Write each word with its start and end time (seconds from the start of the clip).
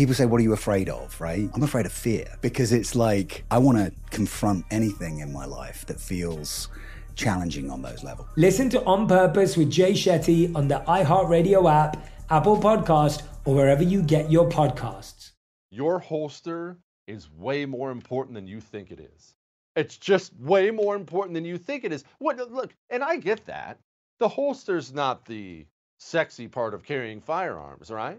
People 0.00 0.14
say, 0.14 0.24
What 0.24 0.40
are 0.40 0.42
you 0.42 0.54
afraid 0.54 0.88
of? 0.88 1.20
Right? 1.20 1.50
I'm 1.52 1.62
afraid 1.62 1.84
of 1.84 1.92
fear 1.92 2.26
because 2.40 2.72
it's 2.72 2.94
like 2.94 3.44
I 3.50 3.58
want 3.58 3.76
to 3.76 3.92
confront 4.08 4.64
anything 4.70 5.18
in 5.18 5.30
my 5.30 5.44
life 5.44 5.84
that 5.88 6.00
feels 6.00 6.68
challenging 7.16 7.70
on 7.70 7.82
those 7.82 8.02
levels. 8.02 8.26
Listen 8.38 8.70
to 8.70 8.82
On 8.84 9.06
Purpose 9.06 9.58
with 9.58 9.70
Jay 9.70 9.92
Shetty 9.92 10.56
on 10.56 10.68
the 10.68 10.82
iHeartRadio 10.88 11.70
app, 11.70 12.02
Apple 12.30 12.56
Podcast, 12.56 13.24
or 13.44 13.54
wherever 13.54 13.82
you 13.82 14.00
get 14.00 14.32
your 14.32 14.48
podcasts. 14.48 15.32
Your 15.70 15.98
holster 15.98 16.78
is 17.06 17.30
way 17.32 17.66
more 17.66 17.90
important 17.90 18.36
than 18.36 18.46
you 18.46 18.58
think 18.58 18.90
it 18.90 19.00
is. 19.00 19.34
It's 19.76 19.98
just 19.98 20.34
way 20.40 20.70
more 20.70 20.96
important 20.96 21.34
than 21.34 21.44
you 21.44 21.58
think 21.58 21.84
it 21.84 21.92
is. 21.92 22.04
What 22.20 22.38
look, 22.50 22.72
and 22.88 23.04
I 23.04 23.18
get 23.18 23.44
that. 23.44 23.78
The 24.18 24.28
holster's 24.28 24.94
not 24.94 25.26
the 25.26 25.66
sexy 25.98 26.48
part 26.48 26.72
of 26.72 26.84
carrying 26.84 27.20
firearms, 27.20 27.90
right? 27.90 28.18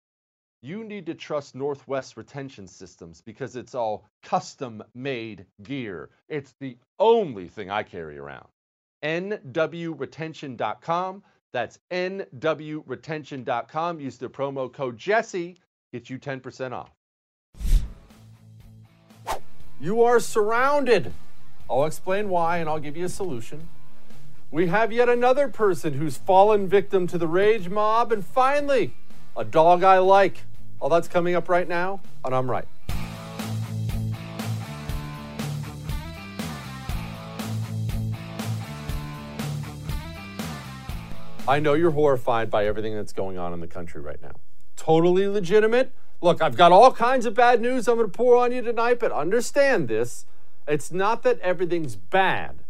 You 0.63 0.83
need 0.83 1.07
to 1.07 1.15
trust 1.15 1.55
Northwest 1.55 2.17
Retention 2.17 2.67
Systems 2.67 3.19
because 3.21 3.55
it's 3.55 3.73
all 3.73 4.05
custom 4.21 4.83
made 4.93 5.47
gear. 5.63 6.11
It's 6.29 6.53
the 6.59 6.77
only 6.99 7.47
thing 7.47 7.71
I 7.71 7.81
carry 7.81 8.19
around. 8.19 8.45
NWRetention.com. 9.03 11.23
That's 11.51 11.79
NWRetention.com. 11.89 13.99
Use 13.99 14.17
the 14.17 14.29
promo 14.29 14.71
code 14.71 14.99
Jesse, 14.99 15.57
get 15.91 16.11
you 16.11 16.19
10% 16.19 16.73
off. 16.73 16.91
You 19.79 20.03
are 20.03 20.19
surrounded. 20.19 21.11
I'll 21.67 21.85
explain 21.85 22.29
why 22.29 22.59
and 22.59 22.69
I'll 22.69 22.79
give 22.79 22.95
you 22.95 23.05
a 23.05 23.09
solution. 23.09 23.67
We 24.51 24.67
have 24.67 24.91
yet 24.91 25.09
another 25.09 25.47
person 25.47 25.93
who's 25.93 26.17
fallen 26.17 26.67
victim 26.67 27.07
to 27.07 27.17
the 27.17 27.27
rage 27.27 27.67
mob, 27.67 28.11
and 28.11 28.23
finally, 28.23 28.93
a 29.35 29.43
dog 29.43 29.83
I 29.83 29.97
like. 29.97 30.43
All 30.81 30.89
that's 30.89 31.07
coming 31.07 31.35
up 31.35 31.47
right 31.47 31.67
now, 31.67 32.01
and 32.25 32.33
I'm 32.33 32.49
right. 32.49 32.67
I 41.47 41.59
know 41.59 41.75
you're 41.75 41.91
horrified 41.91 42.49
by 42.49 42.65
everything 42.65 42.95
that's 42.95 43.13
going 43.13 43.37
on 43.37 43.53
in 43.53 43.59
the 43.59 43.67
country 43.67 44.01
right 44.01 44.19
now. 44.23 44.31
Totally 44.75 45.27
legitimate. 45.27 45.93
Look, 46.19 46.41
I've 46.41 46.57
got 46.57 46.71
all 46.71 46.91
kinds 46.91 47.27
of 47.27 47.35
bad 47.35 47.61
news 47.61 47.87
I'm 47.87 47.97
going 47.97 48.09
to 48.09 48.17
pour 48.17 48.35
on 48.35 48.51
you 48.51 48.63
tonight, 48.63 48.99
but 48.99 49.11
understand 49.11 49.87
this. 49.87 50.25
It's 50.67 50.91
not 50.91 51.21
that 51.23 51.39
everything's 51.41 51.95
bad, 51.95 52.63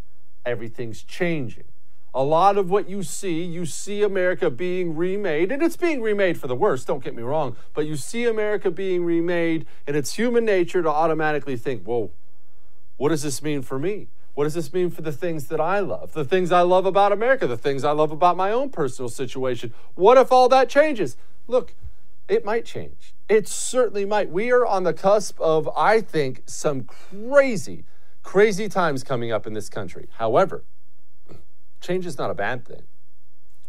everything's 0.46 1.04
changing. 1.04 1.71
A 2.14 2.24
lot 2.24 2.58
of 2.58 2.70
what 2.70 2.90
you 2.90 3.04
see, 3.04 3.42
you 3.42 3.66
see 3.66 4.04
America 4.04 4.50
being 4.50 4.98
remade, 4.98 5.52
and 5.52 5.64
it's 5.64 5.78
being 5.78 6.02
remade 6.02 6.38
for 6.38 6.48
the 6.48 6.56
worse, 6.56 6.84
don't 6.84 7.04
get 7.04 7.16
me 7.16 7.24
wrong, 7.24 7.56
but 7.74 7.86
you 7.86 7.96
see 7.96 8.26
America 8.26 8.70
being 8.70 9.06
remade, 9.06 9.66
and 9.88 9.96
it's 9.96 10.16
human 10.16 10.44
nature 10.44 10.82
to 10.82 10.90
automatically 10.90 11.56
think, 11.56 11.84
whoa, 11.84 12.12
what 12.98 13.10
does 13.10 13.24
this 13.24 13.42
mean 13.42 13.62
for 13.62 13.80
me? 13.80 14.10
What 14.34 14.44
does 14.44 14.54
this 14.54 14.74
mean 14.74 14.90
for 14.90 15.02
the 15.02 15.12
things 15.12 15.48
that 15.48 15.62
I 15.62 15.80
love? 15.80 16.14
The 16.14 16.26
things 16.26 16.52
I 16.52 16.62
love 16.62 16.86
about 16.86 17.12
America, 17.12 17.48
the 17.48 17.58
things 17.58 17.84
I 17.84 17.92
love 17.92 18.12
about 18.12 18.38
my 18.38 18.52
own 18.52 18.70
personal 18.70 19.10
situation. 19.10 19.74
What 19.96 20.18
if 20.18 20.32
all 20.32 20.50
that 20.50 20.70
changes? 20.70 21.18
Look, 21.48 21.76
it 22.28 22.46
might 22.46 22.66
change. 22.66 23.14
It 23.28 23.48
certainly 23.48 24.06
might. 24.06 24.30
We 24.30 24.52
are 24.52 24.66
on 24.66 24.84
the 24.84 24.94
cusp 24.94 25.40
of, 25.40 25.70
I 25.76 26.02
think, 26.02 26.44
some 26.46 26.84
crazy, 26.84 27.86
crazy 28.24 28.70
times 28.70 29.04
coming 29.04 29.32
up 29.32 29.48
in 29.48 29.54
this 29.54 29.70
country. 29.70 30.08
However, 30.18 30.64
change 31.82 32.06
is 32.06 32.18
not 32.18 32.32
a 32.32 32.36
bad 32.36 32.66
thing. 32.66 32.84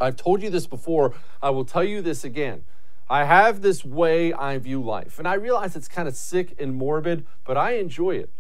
I've 0.01 0.17
told 0.17 0.43
you 0.43 0.51
this 0.51 0.67
before. 0.67 1.15
I 1.43 1.51
will 1.51 1.65
tell 1.65 1.85
you 1.85 2.03
this 2.03 2.25
again. 2.25 2.65
I 3.09 3.25
have 3.25 3.63
this 3.63 3.85
way 3.85 4.33
I 4.33 4.59
view 4.59 4.83
life, 4.83 5.19
and 5.19 5.29
I 5.29 5.35
realize 5.35 5.77
it's 5.77 5.89
kind 5.89 6.09
of 6.09 6.15
sick 6.15 6.55
and 6.59 6.75
morbid, 6.75 7.27
but 7.45 7.57
I 7.57 7.73
enjoy 7.73 8.17
it. 8.17 8.31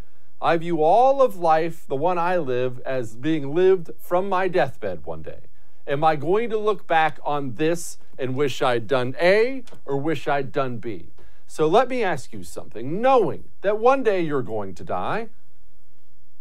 I 0.40 0.56
view 0.56 0.82
all 0.82 1.22
of 1.22 1.36
life, 1.36 1.86
the 1.86 1.96
one 1.96 2.18
I 2.18 2.36
live, 2.38 2.80
as 2.80 3.14
being 3.14 3.54
lived 3.54 3.90
from 4.00 4.28
my 4.28 4.48
deathbed 4.48 5.04
one 5.04 5.22
day. 5.22 5.40
Am 5.86 6.02
I 6.02 6.16
going 6.16 6.50
to 6.50 6.58
look 6.58 6.86
back 6.86 7.18
on 7.24 7.54
this 7.54 7.98
and 8.18 8.34
wish 8.34 8.62
I'd 8.62 8.86
done 8.86 9.14
A 9.20 9.64
or 9.84 9.96
wish 9.96 10.26
I'd 10.26 10.52
done 10.52 10.78
B? 10.78 11.10
So 11.46 11.66
let 11.66 11.88
me 11.88 12.02
ask 12.02 12.32
you 12.32 12.42
something. 12.42 13.00
Knowing 13.00 13.44
that 13.60 13.78
one 13.78 14.02
day 14.02 14.20
you're 14.22 14.42
going 14.42 14.74
to 14.76 14.84
die, 14.84 15.28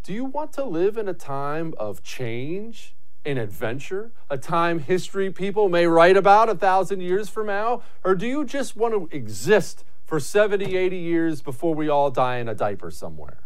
do 0.03 0.13
you 0.13 0.25
want 0.25 0.53
to 0.53 0.63
live 0.63 0.97
in 0.97 1.07
a 1.07 1.13
time 1.13 1.73
of 1.77 2.01
change 2.01 2.95
and 3.25 3.38
adventure, 3.38 4.12
a 4.29 4.38
time 4.38 4.79
history 4.79 5.31
people 5.31 5.69
may 5.69 5.85
write 5.88 6.18
about 6.18 6.50
a 6.50 6.56
thousand 6.56 7.01
years 7.01 7.29
from 7.29 7.47
now? 7.47 7.81
Or 8.03 8.15
do 8.15 8.25
you 8.25 8.45
just 8.45 8.75
want 8.75 8.94
to 8.94 9.15
exist 9.15 9.83
for 10.06 10.19
70, 10.19 10.75
80 10.75 10.97
years 10.97 11.41
before 11.41 11.75
we 11.75 11.88
all 11.88 12.12
die 12.12 12.38
in 12.38 12.47
a 12.47 12.56
diaper 12.56 12.91
somewhere? 12.91 13.39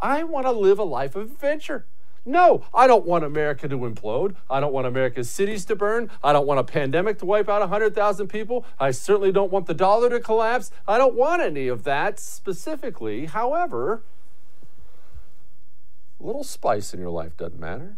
I 0.00 0.24
want 0.24 0.46
to 0.46 0.52
live 0.52 0.78
a 0.78 0.84
life 0.84 1.16
of 1.16 1.32
adventure. 1.32 1.86
No, 2.26 2.64
I 2.72 2.86
don't 2.86 3.04
want 3.04 3.24
America 3.24 3.68
to 3.68 3.76
implode. 3.76 4.34
I 4.48 4.58
don't 4.58 4.72
want 4.72 4.86
America's 4.86 5.28
cities 5.28 5.66
to 5.66 5.76
burn. 5.76 6.10
I 6.22 6.32
don't 6.32 6.46
want 6.46 6.58
a 6.58 6.64
pandemic 6.64 7.18
to 7.18 7.26
wipe 7.26 7.50
out 7.50 7.60
100,000 7.60 8.28
people. 8.28 8.64
I 8.78 8.92
certainly 8.92 9.30
don't 9.30 9.52
want 9.52 9.66
the 9.66 9.74
dollar 9.74 10.08
to 10.08 10.20
collapse. 10.20 10.70
I 10.88 10.96
don't 10.96 11.14
want 11.14 11.42
any 11.42 11.68
of 11.68 11.84
that 11.84 12.18
specifically. 12.18 13.26
However, 13.26 14.02
a 16.18 16.24
little 16.24 16.44
spice 16.44 16.94
in 16.94 17.00
your 17.00 17.10
life 17.10 17.36
doesn't 17.36 17.60
matter, 17.60 17.96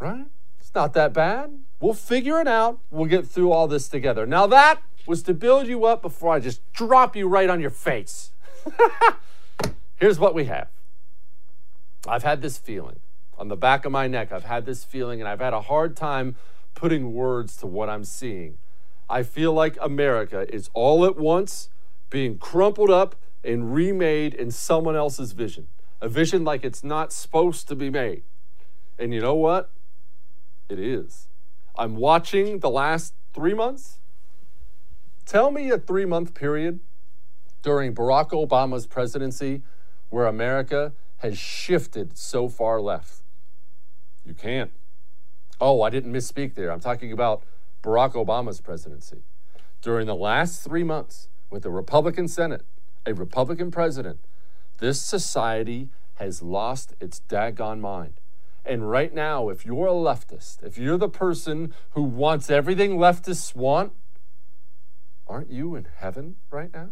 right? 0.00 0.26
It's 0.70 0.76
not 0.76 0.92
that 0.92 1.12
bad. 1.12 1.50
We'll 1.80 1.94
figure 1.94 2.40
it 2.40 2.46
out. 2.46 2.78
We'll 2.92 3.06
get 3.08 3.26
through 3.26 3.50
all 3.50 3.66
this 3.66 3.88
together. 3.88 4.24
Now, 4.24 4.46
that 4.46 4.80
was 5.04 5.20
to 5.24 5.34
build 5.34 5.66
you 5.66 5.84
up 5.84 6.00
before 6.00 6.32
I 6.32 6.38
just 6.38 6.60
drop 6.72 7.16
you 7.16 7.26
right 7.26 7.50
on 7.50 7.60
your 7.60 7.70
face. 7.70 8.30
Here's 9.96 10.20
what 10.20 10.32
we 10.32 10.44
have 10.44 10.68
I've 12.06 12.22
had 12.22 12.40
this 12.40 12.56
feeling 12.56 13.00
on 13.36 13.48
the 13.48 13.56
back 13.56 13.84
of 13.84 13.90
my 13.90 14.06
neck. 14.06 14.30
I've 14.30 14.44
had 14.44 14.64
this 14.64 14.84
feeling, 14.84 15.20
and 15.20 15.28
I've 15.28 15.40
had 15.40 15.52
a 15.52 15.62
hard 15.62 15.96
time 15.96 16.36
putting 16.76 17.14
words 17.14 17.56
to 17.56 17.66
what 17.66 17.90
I'm 17.90 18.04
seeing. 18.04 18.58
I 19.08 19.24
feel 19.24 19.52
like 19.52 19.76
America 19.80 20.46
is 20.54 20.70
all 20.72 21.04
at 21.04 21.18
once 21.18 21.68
being 22.10 22.38
crumpled 22.38 22.90
up 22.90 23.16
and 23.42 23.74
remade 23.74 24.34
in 24.34 24.52
someone 24.52 24.94
else's 24.94 25.32
vision, 25.32 25.66
a 26.00 26.08
vision 26.08 26.44
like 26.44 26.62
it's 26.62 26.84
not 26.84 27.12
supposed 27.12 27.66
to 27.66 27.74
be 27.74 27.90
made. 27.90 28.22
And 29.00 29.12
you 29.12 29.20
know 29.20 29.34
what? 29.34 29.72
It 30.70 30.78
is. 30.78 31.26
I'm 31.76 31.96
watching 31.96 32.60
the 32.60 32.70
last 32.70 33.14
three 33.34 33.54
months. 33.54 33.98
Tell 35.26 35.50
me 35.50 35.70
a 35.70 35.78
three 35.78 36.04
month 36.04 36.32
period 36.34 36.78
during 37.62 37.94
Barack 37.94 38.30
Obama's 38.30 38.86
presidency 38.86 39.62
where 40.10 40.26
America 40.26 40.92
has 41.18 41.36
shifted 41.36 42.16
so 42.16 42.48
far 42.48 42.80
left. 42.80 43.22
You 44.24 44.32
can't. 44.32 44.70
Oh, 45.60 45.82
I 45.82 45.90
didn't 45.90 46.12
misspeak 46.12 46.54
there. 46.54 46.70
I'm 46.70 46.80
talking 46.80 47.12
about 47.12 47.42
Barack 47.82 48.12
Obama's 48.12 48.60
presidency. 48.60 49.22
During 49.82 50.06
the 50.06 50.14
last 50.14 50.62
three 50.62 50.84
months, 50.84 51.28
with 51.50 51.66
a 51.66 51.70
Republican 51.70 52.28
Senate, 52.28 52.64
a 53.04 53.12
Republican 53.12 53.70
president, 53.70 54.20
this 54.78 55.00
society 55.00 55.88
has 56.14 56.42
lost 56.42 56.94
its 57.00 57.22
daggone 57.28 57.80
mind. 57.80 58.19
And 58.64 58.90
right 58.90 59.12
now, 59.14 59.48
if 59.48 59.64
you're 59.64 59.86
a 59.86 59.92
leftist, 59.92 60.62
if 60.62 60.76
you're 60.76 60.98
the 60.98 61.08
person 61.08 61.74
who 61.90 62.02
wants 62.02 62.50
everything 62.50 62.98
leftists 62.98 63.54
want, 63.54 63.92
aren't 65.26 65.50
you 65.50 65.74
in 65.74 65.86
heaven 65.96 66.36
right 66.50 66.72
now? 66.72 66.90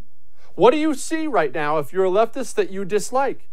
What 0.55 0.73
do 0.73 0.79
you 0.79 0.95
see 0.95 1.27
right 1.27 1.53
now 1.53 1.79
if 1.79 1.93
you're 1.93 2.07
a 2.07 2.11
leftist 2.11 2.55
that 2.55 2.71
you 2.71 2.85
dislike? 2.85 3.49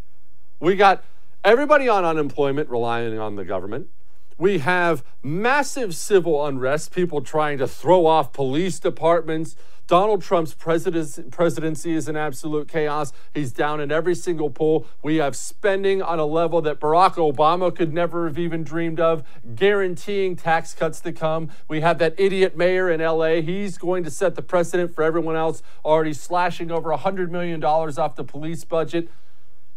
We 0.60 0.76
got 0.76 1.04
everybody 1.44 1.88
on 1.88 2.06
unemployment 2.06 2.70
relying 2.70 3.20
on 3.20 3.36
the 3.36 3.46
government. 3.46 3.90
We 4.38 4.60
have 4.60 5.04
massive 5.24 5.96
civil 5.96 6.46
unrest, 6.46 6.94
people 6.94 7.22
trying 7.22 7.58
to 7.60 7.68
throw 7.68 8.06
off 8.06 8.34
police 8.34 8.80
departments. 8.80 9.56
Donald 9.88 10.24
Trump's 10.24 10.54
presidency 10.54 11.94
is 11.94 12.08
an 12.08 12.18
absolute 12.18 12.68
chaos. 12.68 13.14
He's 13.34 13.54
down 13.54 13.80
in 13.80 13.92
every 13.92 14.16
single 14.16 14.50
poll. 14.50 14.88
We 15.04 15.18
have 15.18 15.36
spending 15.36 16.02
on 16.02 16.18
a 16.18 16.26
level 16.26 16.60
that 16.64 16.80
Barack 16.80 17.14
Obama 17.16 17.74
could 17.74 17.94
never 17.94 18.28
have 18.28 18.40
even 18.40 18.64
dreamed 18.64 19.00
of, 19.00 19.24
guaranteeing 19.54 20.36
tax 20.36 20.74
cuts 20.74 21.00
to 21.02 21.14
come. 21.14 21.52
We 21.68 21.82
have 21.82 22.00
that 22.00 22.16
idiot 22.18 22.58
mayor 22.58 22.90
in 22.90 23.00
LA. 23.00 23.42
He's 23.42 23.78
going 23.78 24.04
to 24.04 24.12
set 24.12 24.34
the 24.34 24.42
precedent 24.42 24.94
for 24.96 25.04
everyone 25.04 25.36
else, 25.36 25.62
already 25.86 26.14
slashing 26.14 26.72
over 26.72 26.90
$100 26.90 27.30
million 27.30 27.64
off 27.64 28.16
the 28.16 28.24
police 28.24 28.64
budget. 28.66 29.08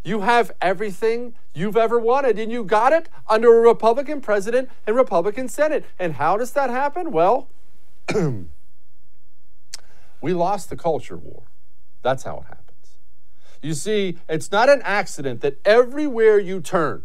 You 0.03 0.21
have 0.21 0.51
everything 0.61 1.33
you've 1.53 1.75
ever 1.75 1.99
wanted, 1.99 2.39
and 2.39 2.51
you 2.51 2.63
got 2.63 2.93
it 2.93 3.09
under 3.27 3.57
a 3.57 3.61
Republican 3.61 4.21
president 4.21 4.69
and 4.87 4.95
Republican 4.95 5.49
Senate. 5.49 5.85
And 5.97 6.13
how 6.13 6.37
does 6.37 6.51
that 6.51 6.69
happen? 6.69 7.11
Well, 7.11 7.49
we 10.21 10.33
lost 10.33 10.69
the 10.69 10.77
culture 10.77 11.17
war. 11.17 11.43
That's 12.01 12.23
how 12.23 12.37
it 12.37 12.45
happens. 12.45 12.65
You 13.61 13.73
see, 13.73 14.17
it's 14.29 14.51
not 14.51 14.69
an 14.69 14.81
accident 14.83 15.41
that 15.41 15.59
everywhere 15.65 16.39
you 16.39 16.61
turn, 16.61 17.03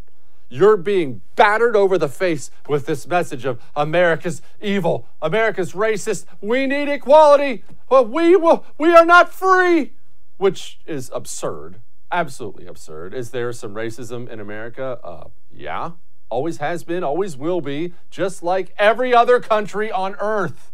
you're 0.49 0.77
being 0.77 1.21
battered 1.35 1.75
over 1.75 1.99
the 1.99 2.09
face 2.09 2.53
with 2.69 2.87
this 2.87 3.09
message 3.09 3.45
of 3.45 3.61
America's 3.75 4.41
evil, 4.61 5.09
America's 5.21 5.73
racist, 5.73 6.27
we 6.41 6.67
need 6.69 6.89
equality, 6.89 7.65
but 7.89 8.09
we 8.09 8.37
will, 8.37 8.65
we 8.79 8.95
are 8.95 9.05
not 9.05 9.33
free, 9.33 9.95
which 10.37 10.79
is 10.87 11.11
absurd 11.13 11.81
absolutely 12.11 12.67
absurd. 12.67 13.15
Is 13.15 13.31
there 13.31 13.53
some 13.53 13.75
racism 13.75 14.29
in 14.29 14.41
America? 14.41 14.99
Uh, 15.03 15.25
yeah, 15.53 15.93
always 16.31 16.59
has 16.59 16.85
been, 16.85 17.05
always 17.05 17.37
will 17.37 17.61
be, 17.61 17.93
just 18.11 18.43
like 18.43 18.75
every 18.79 19.15
other 19.15 19.41
country 19.41 19.91
on 19.91 20.17
earth. 20.19 20.73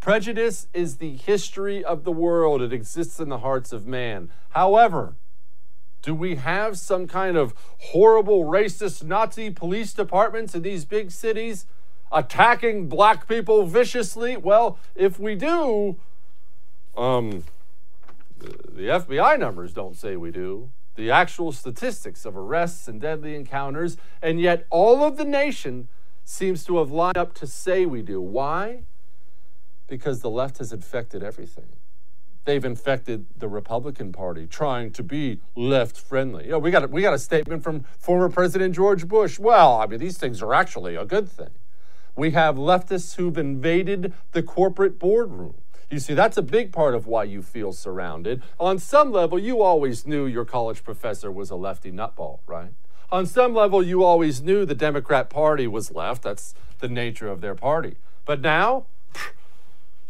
Prejudice 0.00 0.66
is 0.72 0.96
the 0.96 1.16
history 1.16 1.84
of 1.84 2.04
the 2.04 2.12
world, 2.12 2.62
it 2.62 2.72
exists 2.72 3.20
in 3.20 3.28
the 3.28 3.38
hearts 3.38 3.72
of 3.72 3.86
man. 3.86 4.30
However, 4.50 5.14
do 6.02 6.14
we 6.14 6.36
have 6.36 6.78
some 6.78 7.06
kind 7.06 7.36
of 7.36 7.52
horrible 7.78 8.44
racist 8.44 9.04
Nazi 9.04 9.50
police 9.50 9.92
departments 9.92 10.54
in 10.54 10.62
these 10.62 10.86
big 10.86 11.10
cities 11.10 11.66
attacking 12.10 12.88
black 12.88 13.28
people 13.28 13.66
viciously? 13.66 14.36
Well, 14.36 14.78
if 14.94 15.20
we 15.20 15.34
do, 15.34 15.96
um, 16.96 17.44
the 18.80 18.86
FBI 18.86 19.38
numbers 19.38 19.74
don't 19.74 19.94
say 19.94 20.16
we 20.16 20.30
do. 20.30 20.70
The 20.94 21.10
actual 21.10 21.52
statistics 21.52 22.24
of 22.24 22.34
arrests 22.34 22.88
and 22.88 22.98
deadly 22.98 23.34
encounters, 23.34 23.98
and 24.22 24.40
yet 24.40 24.66
all 24.70 25.04
of 25.04 25.18
the 25.18 25.24
nation 25.24 25.88
seems 26.24 26.64
to 26.64 26.78
have 26.78 26.90
lined 26.90 27.18
up 27.18 27.34
to 27.34 27.46
say 27.46 27.84
we 27.84 28.00
do. 28.00 28.22
Why? 28.22 28.84
Because 29.86 30.20
the 30.20 30.30
left 30.30 30.58
has 30.58 30.72
infected 30.72 31.22
everything. 31.22 31.68
They've 32.46 32.64
infected 32.64 33.26
the 33.36 33.48
Republican 33.48 34.12
Party, 34.12 34.46
trying 34.46 34.92
to 34.92 35.02
be 35.02 35.40
left 35.54 35.98
friendly. 35.98 36.44
You 36.46 36.52
know, 36.52 36.58
we 36.58 36.70
got 36.70 36.84
a, 36.84 36.86
we 36.86 37.02
got 37.02 37.12
a 37.12 37.18
statement 37.18 37.62
from 37.62 37.84
former 37.98 38.30
President 38.30 38.74
George 38.74 39.06
Bush. 39.06 39.38
Well, 39.38 39.76
I 39.78 39.86
mean, 39.86 40.00
these 40.00 40.16
things 40.16 40.40
are 40.40 40.54
actually 40.54 40.96
a 40.96 41.04
good 41.04 41.28
thing. 41.28 41.50
We 42.16 42.30
have 42.30 42.56
leftists 42.56 43.16
who've 43.16 43.36
invaded 43.36 44.14
the 44.32 44.42
corporate 44.42 44.98
boardroom. 44.98 45.56
You 45.90 45.98
see, 45.98 46.14
that's 46.14 46.36
a 46.36 46.42
big 46.42 46.72
part 46.72 46.94
of 46.94 47.08
why 47.08 47.24
you 47.24 47.42
feel 47.42 47.72
surrounded. 47.72 48.42
On 48.60 48.78
some 48.78 49.10
level, 49.10 49.38
you 49.38 49.60
always 49.60 50.06
knew 50.06 50.24
your 50.24 50.44
college 50.44 50.84
professor 50.84 51.32
was 51.32 51.50
a 51.50 51.56
lefty 51.56 51.90
nutball, 51.90 52.38
right? 52.46 52.70
On 53.10 53.26
some 53.26 53.54
level, 53.54 53.82
you 53.82 54.04
always 54.04 54.40
knew 54.40 54.64
the 54.64 54.74
Democrat 54.74 55.28
Party 55.28 55.66
was 55.66 55.90
left. 55.90 56.22
That's 56.22 56.54
the 56.78 56.88
nature 56.88 57.26
of 57.26 57.40
their 57.40 57.56
party. 57.56 57.96
But 58.24 58.40
now, 58.40 58.86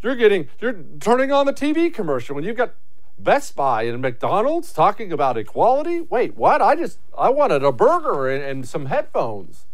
you're 0.03 0.17
getting, 0.17 0.49
you're 0.61 0.85
turning 1.01 1.33
on 1.33 1.47
the 1.47 1.53
TV 1.55 1.93
commercial 1.93 2.35
when 2.35 2.45
you've 2.45 2.59
got 2.59 2.75
Best 3.19 3.57
Buy 3.57 3.85
and 3.85 4.03
McDonald's 4.03 4.75
talking 4.75 5.13
about 5.13 5.39
equality. 5.39 6.03
Wait, 6.03 6.37
what? 6.37 6.61
I 6.61 6.77
just, 6.77 6.99
I 7.17 7.31
wanted 7.31 7.65
a 7.65 7.73
burger 7.73 8.29
and, 8.29 8.45
and 8.45 8.69
some 8.69 8.87
headphones. 8.87 9.65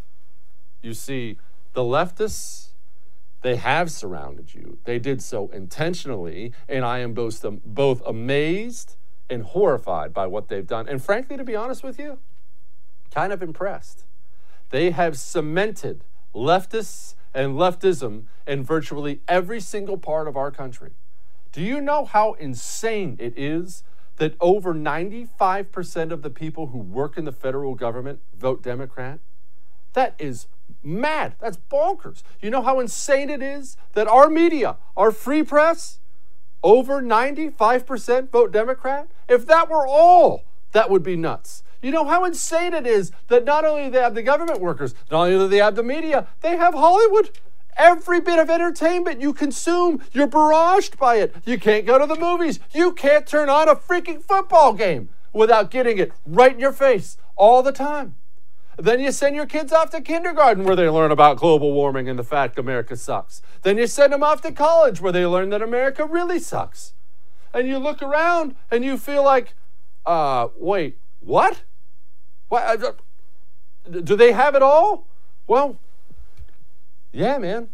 You 0.82 0.94
see, 0.94 1.38
the 1.72 1.82
leftists 1.82 2.68
they 3.42 3.56
have 3.56 3.90
surrounded 3.90 4.54
you. 4.54 4.78
They 4.84 4.98
did 4.98 5.22
so 5.22 5.48
intentionally, 5.48 6.52
and 6.68 6.84
I 6.84 6.98
am 6.98 7.12
both, 7.14 7.44
um, 7.44 7.60
both 7.64 8.02
amazed 8.06 8.96
and 9.28 9.42
horrified 9.42 10.12
by 10.12 10.26
what 10.26 10.48
they've 10.48 10.66
done. 10.66 10.88
And 10.88 11.02
frankly, 11.02 11.36
to 11.36 11.44
be 11.44 11.54
honest 11.54 11.82
with 11.82 11.98
you, 11.98 12.18
kind 13.10 13.32
of 13.32 13.42
impressed. 13.42 14.04
They 14.70 14.90
have 14.90 15.16
cemented 15.16 16.04
leftists 16.34 17.14
and 17.34 17.54
leftism 17.54 18.24
in 18.46 18.64
virtually 18.64 19.20
every 19.28 19.60
single 19.60 19.98
part 19.98 20.28
of 20.28 20.36
our 20.36 20.50
country. 20.50 20.92
Do 21.52 21.62
you 21.62 21.80
know 21.80 22.04
how 22.04 22.34
insane 22.34 23.16
it 23.18 23.38
is 23.38 23.82
that 24.16 24.34
over 24.40 24.74
95% 24.74 26.10
of 26.10 26.22
the 26.22 26.30
people 26.30 26.68
who 26.68 26.78
work 26.78 27.16
in 27.16 27.24
the 27.24 27.32
federal 27.32 27.74
government 27.74 28.20
vote 28.36 28.62
Democrat? 28.62 29.20
That 29.92 30.14
is 30.18 30.46
mad. 30.82 31.34
That's 31.40 31.58
bonkers. 31.70 32.22
You 32.40 32.50
know 32.50 32.62
how 32.62 32.80
insane 32.80 33.30
it 33.30 33.42
is 33.42 33.76
that 33.94 34.06
our 34.06 34.28
media, 34.28 34.76
our 34.96 35.10
free 35.10 35.42
press, 35.42 35.98
over 36.62 37.02
95% 37.02 38.30
vote 38.30 38.52
Democrat? 38.52 39.08
If 39.28 39.46
that 39.46 39.68
were 39.68 39.86
all, 39.86 40.44
that 40.72 40.90
would 40.90 41.02
be 41.02 41.16
nuts. 41.16 41.62
You 41.82 41.90
know 41.90 42.04
how 42.04 42.24
insane 42.24 42.74
it 42.74 42.86
is 42.86 43.12
that 43.28 43.44
not 43.44 43.64
only 43.64 43.84
do 43.84 43.90
they 43.90 44.00
have 44.00 44.14
the 44.14 44.22
government 44.22 44.60
workers, 44.60 44.94
not 45.10 45.24
only 45.26 45.38
do 45.38 45.48
they 45.48 45.58
have 45.58 45.76
the 45.76 45.82
media, 45.82 46.26
they 46.40 46.56
have 46.56 46.74
Hollywood. 46.74 47.30
Every 47.76 48.20
bit 48.20 48.38
of 48.38 48.48
entertainment 48.48 49.20
you 49.20 49.34
consume, 49.34 50.02
you're 50.12 50.26
barraged 50.26 50.98
by 50.98 51.16
it. 51.16 51.34
You 51.44 51.58
can't 51.58 51.84
go 51.84 51.98
to 51.98 52.06
the 52.06 52.18
movies. 52.18 52.58
You 52.72 52.92
can't 52.92 53.26
turn 53.26 53.50
on 53.50 53.68
a 53.68 53.76
freaking 53.76 54.22
football 54.22 54.72
game 54.72 55.10
without 55.32 55.70
getting 55.70 55.98
it 55.98 56.12
right 56.24 56.54
in 56.54 56.58
your 56.58 56.72
face 56.72 57.18
all 57.36 57.62
the 57.62 57.72
time. 57.72 58.14
Then 58.76 59.00
you 59.00 59.10
send 59.10 59.34
your 59.34 59.46
kids 59.46 59.72
off 59.72 59.90
to 59.90 60.00
kindergarten 60.02 60.64
where 60.64 60.76
they 60.76 60.88
learn 60.88 61.10
about 61.10 61.38
global 61.38 61.72
warming 61.72 62.08
and 62.08 62.18
the 62.18 62.24
fact 62.24 62.58
America 62.58 62.94
sucks. 62.96 63.40
Then 63.62 63.78
you 63.78 63.86
send 63.86 64.12
them 64.12 64.22
off 64.22 64.42
to 64.42 64.52
college 64.52 65.00
where 65.00 65.12
they 65.12 65.24
learn 65.24 65.48
that 65.50 65.62
America 65.62 66.04
really 66.04 66.38
sucks. 66.38 66.92
And 67.54 67.66
you 67.66 67.78
look 67.78 68.02
around 68.02 68.54
and 68.70 68.84
you 68.84 68.98
feel 68.98 69.24
like, 69.24 69.54
uh, 70.04 70.48
wait, 70.56 70.98
what? 71.20 71.62
What? 72.48 73.00
do 73.90 74.16
they 74.16 74.32
have 74.32 74.54
it 74.54 74.62
all? 74.62 75.06
Well, 75.46 75.78
yeah, 77.12 77.38
man. 77.38 77.68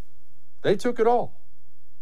They 0.63 0.77
took 0.77 1.01
it 1.01 1.07
all. 1.07 1.35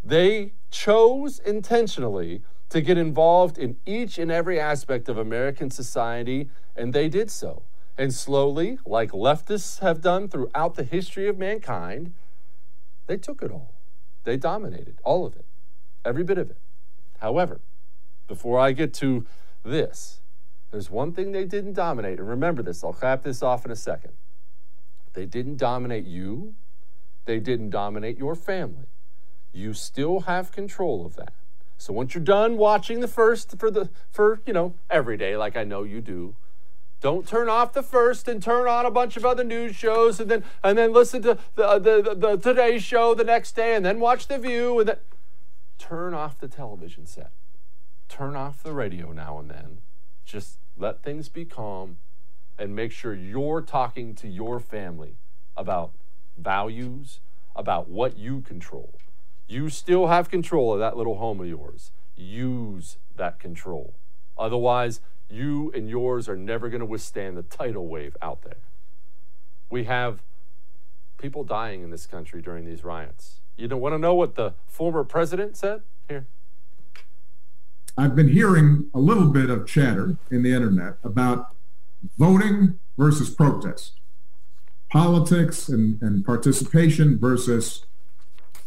They 0.04 0.52
chose 0.71 1.38
intentionally 1.38 2.42
to 2.69 2.80
get 2.80 2.99
involved 2.99 3.59
in 3.59 3.76
each 3.87 4.19
and 4.19 4.30
every 4.30 4.61
aspect 4.61 5.09
of 5.09 5.19
American 5.19 5.71
society, 5.71 6.49
and 6.76 6.92
they 6.92 7.09
did 7.09 7.30
so. 7.30 7.62
And 8.00 8.14
slowly, 8.14 8.78
like 8.87 9.11
leftists 9.11 9.80
have 9.80 10.00
done 10.00 10.26
throughout 10.26 10.75
the 10.75 10.85
history 10.85 11.28
of 11.28 11.37
mankind, 11.37 12.14
they 13.07 13.19
took 13.19 13.42
it 13.42 13.50
all. 13.50 13.75
They 14.25 14.38
dominated 14.38 14.97
all 15.04 15.26
of 15.26 15.37
it, 15.37 15.45
every 16.02 16.25
bit 16.25 16.38
of 16.38 16.49
it. 16.49 16.57
However, 17.19 17.61
before 18.26 18.59
I 18.59 18.73
get 18.73 18.95
to 18.95 19.26
this, 19.62 20.23
there's 20.71 20.88
one 20.88 21.12
thing 21.12 21.33
they 21.33 21.45
didn't 21.45 21.75
dominate, 21.75 22.19
and 22.19 22.26
remember 22.26 22.62
this, 22.62 22.83
I'll 22.83 22.95
cap 22.95 23.23
this 23.23 23.42
off 23.42 23.66
in 23.66 23.71
a 23.71 23.76
second. 23.76 24.14
They 25.12 25.26
didn't 25.26 25.59
dominate 25.59 26.07
you, 26.07 26.54
they 27.26 27.38
didn't 27.38 27.69
dominate 27.69 28.16
your 28.16 28.35
family. 28.35 28.87
You 29.52 29.75
still 29.75 30.21
have 30.21 30.52
control 30.52 31.04
of 31.04 31.16
that. 31.16 31.35
So 31.76 31.92
once 31.92 32.14
you're 32.14 32.25
done 32.25 32.57
watching 32.57 33.00
the 33.00 33.09
first 33.09 33.59
for 33.59 33.71
the 33.71 33.90
for, 34.11 34.40
you 34.47 34.54
know, 34.54 34.73
every 34.88 35.19
day 35.19 35.37
like 35.37 35.54
I 35.54 35.64
know 35.64 35.83
you 35.83 36.00
do, 36.00 36.35
don't 37.00 37.26
turn 37.26 37.49
off 37.49 37.73
the 37.73 37.83
first 37.83 38.28
and 38.28 38.42
turn 38.42 38.69
on 38.69 38.85
a 38.85 38.90
bunch 38.90 39.16
of 39.16 39.25
other 39.25 39.45
news 39.45 39.75
shows 39.75 40.21
and 40.21 40.30
then 40.30 40.45
and 40.62 40.76
then 40.76 40.92
listen 40.92 41.23
to 41.23 41.38
the 41.54 41.66
uh, 41.66 41.78
the, 41.78 42.02
the, 42.02 42.14
the 42.14 42.37
Today 42.37 42.78
Show 42.78 43.14
the 43.14 43.25
next 43.25 43.57
day 43.57 43.75
and 43.75 43.85
then 43.85 44.00
watch 44.00 44.28
The 44.28 44.38
View 44.38 44.78
and 44.80 44.88
then 44.90 44.97
turn 45.78 46.12
off 46.14 46.38
the 46.38 46.49
television 46.49 47.07
set. 47.07 47.30
Turn 48.09 48.37
off 48.37 48.62
the 48.62 48.73
radio 48.73 49.12
now 49.12 49.38
and 49.38 49.50
then. 49.50 49.78
Just 50.25 50.59
let 50.76 51.02
things 51.02 51.28
be 51.28 51.45
calm 51.45 51.97
and 52.59 52.76
make 52.76 52.92
sure 52.92 53.14
you're 53.14 53.62
talking 53.62 54.14
to 54.16 54.28
your 54.28 54.61
family 54.61 55.16
about 55.57 55.92
values, 56.37 57.21
about 57.57 57.88
what 57.88 58.19
you 58.19 58.42
control. 58.42 58.95
You 59.49 59.71
still 59.71 60.09
have 60.09 60.30
control 60.30 60.75
of 60.75 60.78
that 60.80 60.97
little 60.97 61.16
home 61.16 61.40
of 61.40 61.47
yours. 61.47 61.92
Use 62.14 62.99
that 63.16 63.38
control. 63.38 63.95
Otherwise, 64.38 65.00
you 65.30 65.70
and 65.75 65.88
yours 65.88 66.28
are 66.28 66.37
never 66.37 66.68
going 66.68 66.80
to 66.80 66.87
withstand 66.87 67.37
the 67.37 67.42
tidal 67.42 67.87
wave 67.87 68.16
out 68.20 68.42
there. 68.42 68.58
We 69.68 69.84
have 69.84 70.22
people 71.18 71.44
dying 71.44 71.82
in 71.82 71.90
this 71.90 72.06
country 72.06 72.42
during 72.42 72.64
these 72.64 72.82
riots. 72.82 73.40
You 73.56 73.68
don't 73.68 73.80
want 73.80 73.94
to 73.94 73.99
know 73.99 74.14
what 74.14 74.34
the 74.34 74.54
former 74.66 75.04
president 75.04 75.56
said? 75.56 75.82
Here. 76.08 76.26
I've 77.96 78.16
been 78.16 78.28
hearing 78.28 78.90
a 78.94 78.99
little 78.99 79.26
bit 79.26 79.50
of 79.50 79.66
chatter 79.66 80.16
in 80.30 80.42
the 80.42 80.52
internet 80.52 80.94
about 81.04 81.54
voting 82.18 82.78
versus 82.96 83.30
protest, 83.30 84.00
politics 84.90 85.68
and, 85.68 86.00
and 86.00 86.25
participation 86.25 87.18
versus 87.18 87.84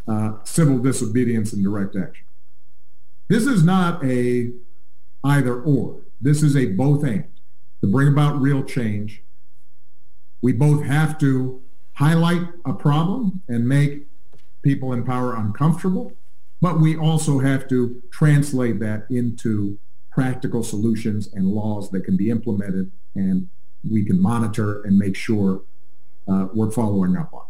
uh, 0.08 0.34
civil 0.44 0.78
disobedience 0.78 1.54
and 1.54 1.64
direct 1.64 1.96
action. 1.96 2.26
This 3.28 3.48
is 3.48 3.64
not 3.64 4.04
a 4.06 4.52
either 5.24 5.60
or. 5.60 6.03
This 6.24 6.42
is 6.42 6.56
a 6.56 6.68
both 6.68 7.04
and 7.04 7.26
to 7.82 7.88
bring 7.88 8.08
about 8.08 8.40
real 8.40 8.64
change. 8.64 9.24
We 10.42 10.54
both 10.54 10.86
have 10.86 11.18
to 11.18 11.62
highlight 11.96 12.44
a 12.64 12.72
problem 12.72 13.42
and 13.50 13.68
make 13.68 14.08
people 14.62 14.94
in 14.94 15.04
power 15.04 15.36
uncomfortable, 15.36 16.14
but 16.62 16.80
we 16.80 16.96
also 16.96 17.40
have 17.40 17.68
to 17.68 18.02
translate 18.10 18.80
that 18.80 19.06
into 19.10 19.78
practical 20.14 20.64
solutions 20.64 21.28
and 21.34 21.46
laws 21.48 21.90
that 21.90 22.06
can 22.06 22.16
be 22.16 22.30
implemented 22.30 22.90
and 23.16 23.50
we 23.92 24.06
can 24.06 24.22
monitor 24.22 24.82
and 24.84 24.98
make 24.98 25.18
sure 25.18 25.64
uh, 26.30 26.48
we're 26.54 26.72
following 26.72 27.18
up 27.18 27.34
on. 27.34 27.44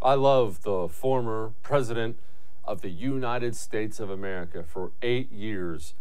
I 0.00 0.14
love 0.14 0.62
the 0.62 0.86
former 0.86 1.54
president 1.64 2.20
of 2.62 2.82
the 2.82 2.90
United 2.90 3.56
States 3.56 3.98
of 3.98 4.10
America 4.10 4.62
for 4.62 4.92
eight 5.02 5.32
years 5.32 5.94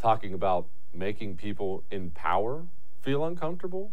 talking 0.00 0.32
about 0.32 0.66
making 0.92 1.36
people 1.36 1.84
in 1.90 2.10
power 2.10 2.64
feel 3.02 3.24
uncomfortable. 3.24 3.92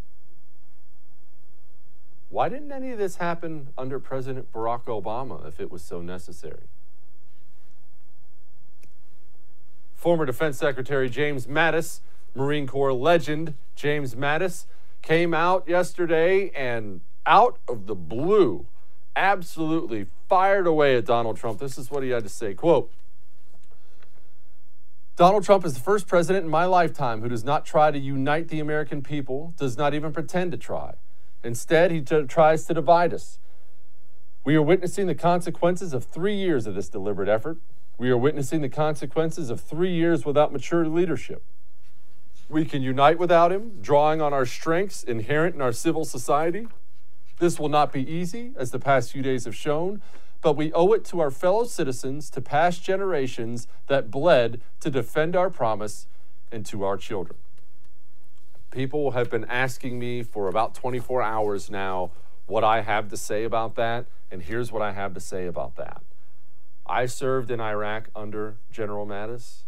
Why 2.29 2.49
didn't 2.49 2.71
any 2.71 2.91
of 2.91 2.97
this 2.97 3.17
happen 3.17 3.69
under 3.77 3.99
President 3.99 4.51
Barack 4.51 4.85
Obama 4.85 5.47
if 5.47 5.59
it 5.59 5.71
was 5.71 5.83
so 5.83 6.01
necessary? 6.01 6.63
Former 9.93 10.25
Defense 10.25 10.57
Secretary 10.57 11.09
James 11.09 11.45
Mattis, 11.45 11.99
Marine 12.35 12.65
Corps 12.67 12.93
legend 12.93 13.53
James 13.75 14.15
Mattis, 14.15 14.65
came 15.01 15.33
out 15.33 15.67
yesterday 15.67 16.49
and 16.55 17.01
out 17.25 17.59
of 17.67 17.85
the 17.85 17.95
blue 17.95 18.65
absolutely 19.15 20.07
fired 20.27 20.65
away 20.65 20.95
at 20.95 21.05
Donald 21.05 21.37
Trump. 21.37 21.59
This 21.59 21.77
is 21.77 21.91
what 21.91 22.03
he 22.03 22.09
had 22.09 22.23
to 22.23 22.29
say. 22.29 22.53
Quote, 22.53 22.91
Donald 25.15 25.43
Trump 25.43 25.63
is 25.63 25.75
the 25.75 25.79
first 25.79 26.07
president 26.07 26.43
in 26.43 26.49
my 26.49 26.65
lifetime 26.65 27.21
who 27.21 27.29
does 27.29 27.43
not 27.43 27.65
try 27.65 27.91
to 27.91 27.99
unite 27.99 28.47
the 28.47 28.59
American 28.59 29.03
people, 29.03 29.53
does 29.57 29.77
not 29.77 29.93
even 29.93 30.11
pretend 30.11 30.51
to 30.51 30.57
try. 30.57 30.95
Instead, 31.43 31.91
he 31.91 32.01
t- 32.01 32.23
tries 32.23 32.65
to 32.65 32.73
divide 32.73 33.13
us. 33.13 33.37
We 34.43 34.55
are 34.55 34.61
witnessing 34.61 35.05
the 35.05 35.13
consequences 35.13 35.93
of 35.93 36.05
three 36.05 36.35
years 36.35 36.65
of 36.65 36.73
this 36.73 36.89
deliberate 36.89 37.29
effort. 37.29 37.59
We 37.99 38.09
are 38.09 38.17
witnessing 38.17 38.61
the 38.61 38.69
consequences 38.69 39.51
of 39.51 39.61
three 39.61 39.93
years 39.93 40.25
without 40.25 40.51
mature 40.51 40.87
leadership. 40.87 41.43
We 42.49 42.65
can 42.65 42.81
unite 42.81 43.19
without 43.19 43.51
him, 43.51 43.81
drawing 43.81 44.19
on 44.19 44.33
our 44.33 44.47
strengths 44.47 45.03
inherent 45.03 45.53
in 45.53 45.61
our 45.61 45.71
civil 45.71 46.05
society. 46.05 46.67
This 47.37 47.59
will 47.59 47.69
not 47.69 47.93
be 47.93 48.09
easy, 48.11 48.53
as 48.57 48.71
the 48.71 48.79
past 48.79 49.11
few 49.11 49.21
days 49.21 49.45
have 49.45 49.55
shown, 49.55 50.01
but 50.43 50.57
we 50.57 50.71
owe 50.73 50.91
it 50.91 51.05
to 51.05 51.21
our 51.21 51.31
fellow 51.31 51.63
citizens, 51.63 52.29
to 52.29 52.41
past 52.41 52.83
generations 52.83 53.67
that 53.87 54.11
bled 54.11 54.61
to 54.81 54.91
defend 54.91 55.35
our 55.35 55.49
promise, 55.49 56.05
and 56.51 56.65
to 56.67 56.83
our 56.83 56.97
children. 56.97 57.39
People 58.69 59.11
have 59.11 59.29
been 59.29 59.45
asking 59.45 59.97
me 59.97 60.21
for 60.21 60.47
about 60.47 60.75
24 60.75 61.21
hours 61.23 61.71
now 61.71 62.11
what 62.45 62.63
I 62.63 62.81
have 62.81 63.07
to 63.09 63.17
say 63.17 63.45
about 63.45 63.75
that, 63.75 64.05
and 64.29 64.43
here's 64.43 64.71
what 64.71 64.81
I 64.81 64.91
have 64.91 65.13
to 65.13 65.19
say 65.19 65.47
about 65.47 65.77
that. 65.77 66.03
I 66.85 67.05
served 67.05 67.49
in 67.49 67.61
Iraq 67.61 68.09
under 68.13 68.57
General 68.69 69.07
Mattis, 69.07 69.63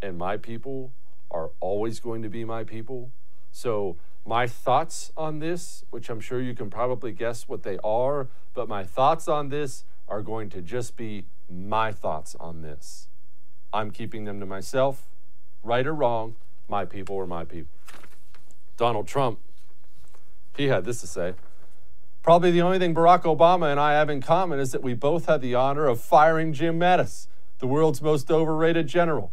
and 0.00 0.16
my 0.16 0.38
people 0.38 0.92
are 1.30 1.50
always 1.60 2.00
going 2.00 2.22
to 2.22 2.30
be 2.30 2.44
my 2.44 2.64
people. 2.64 3.10
So, 3.52 3.98
my 4.26 4.46
thoughts 4.46 5.12
on 5.16 5.38
this, 5.38 5.84
which 5.90 6.10
I'm 6.10 6.20
sure 6.20 6.40
you 6.40 6.54
can 6.54 6.70
probably 6.70 7.12
guess 7.12 7.48
what 7.48 7.62
they 7.62 7.78
are, 7.82 8.28
but 8.54 8.68
my 8.68 8.84
thoughts 8.84 9.28
on 9.28 9.48
this 9.48 9.84
are 10.08 10.22
going 10.22 10.50
to 10.50 10.60
just 10.62 10.96
be 10.96 11.24
my 11.48 11.92
thoughts 11.92 12.36
on 12.38 12.62
this. 12.62 13.08
I'm 13.72 13.90
keeping 13.90 14.24
them 14.24 14.40
to 14.40 14.46
myself, 14.46 15.08
right 15.62 15.86
or 15.86 15.94
wrong, 15.94 16.36
my 16.68 16.84
people 16.84 17.18
are 17.18 17.26
my 17.26 17.44
people. 17.44 17.72
Donald 18.76 19.06
Trump, 19.06 19.38
he 20.56 20.68
had 20.68 20.84
this 20.84 21.00
to 21.00 21.06
say. 21.06 21.34
Probably 22.22 22.50
the 22.50 22.62
only 22.62 22.78
thing 22.78 22.94
Barack 22.94 23.22
Obama 23.22 23.70
and 23.70 23.80
I 23.80 23.92
have 23.92 24.10
in 24.10 24.20
common 24.20 24.58
is 24.58 24.72
that 24.72 24.82
we 24.82 24.94
both 24.94 25.26
had 25.26 25.40
the 25.40 25.54
honor 25.54 25.86
of 25.86 26.00
firing 26.00 26.52
Jim 26.52 26.78
Mattis, 26.78 27.26
the 27.58 27.66
world's 27.66 28.02
most 28.02 28.30
overrated 28.30 28.86
general. 28.86 29.32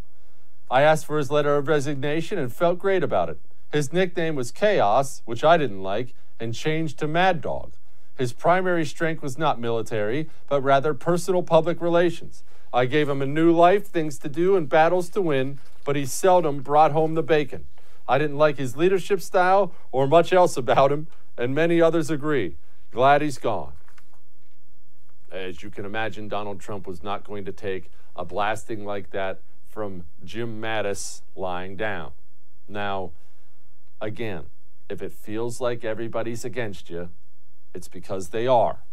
I 0.69 0.81
asked 0.81 1.05
for 1.05 1.17
his 1.17 1.31
letter 1.31 1.55
of 1.57 1.67
resignation 1.67 2.37
and 2.37 2.51
felt 2.51 2.79
great 2.79 3.03
about 3.03 3.29
it. 3.29 3.39
His 3.71 3.91
nickname 3.91 4.35
was 4.35 4.51
Chaos, 4.51 5.21
which 5.25 5.43
I 5.43 5.57
didn't 5.57 5.83
like, 5.83 6.13
and 6.39 6.53
changed 6.53 6.99
to 6.99 7.07
Mad 7.07 7.41
Dog. 7.41 7.73
His 8.17 8.33
primary 8.33 8.85
strength 8.85 9.21
was 9.21 9.37
not 9.37 9.59
military, 9.59 10.29
but 10.47 10.61
rather 10.61 10.93
personal 10.93 11.43
public 11.43 11.81
relations. 11.81 12.43
I 12.73 12.85
gave 12.85 13.09
him 13.09 13.21
a 13.21 13.25
new 13.25 13.51
life, 13.51 13.85
things 13.85 14.17
to 14.19 14.29
do, 14.29 14.55
and 14.55 14.67
battles 14.67 15.09
to 15.09 15.21
win, 15.21 15.59
but 15.85 15.95
he 15.95 16.05
seldom 16.05 16.61
brought 16.61 16.91
home 16.91 17.13
the 17.13 17.23
bacon. 17.23 17.65
I 18.07 18.17
didn't 18.17 18.37
like 18.37 18.57
his 18.57 18.77
leadership 18.77 19.21
style 19.21 19.73
or 19.91 20.07
much 20.07 20.31
else 20.31 20.57
about 20.57 20.91
him, 20.91 21.07
and 21.37 21.53
many 21.53 21.81
others 21.81 22.09
agree. 22.09 22.55
Glad 22.91 23.21
he's 23.21 23.37
gone. 23.37 23.73
As 25.31 25.61
you 25.61 25.69
can 25.69 25.85
imagine, 25.85 26.27
Donald 26.29 26.59
Trump 26.59 26.87
was 26.87 27.03
not 27.03 27.23
going 27.23 27.45
to 27.45 27.51
take 27.51 27.91
a 28.15 28.23
blasting 28.23 28.85
like 28.85 29.11
that 29.11 29.41
from 29.67 30.05
Jim 30.23 30.61
Mattis 30.61 31.21
lying 31.35 31.75
down. 31.75 32.11
Now, 32.67 33.11
Again, 33.99 34.45
if 34.89 35.01
it 35.01 35.11
feels 35.11 35.59
like 35.59 35.83
everybody's 35.83 36.45
against 36.45 36.89
you, 36.89 37.09
it's 37.73 37.87
because 37.87 38.29
they 38.29 38.47
are. 38.47 38.83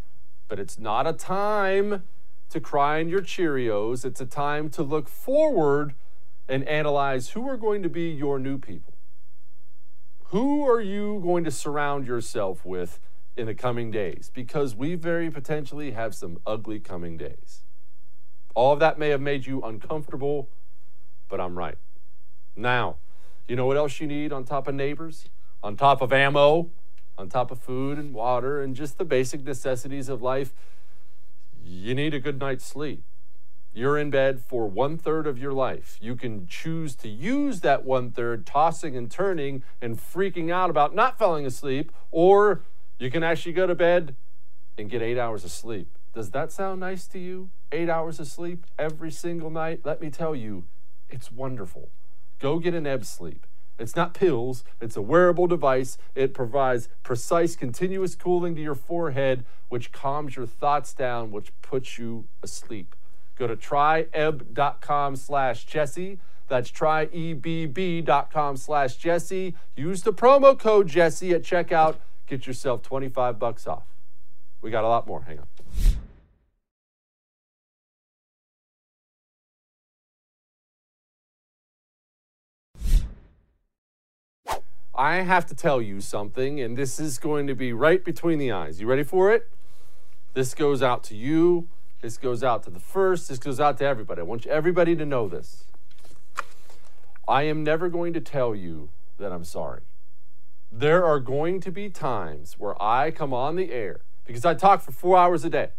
But 0.47 0.59
it's 0.59 0.77
not 0.77 1.07
a 1.07 1.13
time 1.13 2.03
to 2.49 2.59
cry 2.59 2.99
in 2.99 3.09
your 3.09 3.21
Cheerios. 3.21 4.05
It's 4.05 4.21
a 4.21 4.25
time 4.25 4.69
to 4.71 4.83
look 4.83 5.07
forward 5.07 5.95
and 6.47 6.67
analyze 6.67 7.29
who 7.29 7.47
are 7.47 7.57
going 7.57 7.81
to 7.83 7.89
be 7.89 8.09
your 8.09 8.39
new 8.39 8.57
people. 8.57 8.93
Who 10.29 10.67
are 10.67 10.81
you 10.81 11.21
going 11.23 11.43
to 11.45 11.51
surround 11.51 12.07
yourself 12.07 12.65
with 12.65 12.99
in 13.37 13.45
the 13.45 13.55
coming 13.55 13.91
days? 13.91 14.31
Because 14.33 14.75
we 14.75 14.95
very 14.95 15.29
potentially 15.29 15.91
have 15.91 16.13
some 16.13 16.39
ugly 16.45 16.79
coming 16.79 17.17
days. 17.17 17.63
All 18.53 18.73
of 18.73 18.79
that 18.79 18.99
may 18.99 19.09
have 19.09 19.21
made 19.21 19.45
you 19.45 19.61
uncomfortable, 19.61 20.49
but 21.29 21.39
I'm 21.39 21.57
right. 21.57 21.77
Now, 22.55 22.97
you 23.47 23.55
know 23.55 23.65
what 23.65 23.77
else 23.77 23.99
you 23.99 24.07
need 24.07 24.31
on 24.31 24.43
top 24.43 24.67
of 24.67 24.75
neighbors? 24.75 25.29
on 25.65 25.75
top 25.75 25.99
of 25.99 26.13
ammo, 26.13 26.69
on 27.17 27.27
top 27.27 27.49
of 27.49 27.57
food 27.59 27.97
and 27.97 28.13
water, 28.13 28.61
and 28.61 28.75
just 28.75 28.99
the 28.99 29.03
basic 29.03 29.43
necessities 29.43 30.09
of 30.09 30.21
life, 30.21 30.53
you 31.65 31.95
need 31.95 32.13
a 32.13 32.19
good 32.19 32.39
night's 32.39 32.63
sleep. 32.63 33.03
You're 33.73 33.97
in 33.97 34.11
bed 34.11 34.39
for 34.39 34.67
one 34.67 34.99
third 34.99 35.25
of 35.25 35.39
your 35.39 35.53
life. 35.53 35.97
You 35.99 36.15
can 36.15 36.45
choose 36.45 36.95
to 36.97 37.09
use 37.09 37.61
that 37.61 37.83
one 37.83 38.11
third, 38.11 38.45
tossing 38.45 38.95
and 38.95 39.09
turning 39.09 39.63
and 39.81 39.97
freaking 39.97 40.51
out 40.51 40.69
about 40.69 40.93
not 40.93 41.17
falling 41.17 41.47
asleep, 41.47 41.91
or 42.11 42.61
you 42.99 43.09
can 43.09 43.23
actually 43.23 43.53
go 43.53 43.65
to 43.65 43.73
bed 43.73 44.15
and 44.77 44.87
get 44.87 45.01
eight 45.01 45.17
hours 45.17 45.43
of 45.43 45.49
sleep. 45.49 45.89
Does 46.13 46.29
that 46.29 46.51
sound 46.51 46.79
nice 46.79 47.07
to 47.07 47.17
you? 47.17 47.49
Eight 47.71 47.89
hours 47.89 48.19
of 48.19 48.27
sleep 48.27 48.67
every 48.77 49.11
single 49.11 49.49
night? 49.49 49.81
Let 49.83 49.99
me 49.99 50.11
tell 50.11 50.35
you, 50.35 50.65
it's 51.09 51.31
wonderful. 51.31 51.89
Go 52.39 52.59
get 52.59 52.73
an 52.73 52.85
ebb 52.85 53.05
sleep. 53.05 53.45
It's 53.77 53.95
not 53.95 54.13
pills, 54.13 54.63
it's 54.79 54.95
a 54.95 55.01
wearable 55.01 55.47
device. 55.47 55.97
It 56.15 56.33
provides 56.33 56.87
precise, 57.03 57.55
continuous 57.55 58.15
cooling 58.15 58.55
to 58.55 58.61
your 58.61 58.75
forehead, 58.75 59.45
which 59.67 59.91
calms 59.91 60.37
your 60.37 60.45
thoughts 60.45 60.93
down, 60.93 61.31
which 61.31 61.51
puts 61.61 61.97
you 61.97 62.25
asleep. 62.41 62.95
Go 63.35 63.47
to 63.47 63.55
tryebb.com 63.55 65.17
slash 65.17 65.65
Jesse. 65.65 66.19
That's 66.47 66.71
tryebb.com 66.71 68.57
slash 68.57 68.95
Jesse. 68.95 69.55
Use 69.75 70.03
the 70.03 70.13
promo 70.13 70.57
code 70.57 70.87
Jesse 70.87 71.33
at 71.33 71.43
checkout. 71.43 71.97
Get 72.27 72.47
yourself 72.47 72.81
25 72.81 73.37
bucks 73.37 73.67
off. 73.67 73.83
We 74.61 74.71
got 74.71 74.83
a 74.83 74.87
lot 74.87 75.05
more. 75.05 75.23
Hang 75.23 75.39
on. 75.39 75.47
I 84.97 85.15
have 85.17 85.45
to 85.47 85.55
tell 85.55 85.81
you 85.81 85.99
something, 85.99 86.61
and 86.61 86.77
this 86.77 87.01
is 87.01 87.17
going 87.17 87.47
to 87.47 87.55
be 87.55 87.73
right 87.73 88.03
between 88.03 88.39
the 88.39 88.53
eyes. 88.53 88.79
You 88.79 88.87
ready 88.87 89.03
for 89.03 89.31
it? 89.33 89.49
This 90.33 90.53
goes 90.53 90.81
out 90.81 91.03
to 91.05 91.15
you. 91.15 91.67
This 92.01 92.17
goes 92.17 92.43
out 92.43 92.63
to 92.63 92.69
the 92.69 92.79
first. 92.79 93.27
This 93.27 93.37
goes 93.37 93.59
out 93.59 93.77
to 93.79 93.85
everybody. 93.85 94.21
I 94.21 94.23
want 94.23 94.45
everybody 94.45 94.95
to 94.95 95.05
know 95.05 95.27
this. 95.27 95.65
I 97.27 97.43
am 97.43 97.63
never 97.63 97.89
going 97.89 98.13
to 98.13 98.21
tell 98.21 98.55
you 98.55 98.89
that 99.17 99.33
I'm 99.33 99.43
sorry. 99.43 99.81
There 100.71 101.03
are 101.03 101.19
going 101.19 101.59
to 101.61 101.71
be 101.71 101.89
times 101.89 102.55
where 102.57 102.81
I 102.81 103.11
come 103.11 103.33
on 103.33 103.57
the 103.57 103.71
air 103.71 104.01
because 104.25 104.45
I 104.45 104.53
talk 104.53 104.81
for 104.81 104.91
four 104.91 105.17
hours 105.17 105.43
a 105.43 105.49
day. 105.49 105.71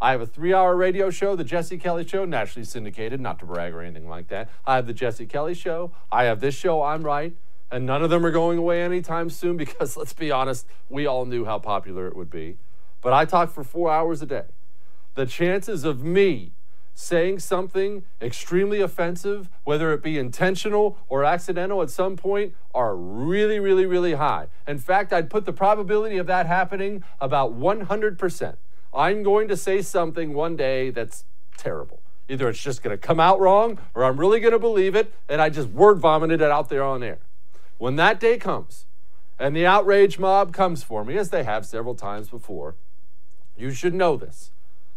I 0.00 0.12
have 0.12 0.20
a 0.20 0.26
three 0.26 0.54
hour 0.54 0.76
radio 0.76 1.10
show, 1.10 1.36
The 1.36 1.44
Jesse 1.44 1.78
Kelly 1.78 2.06
Show, 2.06 2.24
nationally 2.24 2.64
syndicated, 2.64 3.20
not 3.20 3.38
to 3.40 3.46
brag 3.46 3.74
or 3.74 3.82
anything 3.82 4.08
like 4.08 4.28
that. 4.28 4.48
I 4.66 4.76
have 4.76 4.86
The 4.86 4.94
Jesse 4.94 5.26
Kelly 5.26 5.54
Show. 5.54 5.92
I 6.10 6.24
have 6.24 6.40
this 6.40 6.54
show, 6.54 6.82
I'm 6.82 7.02
Right 7.02 7.36
and 7.72 7.86
none 7.86 8.02
of 8.02 8.10
them 8.10 8.24
are 8.24 8.30
going 8.30 8.58
away 8.58 8.82
anytime 8.82 9.30
soon 9.30 9.56
because 9.56 9.96
let's 9.96 10.12
be 10.12 10.30
honest, 10.30 10.66
we 10.88 11.06
all 11.06 11.24
knew 11.24 11.46
how 11.46 11.58
popular 11.58 12.06
it 12.06 12.14
would 12.14 12.30
be. 12.30 12.58
But 13.00 13.14
I 13.14 13.24
talk 13.24 13.50
for 13.50 13.64
four 13.64 13.90
hours 13.90 14.22
a 14.22 14.26
day. 14.26 14.44
The 15.14 15.26
chances 15.26 15.82
of 15.82 16.04
me 16.04 16.52
saying 16.94 17.38
something 17.38 18.04
extremely 18.20 18.82
offensive, 18.82 19.48
whether 19.64 19.92
it 19.94 20.02
be 20.02 20.18
intentional 20.18 20.98
or 21.08 21.24
accidental 21.24 21.80
at 21.80 21.88
some 21.88 22.16
point, 22.16 22.54
are 22.74 22.94
really, 22.94 23.58
really, 23.58 23.86
really 23.86 24.12
high. 24.12 24.48
In 24.68 24.78
fact, 24.78 25.12
I'd 25.12 25.30
put 25.30 25.46
the 25.46 25.52
probability 25.54 26.18
of 26.18 26.26
that 26.26 26.46
happening 26.46 27.02
about 27.18 27.58
100%. 27.58 28.56
I'm 28.94 29.22
going 29.22 29.48
to 29.48 29.56
say 29.56 29.80
something 29.80 30.34
one 30.34 30.54
day 30.54 30.90
that's 30.90 31.24
terrible. 31.56 32.00
Either 32.28 32.50
it's 32.50 32.62
just 32.62 32.82
going 32.82 32.96
to 32.96 32.98
come 32.98 33.18
out 33.18 33.40
wrong 33.40 33.78
or 33.94 34.04
I'm 34.04 34.20
really 34.20 34.40
going 34.40 34.52
to 34.52 34.58
believe 34.58 34.94
it 34.94 35.12
and 35.28 35.40
I 35.40 35.48
just 35.48 35.68
word 35.70 35.98
vomited 35.98 36.42
it 36.42 36.50
out 36.50 36.68
there 36.68 36.84
on 36.84 37.02
air. 37.02 37.18
When 37.82 37.96
that 37.96 38.20
day 38.20 38.38
comes 38.38 38.86
and 39.40 39.56
the 39.56 39.66
outrage 39.66 40.16
mob 40.16 40.52
comes 40.52 40.84
for 40.84 41.04
me, 41.04 41.18
as 41.18 41.30
they 41.30 41.42
have 41.42 41.66
several 41.66 41.96
times 41.96 42.28
before, 42.28 42.76
you 43.56 43.72
should 43.72 43.92
know 43.92 44.16
this. 44.16 44.52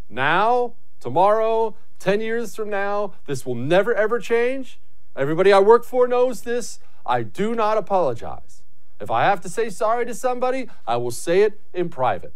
Now, 0.07 0.73
tomorrow, 0.99 1.75
10 1.97 2.21
years 2.21 2.55
from 2.55 2.69
now, 2.69 3.15
this 3.25 3.43
will 3.43 3.55
never 3.55 3.91
ever 3.95 4.19
change. 4.19 4.79
Everybody 5.15 5.51
I 5.51 5.61
work 5.61 5.83
for 5.83 6.07
knows 6.07 6.41
this. 6.41 6.77
I 7.07 7.23
do 7.23 7.55
not 7.55 7.79
apologize. 7.79 8.61
If 9.01 9.09
I 9.09 9.23
have 9.23 9.41
to 9.41 9.49
say 9.49 9.71
sorry 9.71 10.05
to 10.05 10.13
somebody, 10.13 10.69
I 10.85 10.97
will 10.97 11.09
say 11.09 11.41
it 11.41 11.59
in 11.73 11.89
private. 11.89 12.35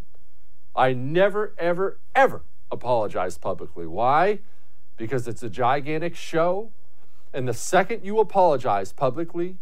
I 0.76 0.94
never, 0.94 1.54
ever, 1.60 2.00
ever 2.16 2.42
apologize 2.72 3.38
publicly. 3.38 3.86
Why? 3.86 4.40
Because 4.98 5.28
it's 5.28 5.44
a 5.44 5.50
gigantic 5.52 6.16
show. 6.16 6.72
And 7.36 7.48
the 7.48 7.54
second 7.54 8.04
you 8.04 8.18
apologize 8.18 8.92
publicly, 8.92 9.58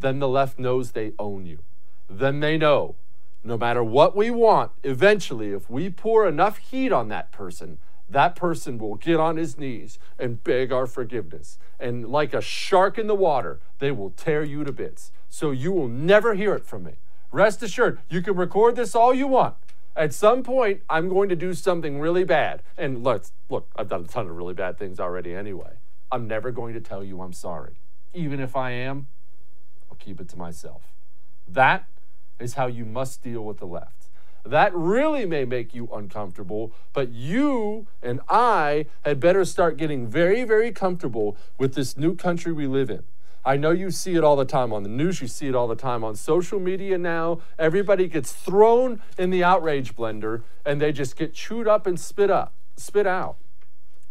then 0.00 0.18
the 0.18 0.28
left 0.28 0.58
knows 0.58 0.92
they 0.92 1.12
own 1.18 1.46
you. 1.46 1.58
Then 2.08 2.40
they 2.40 2.58
know 2.58 2.96
no 3.44 3.58
matter 3.58 3.84
what 3.84 4.16
we 4.16 4.30
want, 4.30 4.72
eventually, 4.82 5.52
if 5.52 5.68
we 5.68 5.90
pour 5.90 6.26
enough 6.26 6.56
heat 6.56 6.90
on 6.92 7.08
that 7.08 7.30
person, 7.30 7.78
that 8.08 8.34
person 8.34 8.78
will 8.78 8.94
get 8.94 9.20
on 9.20 9.36
his 9.36 9.58
knees 9.58 9.98
and 10.18 10.42
beg 10.42 10.72
our 10.72 10.86
forgiveness. 10.86 11.58
And 11.78 12.08
like 12.08 12.32
a 12.32 12.40
shark 12.40 12.98
in 12.98 13.06
the 13.06 13.14
water, 13.14 13.60
they 13.78 13.90
will 13.90 14.10
tear 14.10 14.42
you 14.42 14.64
to 14.64 14.72
bits. 14.72 15.12
So 15.28 15.50
you 15.50 15.72
will 15.72 15.88
never 15.88 16.34
hear 16.34 16.54
it 16.54 16.66
from 16.66 16.84
me. 16.84 16.92
Rest 17.32 17.62
assured, 17.62 18.00
you 18.08 18.22
can 18.22 18.36
record 18.36 18.76
this 18.76 18.94
all 18.94 19.12
you 19.12 19.26
want. 19.26 19.56
At 19.96 20.14
some 20.14 20.42
point, 20.42 20.82
I'm 20.88 21.08
going 21.08 21.28
to 21.28 21.36
do 21.36 21.52
something 21.54 22.00
really 22.00 22.24
bad. 22.24 22.62
And 22.78 23.04
let's 23.04 23.32
look, 23.48 23.68
I've 23.76 23.88
done 23.88 24.04
a 24.04 24.08
ton 24.08 24.28
of 24.28 24.36
really 24.36 24.54
bad 24.54 24.78
things 24.78 24.98
already 24.98 25.34
anyway. 25.34 25.74
I'm 26.10 26.26
never 26.26 26.50
going 26.50 26.74
to 26.74 26.80
tell 26.80 27.04
you 27.04 27.20
I'm 27.20 27.32
sorry. 27.32 27.74
Even 28.12 28.40
if 28.40 28.56
I 28.56 28.70
am, 28.70 29.08
I'll 29.94 30.04
keep 30.04 30.20
it 30.20 30.28
to 30.30 30.36
myself. 30.36 30.82
That 31.46 31.86
is 32.40 32.54
how 32.54 32.66
you 32.66 32.84
must 32.84 33.22
deal 33.22 33.44
with 33.44 33.58
the 33.58 33.66
left. 33.66 34.08
That 34.44 34.74
really 34.74 35.24
may 35.24 35.44
make 35.44 35.72
you 35.72 35.88
uncomfortable, 35.94 36.72
but 36.92 37.10
you 37.10 37.86
and 38.02 38.20
I 38.28 38.86
had 39.04 39.20
better 39.20 39.44
start 39.44 39.76
getting 39.76 40.08
very, 40.08 40.42
very 40.42 40.72
comfortable 40.72 41.36
with 41.58 41.74
this 41.74 41.96
new 41.96 42.16
country 42.16 42.52
we 42.52 42.66
live 42.66 42.90
in. 42.90 43.04
I 43.44 43.56
know 43.56 43.70
you 43.70 43.92
see 43.92 44.16
it 44.16 44.24
all 44.24 44.34
the 44.34 44.44
time 44.44 44.72
on 44.72 44.82
the 44.82 44.88
news, 44.88 45.20
you 45.20 45.28
see 45.28 45.46
it 45.46 45.54
all 45.54 45.68
the 45.68 45.76
time 45.76 46.02
on 46.02 46.16
social 46.16 46.58
media 46.58 46.98
now. 46.98 47.40
Everybody 47.56 48.08
gets 48.08 48.32
thrown 48.32 49.00
in 49.16 49.30
the 49.30 49.44
outrage 49.44 49.94
blender 49.94 50.42
and 50.66 50.80
they 50.80 50.90
just 50.90 51.14
get 51.14 51.34
chewed 51.34 51.68
up 51.68 51.86
and 51.86 52.00
spit 52.00 52.30
up, 52.30 52.52
spit 52.76 53.06
out. 53.06 53.36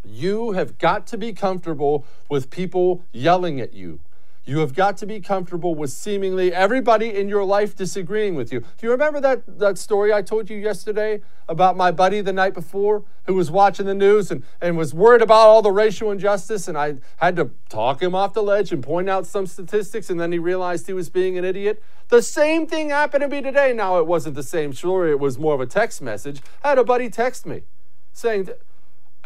You 0.05 0.53
have 0.53 0.77
got 0.77 1.05
to 1.07 1.17
be 1.17 1.33
comfortable 1.33 2.05
with 2.29 2.49
people 2.49 3.03
yelling 3.11 3.59
at 3.59 3.73
you, 3.73 3.99
you 4.45 4.59
have 4.59 4.73
got 4.73 4.97
to 4.97 5.05
be 5.05 5.21
comfortable 5.21 5.73
with 5.73 5.89
seemingly 5.89 6.53
everybody 6.53 7.15
in 7.15 7.29
your 7.29 7.45
life 7.45 7.75
disagreeing 7.75 8.35
with 8.35 8.51
you. 8.51 8.59
Do 8.59 8.67
you 8.81 8.91
remember 8.91 9.21
that, 9.21 9.59
that 9.59 9.77
story 9.77 10.11
I 10.11 10.21
told 10.21 10.49
you 10.49 10.57
yesterday 10.57 11.21
about 11.47 11.77
my 11.77 11.91
buddy 11.91 12.19
the 12.19 12.33
night 12.33 12.53
before 12.53 13.03
who 13.25 13.35
was 13.35 13.49
watching 13.49 13.85
the 13.85 13.93
news 13.93 14.31
and, 14.31 14.43
and 14.61 14.77
was 14.77 14.93
worried 14.93 15.21
about 15.21 15.47
all 15.47 15.61
the 15.61 15.71
racial 15.71 16.11
injustice? 16.11 16.67
And 16.67 16.77
I 16.77 16.95
had 17.17 17.37
to 17.37 17.51
talk 17.69 18.01
him 18.01 18.13
off 18.13 18.33
the 18.33 18.43
ledge 18.43 18.73
and 18.73 18.83
point 18.83 19.09
out 19.09 19.25
some 19.25 19.47
statistics, 19.47 20.09
and 20.09 20.19
then 20.19 20.31
he 20.33 20.39
realized 20.39 20.87
he 20.87 20.93
was 20.93 21.09
being 21.09 21.37
an 21.37 21.45
idiot. 21.45 21.81
The 22.09 22.21
same 22.21 22.67
thing 22.67 22.89
happened 22.89 23.21
to 23.21 23.29
me 23.29 23.41
today. 23.41 23.71
Now, 23.71 23.97
it 23.99 24.07
wasn't 24.07 24.35
the 24.35 24.43
same 24.43 24.73
story, 24.73 25.11
it 25.11 25.19
was 25.19 25.39
more 25.39 25.53
of 25.53 25.61
a 25.61 25.65
text 25.65 26.01
message. 26.01 26.41
I 26.63 26.69
had 26.69 26.77
a 26.77 26.83
buddy 26.83 27.09
text 27.09 27.45
me 27.45 27.63
saying, 28.11 28.49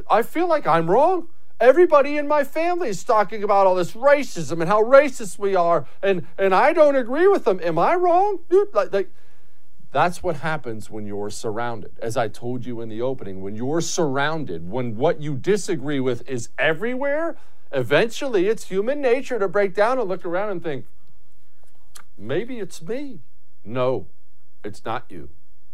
I 0.09 0.21
feel 0.21 0.47
like 0.47 0.67
I'm 0.67 0.89
wrong. 0.89 1.27
Everybody 1.59 2.17
in 2.17 2.27
my 2.27 2.43
family 2.43 2.89
is 2.89 3.03
talking 3.03 3.43
about 3.43 3.65
all 3.65 3.75
this 3.75 3.93
racism 3.93 4.61
and 4.61 4.69
how 4.69 4.83
racist 4.83 5.39
we 5.39 5.55
are, 5.55 5.87
and, 6.03 6.27
and 6.37 6.53
I 6.53 6.71
don't 6.71 6.95
agree 6.95 7.27
with 7.27 7.45
them. 7.45 7.59
Am 7.63 7.79
I 7.79 7.95
wrong? 7.95 8.39
Dude, 8.47 8.73
like, 8.75 8.93
like, 8.93 9.09
that's 9.91 10.21
what 10.21 10.37
happens 10.37 10.91
when 10.91 11.07
you're 11.07 11.31
surrounded. 11.31 11.97
As 11.99 12.15
I 12.15 12.27
told 12.27 12.65
you 12.65 12.81
in 12.81 12.89
the 12.89 13.01
opening, 13.01 13.41
when 13.41 13.55
you're 13.55 13.81
surrounded, 13.81 14.69
when 14.69 14.95
what 14.97 15.19
you 15.19 15.35
disagree 15.35 15.99
with 15.99 16.27
is 16.29 16.49
everywhere, 16.59 17.37
eventually 17.71 18.47
it's 18.47 18.65
human 18.65 19.01
nature 19.01 19.39
to 19.39 19.47
break 19.47 19.73
down 19.73 19.97
and 19.97 20.07
look 20.07 20.25
around 20.25 20.51
and 20.51 20.61
think, 20.61 20.85
maybe 22.15 22.59
it's 22.59 22.83
me. 22.83 23.21
No, 23.65 24.05
it's 24.63 24.85
not 24.85 25.05
you, 25.09 25.29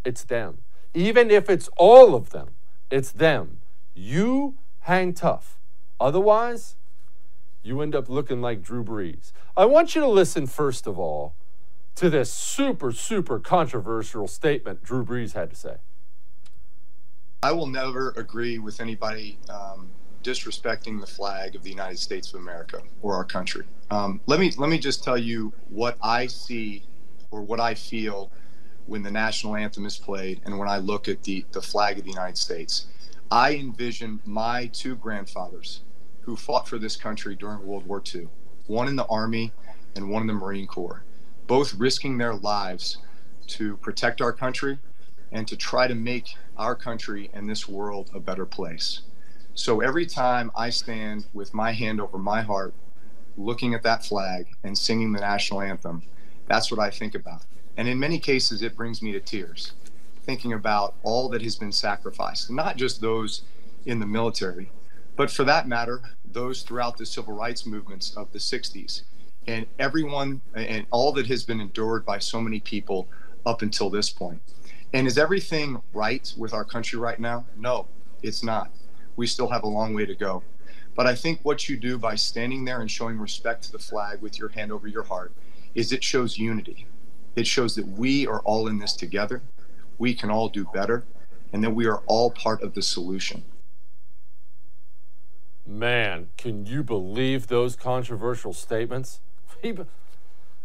it's 0.05 0.23
them. 0.23 0.59
Even 0.93 1.29
if 1.29 1.49
it's 1.49 1.67
all 1.75 2.15
of 2.15 2.29
them, 2.29 2.51
it's 2.89 3.11
them. 3.11 3.59
You 3.93 4.55
hang 4.81 5.13
tough. 5.13 5.59
Otherwise, 6.03 6.75
you 7.61 7.79
end 7.79 7.95
up 7.95 8.09
looking 8.09 8.41
like 8.41 8.61
Drew 8.61 8.83
Brees. 8.83 9.31
I 9.55 9.63
want 9.63 9.95
you 9.95 10.01
to 10.01 10.07
listen, 10.07 10.47
first 10.47 10.85
of 10.85 10.99
all, 10.99 11.33
to 11.95 12.09
this 12.09 12.29
super, 12.29 12.91
super 12.91 13.39
controversial 13.39 14.27
statement 14.27 14.83
Drew 14.83 15.05
Brees 15.05 15.31
had 15.31 15.49
to 15.51 15.55
say. 15.55 15.75
I 17.41 17.53
will 17.53 17.67
never 17.67 18.13
agree 18.17 18.59
with 18.59 18.81
anybody 18.81 19.37
um, 19.47 19.91
disrespecting 20.23 20.99
the 20.99 21.07
flag 21.07 21.55
of 21.55 21.63
the 21.63 21.69
United 21.69 21.99
States 21.99 22.33
of 22.33 22.41
America 22.41 22.81
or 23.01 23.15
our 23.15 23.23
country. 23.23 23.63
Um, 23.89 24.19
let 24.25 24.41
me 24.41 24.51
let 24.57 24.69
me 24.69 24.79
just 24.79 25.05
tell 25.05 25.17
you 25.17 25.53
what 25.69 25.97
I 26.03 26.27
see 26.27 26.83
or 27.31 27.41
what 27.41 27.61
I 27.61 27.75
feel 27.75 28.29
when 28.87 29.03
the 29.03 29.11
national 29.11 29.55
anthem 29.55 29.85
is 29.85 29.97
played 29.97 30.41
and 30.43 30.59
when 30.59 30.67
I 30.67 30.79
look 30.79 31.07
at 31.07 31.23
the 31.23 31.45
the 31.53 31.61
flag 31.61 31.97
of 31.97 32.03
the 32.03 32.11
United 32.11 32.37
States. 32.37 32.87
I 33.31 33.55
envision 33.55 34.19
my 34.25 34.67
two 34.67 34.95
grandfathers 34.95 35.81
who 36.23 36.35
fought 36.35 36.67
for 36.67 36.79
this 36.79 36.95
country 36.95 37.35
during 37.35 37.65
World 37.65 37.85
War 37.85 38.01
II, 38.13 38.27
one 38.67 38.87
in 38.87 38.95
the 38.95 39.05
Army 39.07 39.51
and 39.95 40.09
one 40.09 40.21
in 40.21 40.27
the 40.27 40.33
Marine 40.33 40.67
Corps. 40.67 41.03
both 41.47 41.73
risking 41.75 42.17
their 42.17 42.33
lives 42.33 42.97
to 43.47 43.77
protect 43.77 44.21
our 44.21 44.31
country 44.33 44.79
and 45.31 45.47
to 45.47 45.57
try 45.57 45.87
to 45.87 45.95
make 45.95 46.35
our 46.57 46.75
country 46.75 47.29
and 47.33 47.49
this 47.49 47.67
world 47.67 48.09
a 48.13 48.19
better 48.19 48.45
place. 48.45 49.01
So 49.53 49.81
every 49.81 50.05
time 50.05 50.51
I 50.55 50.69
stand 50.69 51.25
with 51.33 51.53
my 51.53 51.71
hand 51.73 51.99
over 51.99 52.17
my 52.17 52.41
heart, 52.41 52.73
looking 53.37 53.73
at 53.73 53.83
that 53.83 54.05
flag 54.05 54.47
and 54.63 54.77
singing 54.77 55.11
the 55.11 55.19
national 55.19 55.61
anthem, 55.61 56.03
that's 56.47 56.71
what 56.71 56.79
I 56.79 56.89
think 56.89 57.15
about. 57.15 57.45
And 57.77 57.87
in 57.87 57.99
many 57.99 58.19
cases, 58.19 58.61
it 58.61 58.75
brings 58.75 59.01
me 59.01 59.11
to 59.11 59.19
tears, 59.19 59.73
thinking 60.23 60.53
about 60.53 60.95
all 61.03 61.29
that 61.29 61.41
has 61.41 61.55
been 61.55 61.71
sacrificed, 61.71 62.51
not 62.51 62.77
just 62.77 63.01
those 63.01 63.43
in 63.85 63.99
the 63.99 64.05
military, 64.05 64.71
but 65.15 65.29
for 65.29 65.43
that 65.43 65.67
matter, 65.67 66.01
those 66.25 66.63
throughout 66.63 66.97
the 66.97 67.05
civil 67.05 67.33
rights 67.33 67.65
movements 67.65 68.15
of 68.15 68.31
the 68.31 68.39
60s 68.39 69.03
and 69.47 69.65
everyone 69.79 70.41
and 70.55 70.85
all 70.91 71.11
that 71.13 71.27
has 71.27 71.43
been 71.43 71.59
endured 71.59 72.05
by 72.05 72.19
so 72.19 72.39
many 72.39 72.59
people 72.59 73.07
up 73.45 73.61
until 73.61 73.89
this 73.89 74.09
point. 74.09 74.41
And 74.93 75.07
is 75.07 75.17
everything 75.17 75.81
right 75.93 76.33
with 76.37 76.53
our 76.53 76.63
country 76.63 76.99
right 76.99 77.19
now? 77.19 77.45
No, 77.57 77.87
it's 78.21 78.43
not. 78.43 78.71
We 79.15 79.27
still 79.27 79.49
have 79.49 79.63
a 79.63 79.67
long 79.67 79.93
way 79.93 80.05
to 80.05 80.15
go. 80.15 80.43
But 80.95 81.07
I 81.07 81.15
think 81.15 81.39
what 81.43 81.67
you 81.67 81.77
do 81.77 81.97
by 81.97 82.15
standing 82.15 82.65
there 82.65 82.81
and 82.81 82.89
showing 82.89 83.17
respect 83.17 83.63
to 83.63 83.71
the 83.71 83.79
flag 83.79 84.21
with 84.21 84.37
your 84.37 84.49
hand 84.49 84.71
over 84.71 84.87
your 84.87 85.03
heart 85.03 85.33
is 85.73 85.91
it 85.91 86.03
shows 86.03 86.37
unity. 86.37 86.85
It 87.35 87.47
shows 87.47 87.75
that 87.75 87.87
we 87.87 88.27
are 88.27 88.41
all 88.41 88.67
in 88.67 88.77
this 88.77 88.93
together. 88.93 89.41
We 89.97 90.13
can 90.13 90.29
all 90.29 90.49
do 90.49 90.65
better 90.73 91.05
and 91.51 91.63
that 91.63 91.71
we 91.71 91.87
are 91.87 92.03
all 92.05 92.29
part 92.31 92.61
of 92.61 92.75
the 92.75 92.81
solution. 92.81 93.43
Man, 95.65 96.29
can 96.37 96.65
you 96.65 96.83
believe 96.83 97.47
those 97.47 97.75
controversial 97.75 98.53
statements? 98.53 99.19
He, 99.61 99.71
be- 99.71 99.85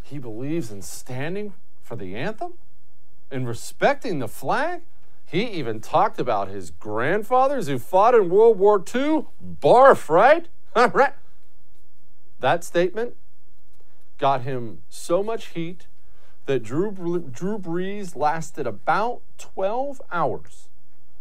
he 0.03 0.19
believes 0.19 0.73
in 0.73 0.83
standing 0.83 1.53
for 1.85 1.95
the 1.95 2.17
anthem 2.17 2.55
and 3.31 3.47
respecting 3.47 4.19
the 4.19 4.27
flag. 4.27 4.81
He 5.25 5.45
even 5.45 5.81
talked 5.81 6.19
about 6.19 6.49
his 6.49 6.73
grandfathers 6.73 7.69
who 7.69 7.79
fought 7.79 8.17
in 8.17 8.29
World 8.29 8.59
War 8.59 8.79
II. 8.79 9.27
Barf, 9.63 10.09
right? 10.09 10.49
right. 10.75 11.13
That 12.41 12.65
statement 12.65 13.15
got 14.19 14.43
him 14.43 14.79
so 14.89 15.23
much 15.23 15.49
heat 15.49 15.87
that 16.47 16.65
Drew, 16.65 16.91
Drew 16.91 17.59
Brees 17.59 18.17
lasted 18.17 18.67
about 18.67 19.21
12 19.39 20.01
hours 20.11 20.69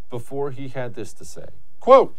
before 0.09 0.51
he 0.51 0.69
had 0.69 0.95
this 0.95 1.13
to 1.13 1.25
say. 1.25 1.47
Quote, 1.79 2.17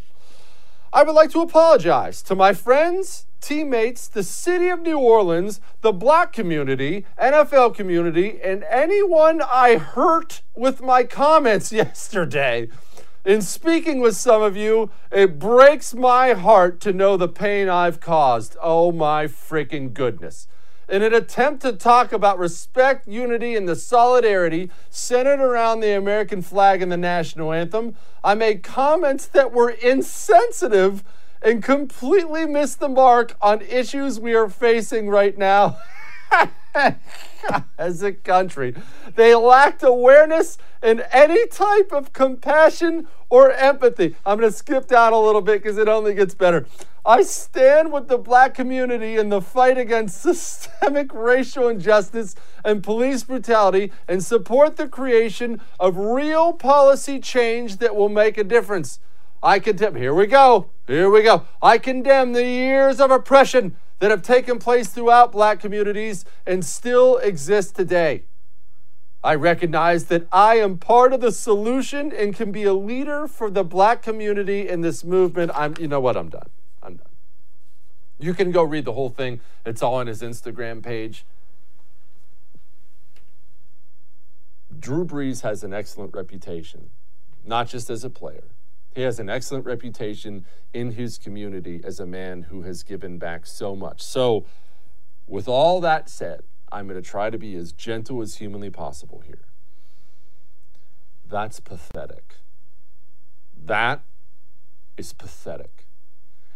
I 0.90 1.02
would 1.02 1.14
like 1.14 1.30
to 1.32 1.42
apologize 1.42 2.22
to 2.22 2.34
my 2.34 2.54
friends, 2.54 3.26
teammates, 3.42 4.08
the 4.08 4.22
city 4.22 4.68
of 4.68 4.80
New 4.80 4.98
Orleans, 4.98 5.60
the 5.82 5.92
black 5.92 6.32
community, 6.32 7.04
NFL 7.20 7.74
community, 7.74 8.40
and 8.42 8.64
anyone 8.64 9.42
I 9.42 9.76
hurt 9.76 10.40
with 10.54 10.80
my 10.80 11.04
comments 11.04 11.72
yesterday. 11.72 12.68
In 13.26 13.42
speaking 13.42 14.00
with 14.00 14.16
some 14.16 14.40
of 14.40 14.56
you, 14.56 14.90
it 15.12 15.38
breaks 15.38 15.94
my 15.94 16.32
heart 16.32 16.80
to 16.80 16.94
know 16.94 17.18
the 17.18 17.28
pain 17.28 17.68
I've 17.68 18.00
caused. 18.00 18.56
Oh 18.62 18.90
my 18.90 19.26
freaking 19.26 19.92
goodness. 19.92 20.48
In 20.88 21.02
an 21.02 21.12
attempt 21.12 21.60
to 21.62 21.74
talk 21.74 22.14
about 22.14 22.38
respect, 22.38 23.06
unity, 23.06 23.54
and 23.54 23.68
the 23.68 23.76
solidarity 23.76 24.70
centered 24.88 25.38
around 25.38 25.80
the 25.80 25.94
American 25.94 26.40
flag 26.40 26.80
and 26.80 26.90
the 26.90 26.96
national 26.96 27.52
anthem, 27.52 27.94
I 28.24 28.34
made 28.34 28.62
comments 28.62 29.26
that 29.26 29.52
were 29.52 29.68
insensitive 29.68 31.04
and 31.42 31.62
completely 31.62 32.46
missed 32.46 32.80
the 32.80 32.88
mark 32.88 33.36
on 33.42 33.60
issues 33.60 34.18
we 34.18 34.34
are 34.34 34.48
facing 34.48 35.10
right 35.10 35.36
now. 35.36 35.76
as 37.78 38.02
a 38.02 38.12
country. 38.12 38.74
They 39.14 39.34
lacked 39.34 39.82
awareness 39.82 40.58
and 40.82 41.04
any 41.12 41.46
type 41.48 41.92
of 41.92 42.12
compassion 42.12 43.08
or 43.28 43.50
empathy. 43.52 44.16
I'm 44.24 44.38
going 44.38 44.50
to 44.50 44.56
skip 44.56 44.86
down 44.86 45.12
a 45.12 45.20
little 45.20 45.40
bit 45.40 45.62
because 45.62 45.78
it 45.78 45.88
only 45.88 46.14
gets 46.14 46.34
better. 46.34 46.66
I 47.04 47.22
stand 47.22 47.92
with 47.92 48.08
the 48.08 48.18
black 48.18 48.54
community 48.54 49.16
in 49.16 49.30
the 49.30 49.40
fight 49.40 49.78
against 49.78 50.20
systemic 50.22 51.12
racial 51.14 51.68
injustice 51.68 52.34
and 52.64 52.82
police 52.82 53.24
brutality 53.24 53.92
and 54.06 54.22
support 54.22 54.76
the 54.76 54.88
creation 54.88 55.60
of 55.80 55.96
real 55.96 56.52
policy 56.52 57.18
change 57.18 57.78
that 57.78 57.96
will 57.96 58.08
make 58.08 58.36
a 58.36 58.44
difference. 58.44 59.00
I 59.42 59.58
condemn, 59.60 59.94
here 59.94 60.14
we 60.14 60.26
go, 60.26 60.70
here 60.86 61.08
we 61.08 61.22
go. 61.22 61.44
I 61.62 61.78
condemn 61.78 62.32
the 62.32 62.44
years 62.44 63.00
of 63.00 63.10
oppression 63.10 63.76
that 63.98 64.10
have 64.10 64.22
taken 64.22 64.58
place 64.58 64.88
throughout 64.88 65.32
black 65.32 65.60
communities 65.60 66.24
and 66.46 66.64
still 66.64 67.16
exist 67.18 67.74
today. 67.74 68.24
I 69.22 69.34
recognize 69.34 70.04
that 70.04 70.28
I 70.30 70.56
am 70.56 70.78
part 70.78 71.12
of 71.12 71.20
the 71.20 71.32
solution 71.32 72.12
and 72.12 72.34
can 72.34 72.52
be 72.52 72.64
a 72.64 72.72
leader 72.72 73.26
for 73.26 73.50
the 73.50 73.64
black 73.64 74.00
community 74.02 74.68
in 74.68 74.80
this 74.80 75.02
movement. 75.02 75.50
I'm 75.54 75.74
you 75.80 75.88
know 75.88 76.00
what 76.00 76.16
I'm 76.16 76.28
done. 76.28 76.48
I'm 76.82 76.96
done. 76.96 77.06
You 78.20 78.32
can 78.32 78.52
go 78.52 78.62
read 78.62 78.84
the 78.84 78.92
whole 78.92 79.10
thing. 79.10 79.40
It's 79.66 79.82
all 79.82 79.96
on 79.96 80.06
his 80.06 80.22
Instagram 80.22 80.82
page. 80.82 81.24
Drew 84.78 85.04
Brees 85.04 85.42
has 85.42 85.64
an 85.64 85.74
excellent 85.74 86.14
reputation, 86.14 86.90
not 87.44 87.68
just 87.68 87.90
as 87.90 88.04
a 88.04 88.10
player, 88.10 88.44
he 88.98 89.04
has 89.04 89.20
an 89.20 89.30
excellent 89.30 89.64
reputation 89.64 90.44
in 90.74 90.90
his 90.90 91.18
community 91.18 91.80
as 91.84 92.00
a 92.00 92.06
man 92.06 92.42
who 92.42 92.62
has 92.62 92.82
given 92.82 93.16
back 93.16 93.46
so 93.46 93.76
much. 93.76 94.02
So, 94.02 94.44
with 95.28 95.46
all 95.46 95.80
that 95.82 96.10
said, 96.10 96.42
I'm 96.72 96.88
going 96.88 97.00
to 97.00 97.08
try 97.08 97.30
to 97.30 97.38
be 97.38 97.54
as 97.54 97.70
gentle 97.70 98.20
as 98.22 98.38
humanly 98.38 98.70
possible 98.70 99.22
here. 99.24 99.44
That's 101.24 101.60
pathetic. 101.60 102.38
That 103.56 104.02
is 104.96 105.12
pathetic. 105.12 105.86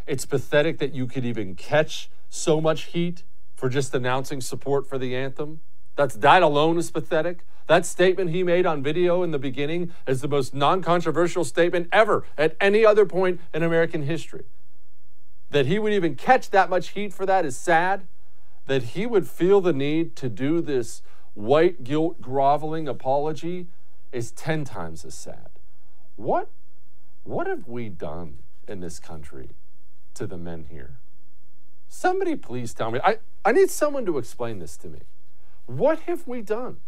It's 0.09 0.27
pathetic 0.27 0.79
that 0.79 0.93
you 0.93 1.07
could 1.07 1.25
even 1.25 1.55
catch 1.55 2.11
so 2.29 2.61
much 2.61 2.87
heat 2.87 3.23
for 3.55 3.69
just 3.69 3.95
announcing 3.95 4.41
support 4.41 4.89
for 4.89 4.99
the 4.99 5.15
anthem. 5.15 5.61
That's 5.97 6.15
that 6.17 6.43
alone 6.43 6.79
is 6.79 6.91
pathetic. 6.91 7.45
That 7.67 7.87
statement 7.87 8.31
he 8.31 8.43
made 8.43 8.67
on 8.67 8.83
video 8.83 9.23
in 9.23 9.31
the 9.31 9.39
beginning 9.39 9.93
is 10.07 10.21
the 10.21 10.29
most 10.29 10.55
non 10.55 10.83
controversial 10.83 11.45
statement 11.45 11.89
ever 11.93 12.25
at 12.37 12.57
any 12.61 12.85
other 12.85 13.07
point 13.07 13.41
in 13.55 13.63
American 13.63 14.03
history. 14.03 14.45
That 15.51 15.67
he 15.67 15.79
would 15.79 15.93
even 15.93 16.15
catch 16.15 16.51
that 16.51 16.71
much 16.71 16.91
heat 16.91 17.13
for 17.13 17.27
that 17.27 17.45
is 17.45 17.57
sad. 17.57 18.07
That 18.67 18.83
he 18.83 19.07
would 19.07 19.29
feel 19.29 19.61
the 19.61 19.73
need 19.73 20.17
to 20.17 20.29
do 20.29 20.61
this 20.61 21.03
white 21.35 21.85
guilt 21.85 22.21
groveling 22.21 22.89
apology 22.89 23.67
is 24.13 24.31
10 24.33 24.65
times 24.65 25.05
as 25.05 25.15
sad. 25.15 25.49
What, 26.17 26.49
what 27.25 27.47
have 27.47 27.67
we 27.67 27.89
done 27.89 28.39
in 28.69 28.81
this 28.81 29.01
country 29.01 29.51
to 30.15 30.27
the 30.27 30.37
men 30.37 30.67
here? 30.71 30.99
Somebody 31.89 32.37
please 32.37 32.75
tell 32.75 32.91
me. 32.91 33.01
I, 33.03 33.19
I 33.45 33.53
need 33.53 33.71
someone 33.71 34.07
to 34.07 34.19
explain 34.19 34.59
this 34.59 34.77
to 34.79 34.89
me. 34.89 35.01
What 35.77 36.01
have 36.01 36.27
we 36.27 36.43
done? 36.43 36.79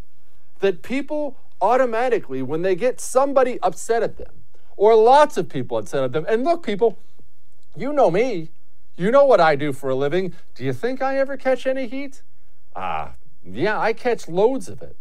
that 0.64 0.83
people 0.83 1.37
automatically, 1.61 2.42
when 2.42 2.62
they 2.62 2.75
get 2.75 3.01
somebody 3.01 3.61
upset 3.61 4.03
at 4.03 4.16
them, 4.16 4.44
or 4.77 4.94
lots 4.94 5.37
of 5.37 5.49
people 5.49 5.77
upset 5.77 6.03
at 6.03 6.12
them, 6.12 6.25
and 6.29 6.42
look, 6.42 6.64
people, 6.64 6.99
you 7.77 7.92
know 7.92 8.11
me. 8.11 8.51
You 8.97 9.11
know 9.11 9.25
what 9.25 9.40
I 9.40 9.57
do 9.57 9.73
for 9.73 9.90
a 9.90 9.94
living. 9.94 10.35
Do 10.55 10.64
you 10.64 10.73
think 10.73 11.03
I 11.03 11.18
ever 11.18 11.37
catch 11.37 11.66
any 11.66 11.87
heat? 11.87 12.23
Ah, 12.75 13.09
uh, 13.09 13.12
yeah, 13.44 13.79
I 13.79 13.92
catch 13.92 14.29
loads 14.29 14.68
of 14.68 14.83
it. 14.83 14.97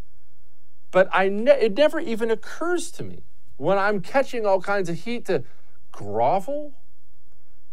But 0.92 1.08
I 1.12 1.30
ne- 1.30 1.52
it 1.52 1.78
never 1.78 2.00
even 2.00 2.30
occurs 2.30 2.92
to 2.92 3.04
me 3.04 3.24
when 3.58 3.78
I'm 3.78 4.02
catching 4.02 4.46
all 4.46 4.62
kinds 4.62 4.90
of 4.90 5.00
heat 5.00 5.26
to 5.26 5.44
grovel, 5.92 6.74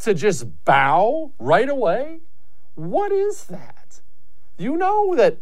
to 0.01 0.15
just 0.15 0.65
bow 0.65 1.33
right 1.39 1.69
away. 1.69 2.21
What 2.75 3.13
is 3.13 3.45
that? 3.45 4.01
You 4.59 4.77
know 4.77 5.15
that 5.17 5.39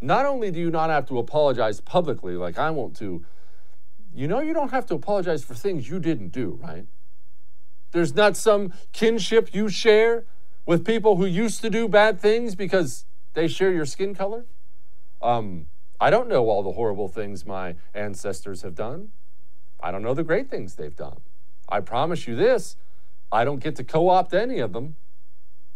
not 0.00 0.26
only 0.26 0.50
do 0.50 0.58
you 0.58 0.70
not 0.70 0.90
have 0.90 1.06
to 1.06 1.18
apologize 1.18 1.80
publicly 1.80 2.34
like 2.36 2.58
I 2.58 2.70
won't 2.70 2.98
do, 2.98 3.24
you 4.14 4.26
know 4.26 4.40
you 4.40 4.54
don't 4.54 4.70
have 4.70 4.86
to 4.86 4.94
apologize 4.94 5.44
for 5.44 5.54
things 5.54 5.88
you 5.88 5.98
didn't 5.98 6.30
do, 6.30 6.58
right? 6.62 6.86
There's 7.92 8.14
not 8.14 8.36
some 8.36 8.72
kinship 8.92 9.54
you 9.54 9.68
share 9.68 10.24
with 10.64 10.84
people 10.84 11.16
who 11.16 11.26
used 11.26 11.60
to 11.62 11.70
do 11.70 11.88
bad 11.88 12.20
things 12.20 12.54
because 12.54 13.04
they 13.34 13.48
share 13.48 13.72
your 13.72 13.86
skin 13.86 14.14
color. 14.14 14.46
Um, 15.20 15.66
I 16.00 16.10
don't 16.10 16.28
know 16.28 16.48
all 16.48 16.62
the 16.62 16.72
horrible 16.72 17.08
things 17.08 17.44
my 17.44 17.76
ancestors 17.94 18.62
have 18.62 18.74
done. 18.74 19.10
I 19.80 19.90
don't 19.90 20.02
know 20.02 20.14
the 20.14 20.24
great 20.24 20.50
things 20.50 20.76
they've 20.76 20.94
done. 20.94 21.20
I 21.68 21.80
promise 21.80 22.26
you 22.26 22.36
this 22.36 22.76
I 23.32 23.44
don't 23.44 23.62
get 23.62 23.76
to 23.76 23.84
co 23.84 24.08
opt 24.08 24.34
any 24.34 24.58
of 24.58 24.72
them. 24.72 24.96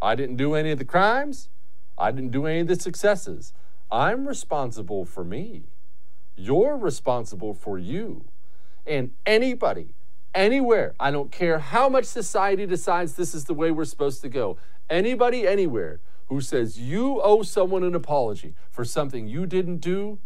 I 0.00 0.14
didn't 0.14 0.36
do 0.36 0.54
any 0.54 0.70
of 0.70 0.78
the 0.78 0.84
crimes. 0.84 1.48
I 1.96 2.10
didn't 2.10 2.30
do 2.30 2.46
any 2.46 2.60
of 2.60 2.68
the 2.68 2.76
successes. 2.76 3.52
I'm 3.94 4.26
responsible 4.26 5.04
for 5.04 5.22
me. 5.22 5.62
You're 6.34 6.76
responsible 6.76 7.54
for 7.54 7.78
you. 7.78 8.24
And 8.84 9.12
anybody, 9.24 9.94
anywhere, 10.34 10.96
I 10.98 11.12
don't 11.12 11.30
care 11.30 11.60
how 11.60 11.88
much 11.88 12.04
society 12.06 12.66
decides 12.66 13.12
this 13.12 13.36
is 13.36 13.44
the 13.44 13.54
way 13.54 13.70
we're 13.70 13.84
supposed 13.84 14.20
to 14.22 14.28
go, 14.28 14.58
anybody, 14.90 15.46
anywhere 15.46 16.00
who 16.26 16.40
says 16.40 16.76
you 16.76 17.22
owe 17.22 17.44
someone 17.44 17.84
an 17.84 17.94
apology 17.94 18.54
for 18.68 18.84
something 18.84 19.28
you 19.28 19.46
didn't 19.46 19.78
do, 19.78 20.18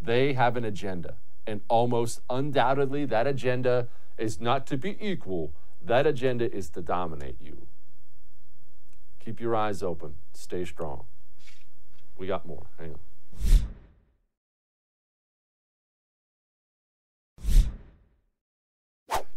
they 0.00 0.32
have 0.32 0.56
an 0.56 0.64
agenda. 0.64 1.16
And 1.46 1.60
almost 1.68 2.22
undoubtedly, 2.30 3.04
that 3.04 3.26
agenda 3.26 3.88
is 4.16 4.40
not 4.40 4.66
to 4.68 4.78
be 4.78 4.96
equal, 4.98 5.52
that 5.84 6.06
agenda 6.06 6.50
is 6.50 6.70
to 6.70 6.80
dominate 6.80 7.36
you. 7.42 7.66
Keep 9.22 9.38
your 9.38 9.54
eyes 9.54 9.82
open, 9.82 10.14
stay 10.32 10.64
strong. 10.64 11.04
We 12.16 12.26
got 12.26 12.46
more. 12.46 12.66
Hang 12.78 12.94
on. 12.94 12.98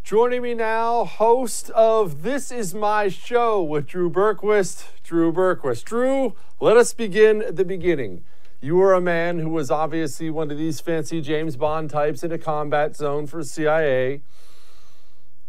Joining 0.06 0.44
me 0.44 0.54
now, 0.54 1.04
host 1.04 1.72
of 1.72 2.22
This 2.22 2.52
Is 2.52 2.76
My 2.76 3.08
Show 3.08 3.64
with 3.64 3.88
Drew 3.88 4.08
Berquist. 4.08 4.86
Drew 5.04 5.34
Berquist. 5.34 5.84
Drew, 5.84 6.36
let 6.60 6.78
us 6.78 6.94
begin 6.94 7.42
at 7.42 7.56
the 7.56 7.66
beginning. 7.66 8.24
You 8.62 8.76
were 8.76 8.94
a 8.94 9.02
man 9.02 9.40
who 9.40 9.50
was 9.50 9.72
obviously 9.72 10.30
one 10.30 10.52
of 10.52 10.60
these 10.60 10.80
fancy 10.80 11.22
James 11.22 11.58
Bond 11.58 11.90
types 11.90 12.24
in 12.24 12.32
a 12.32 12.38
combat 12.38 12.96
zone 12.96 13.26
for 13.26 13.44
CIA. 13.44 14.22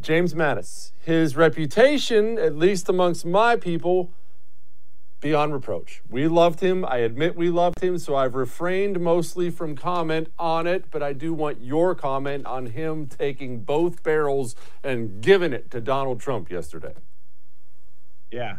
James 0.00 0.32
Mattis. 0.32 0.92
His 1.02 1.36
reputation, 1.36 2.38
at 2.38 2.56
least 2.56 2.88
amongst 2.88 3.26
my 3.26 3.56
people, 3.56 4.10
beyond 5.20 5.52
reproach. 5.52 6.02
We 6.08 6.28
loved 6.28 6.60
him. 6.60 6.84
I 6.84 6.98
admit 6.98 7.36
we 7.36 7.50
loved 7.50 7.80
him, 7.80 7.98
so 7.98 8.14
I've 8.14 8.34
refrained 8.34 9.00
mostly 9.00 9.50
from 9.50 9.76
comment 9.76 10.28
on 10.38 10.66
it, 10.66 10.90
but 10.90 11.02
I 11.02 11.12
do 11.12 11.32
want 11.32 11.60
your 11.62 11.94
comment 11.94 12.46
on 12.46 12.66
him 12.66 13.06
taking 13.06 13.60
both 13.60 14.02
barrels 14.02 14.54
and 14.84 15.20
giving 15.20 15.52
it 15.52 15.70
to 15.70 15.80
Donald 15.80 16.20
Trump 16.20 16.50
yesterday. 16.50 16.94
Yeah. 18.30 18.58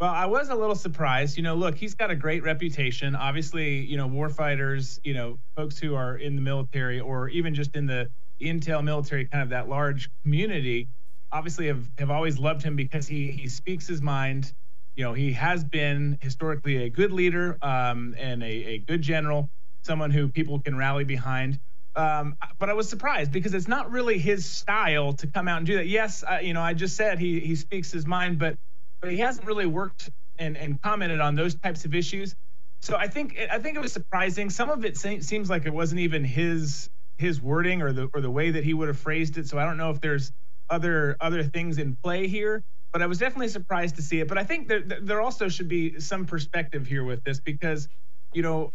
Well, 0.00 0.12
I 0.12 0.26
was 0.26 0.50
a 0.50 0.54
little 0.54 0.74
surprised. 0.74 1.36
You 1.38 1.42
know, 1.42 1.54
look, 1.54 1.76
he's 1.76 1.94
got 1.94 2.10
a 2.10 2.16
great 2.16 2.42
reputation. 2.42 3.16
Obviously, 3.16 3.80
you 3.80 3.96
know, 3.96 4.08
warfighters, 4.08 5.00
you 5.04 5.14
know, 5.14 5.38
folks 5.56 5.78
who 5.78 5.94
are 5.94 6.16
in 6.16 6.36
the 6.36 6.42
military 6.42 7.00
or 7.00 7.30
even 7.30 7.54
just 7.54 7.74
in 7.74 7.86
the 7.86 8.08
intel 8.40 8.84
military, 8.84 9.24
kind 9.24 9.42
of 9.42 9.48
that 9.48 9.68
large 9.70 10.10
community, 10.22 10.88
obviously 11.32 11.66
have, 11.66 11.90
have 11.98 12.10
always 12.10 12.38
loved 12.38 12.62
him 12.62 12.76
because 12.76 13.08
he 13.08 13.30
he 13.30 13.48
speaks 13.48 13.86
his 13.86 14.02
mind 14.02 14.52
you 14.96 15.04
know, 15.04 15.12
he 15.12 15.32
has 15.32 15.62
been 15.62 16.18
historically 16.20 16.78
a 16.84 16.88
good 16.88 17.12
leader 17.12 17.58
um, 17.62 18.14
and 18.18 18.42
a, 18.42 18.46
a, 18.46 18.78
good 18.78 19.02
general, 19.02 19.50
someone 19.82 20.10
who 20.10 20.28
people 20.28 20.58
can 20.60 20.76
rally 20.76 21.04
behind. 21.04 21.60
Um, 21.94 22.36
but 22.58 22.70
I 22.70 22.72
was 22.72 22.88
surprised 22.88 23.30
because 23.30 23.54
it's 23.54 23.68
not 23.68 23.90
really 23.90 24.18
his 24.18 24.46
style 24.46 25.12
to 25.14 25.26
come 25.26 25.48
out 25.48 25.58
and 25.58 25.66
do 25.66 25.76
that. 25.76 25.86
Yes, 25.86 26.24
you 26.42 26.54
know, 26.54 26.62
I 26.62 26.74
just 26.74 26.96
said 26.96 27.18
he 27.18 27.40
he 27.40 27.56
speaks 27.56 27.90
his 27.90 28.06
mind, 28.06 28.38
but 28.38 28.56
but 29.00 29.10
he 29.10 29.18
hasn't 29.18 29.46
really 29.46 29.66
worked 29.66 30.10
and, 30.38 30.56
and 30.56 30.80
commented 30.82 31.20
on 31.20 31.34
those 31.34 31.54
types 31.54 31.84
of 31.84 31.94
issues. 31.94 32.34
So 32.80 32.96
I 32.96 33.08
think 33.08 33.38
I 33.50 33.58
think 33.58 33.76
it 33.76 33.80
was 33.80 33.92
surprising. 33.92 34.50
Some 34.50 34.68
of 34.68 34.84
it 34.84 34.98
se- 34.98 35.20
seems 35.20 35.48
like 35.48 35.64
it 35.64 35.72
wasn't 35.72 36.00
even 36.00 36.24
his 36.24 36.90
his 37.16 37.40
wording 37.40 37.80
or 37.80 37.92
the 37.92 38.10
or 38.12 38.20
the 38.20 38.30
way 38.30 38.50
that 38.50 38.64
he 38.64 38.74
would 38.74 38.88
have 38.88 38.98
phrased 38.98 39.38
it. 39.38 39.48
So 39.48 39.58
I 39.58 39.64
don't 39.64 39.78
know 39.78 39.90
if 39.90 40.00
there's 40.00 40.32
other 40.68 41.16
other 41.20 41.42
things 41.44 41.78
in 41.78 41.96
play 41.96 42.28
here 42.28 42.62
but 42.92 43.02
I 43.02 43.06
was 43.06 43.18
definitely 43.18 43.48
surprised 43.48 43.96
to 43.96 44.02
see 44.02 44.20
it. 44.20 44.28
But 44.28 44.38
I 44.38 44.44
think 44.44 44.68
that 44.68 45.06
there 45.06 45.20
also 45.20 45.48
should 45.48 45.68
be 45.68 46.00
some 46.00 46.24
perspective 46.24 46.86
here 46.86 47.04
with 47.04 47.22
this 47.24 47.40
because, 47.40 47.88
you 48.32 48.42
know, 48.42 48.72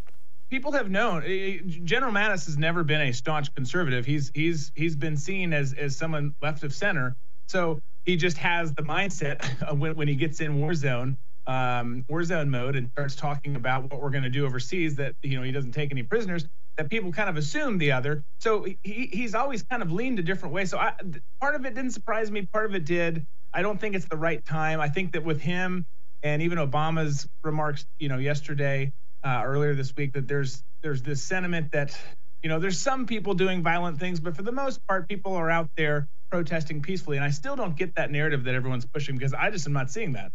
people 0.50 0.72
have 0.74 0.90
known 0.90 1.24
eh, 1.24 1.28
eh, 1.28 1.58
General 1.84 2.12
Mattis 2.12 2.46
has 2.46 2.58
never 2.58 2.84
been 2.84 3.02
a 3.02 3.12
staunch 3.12 3.54
conservative. 3.56 4.06
He's 4.06 4.32
he's 4.34 4.72
he's 4.76 4.96
been 4.96 5.18
seen 5.18 5.54
as 5.54 5.74
as 5.74 5.96
someone 5.96 6.36
left 6.42 6.64
of 6.64 6.74
center. 6.74 7.16
So 7.48 7.82
he 8.06 8.16
just 8.16 8.38
has 8.38 8.74
the 8.74 8.84
mindset 8.84 9.44
when 9.78 9.96
when 9.96 10.08
he 10.08 10.16
gets 10.16 10.42
in 10.42 10.60
war 10.60 10.74
zone 10.74 11.18
um, 11.48 12.06
war 12.08 12.24
zone 12.24 12.50
mode 12.50 12.76
and 12.76 12.90
starts 12.92 13.16
talking 13.16 13.56
about 13.56 13.92
what 13.92 14.02
we're 14.02 14.12
going 14.12 14.24
to 14.24 14.30
do 14.30 14.46
overseas 14.46 14.96
that 14.96 15.16
you 15.24 15.38
know 15.38 15.44
he 15.44 15.52
doesn't 15.52 15.72
take 15.72 15.92
any 15.92 16.04
prisoners 16.04 16.46
that 16.78 16.90
people 16.90 17.12
kind 17.12 17.30
of 17.30 17.38
assume 17.38 17.78
the 17.78 17.92
other 17.92 18.24
so 18.40 18.66
he, 18.84 19.10
he's 19.12 19.34
always 19.34 19.64
kind 19.64 19.82
of 19.82 19.92
leaned 19.92 20.20
a 20.20 20.22
different 20.22 20.54
way 20.54 20.66
so 20.66 20.78
I, 20.78 20.94
part 21.40 21.56
of 21.56 21.66
it 21.66 21.74
didn't 21.74 21.92
surprise 21.92 22.30
me 22.30 22.44
part 22.44 22.66
of 22.66 22.76
it 22.76 22.86
did 22.86 23.26
I 23.54 23.62
don't 23.62 23.80
think 23.80 23.96
it's 23.96 24.08
the 24.08 24.18
right 24.18 24.44
time. 24.46 24.80
I 24.80 24.90
think 24.90 25.14
that 25.14 25.24
with 25.24 25.42
him 25.42 25.86
and 26.24 26.42
even 26.42 26.58
Obama's 26.58 27.28
remarks, 27.44 27.86
you 28.00 28.10
know, 28.10 28.18
yesterday, 28.18 28.94
uh, 29.24 29.42
earlier 29.44 29.76
this 29.76 29.96
week, 29.96 30.14
that 30.14 30.28
there's 30.28 30.64
there's 30.82 31.02
this 31.02 31.22
sentiment 31.22 31.72
that 31.72 31.98
you 32.44 32.50
know 32.50 32.60
there's 32.60 32.80
some 32.80 33.06
people 33.06 33.34
doing 33.34 33.62
violent 33.62 34.00
things, 34.00 34.20
but 34.20 34.36
for 34.36 34.44
the 34.44 34.52
most 34.52 34.86
part, 34.88 35.08
people 35.08 35.36
are 35.36 35.50
out 35.50 35.70
there 35.76 36.08
protesting 36.32 36.82
peacefully. 36.82 37.18
And 37.18 37.26
I 37.26 37.30
still 37.30 37.56
don't 37.56 37.76
get 37.76 37.96
that 37.96 38.10
narrative 38.10 38.46
that 38.46 38.56
everyone's 38.56 38.86
pushing 38.86 39.16
because 39.16 39.34
I 39.34 39.52
just 39.52 39.68
am 39.68 39.74
not 39.74 39.92
seeing 39.92 40.14
that. 40.14 40.32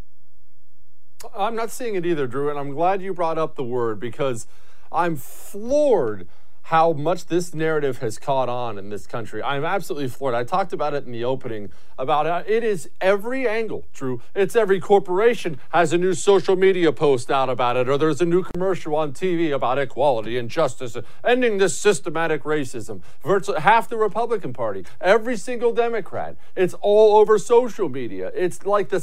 I'm 1.34 1.56
not 1.56 1.70
seeing 1.70 1.94
it 1.94 2.04
either, 2.04 2.26
Drew, 2.26 2.50
and 2.50 2.58
I'm 2.58 2.70
glad 2.70 3.00
you 3.00 3.14
brought 3.14 3.38
up 3.38 3.56
the 3.56 3.64
word 3.64 3.98
because 3.98 4.46
I'm 4.92 5.16
floored 5.16 6.28
how 6.66 6.92
much 6.92 7.26
this 7.26 7.54
narrative 7.54 7.98
has 7.98 8.18
caught 8.18 8.48
on 8.48 8.76
in 8.76 8.88
this 8.88 9.06
country. 9.06 9.40
I'm 9.40 9.64
absolutely 9.64 10.08
floored. 10.08 10.34
I 10.34 10.42
talked 10.42 10.72
about 10.72 10.94
it 10.94 11.06
in 11.06 11.12
the 11.12 11.22
opening 11.22 11.70
about 11.96 12.26
how 12.26 12.38
it 12.38 12.64
is 12.64 12.90
every 13.00 13.46
angle, 13.46 13.84
Drew. 13.94 14.20
It's 14.34 14.56
every 14.56 14.80
corporation 14.80 15.60
has 15.68 15.92
a 15.92 15.98
new 15.98 16.12
social 16.12 16.56
media 16.56 16.90
post 16.90 17.30
out 17.30 17.48
about 17.48 17.76
it, 17.76 17.88
or 17.88 17.96
there's 17.96 18.20
a 18.20 18.24
new 18.24 18.42
commercial 18.42 18.96
on 18.96 19.12
TV 19.12 19.54
about 19.54 19.78
equality 19.78 20.36
and 20.36 20.50
justice, 20.50 20.96
ending 21.22 21.58
this 21.58 21.78
systematic 21.78 22.42
racism. 22.42 23.00
Virtually 23.22 23.60
half 23.60 23.88
the 23.88 23.96
Republican 23.96 24.52
Party, 24.52 24.84
every 25.00 25.36
single 25.36 25.72
Democrat. 25.72 26.36
It's 26.56 26.74
all 26.80 27.16
over 27.16 27.38
social 27.38 27.88
media. 27.88 28.32
It's 28.34 28.66
like 28.66 28.88
the 28.88 28.98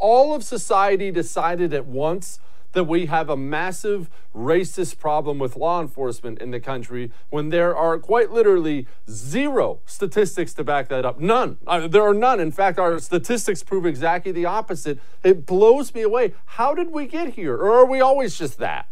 all 0.00 0.34
of 0.34 0.44
society 0.44 1.10
decided 1.10 1.74
at 1.74 1.84
once 1.84 2.40
that 2.72 2.84
we 2.84 3.06
have 3.06 3.28
a 3.28 3.36
massive 3.36 4.10
racist 4.34 4.98
problem 4.98 5.38
with 5.38 5.56
law 5.56 5.80
enforcement 5.80 6.40
in 6.40 6.50
the 6.50 6.60
country 6.60 7.10
when 7.30 7.50
there 7.50 7.76
are 7.76 7.98
quite 7.98 8.30
literally 8.30 8.86
zero 9.08 9.80
statistics 9.86 10.54
to 10.54 10.64
back 10.64 10.88
that 10.88 11.04
up. 11.04 11.20
None. 11.20 11.58
Uh, 11.66 11.86
there 11.86 12.02
are 12.02 12.14
none. 12.14 12.40
In 12.40 12.50
fact, 12.50 12.78
our 12.78 12.98
statistics 12.98 13.62
prove 13.62 13.86
exactly 13.86 14.32
the 14.32 14.46
opposite. 14.46 14.98
It 15.22 15.46
blows 15.46 15.94
me 15.94 16.02
away. 16.02 16.34
How 16.44 16.74
did 16.74 16.90
we 16.90 17.06
get 17.06 17.34
here? 17.34 17.56
Or 17.56 17.72
are 17.78 17.86
we 17.86 18.00
always 18.00 18.36
just 18.38 18.58
that? 18.58 18.88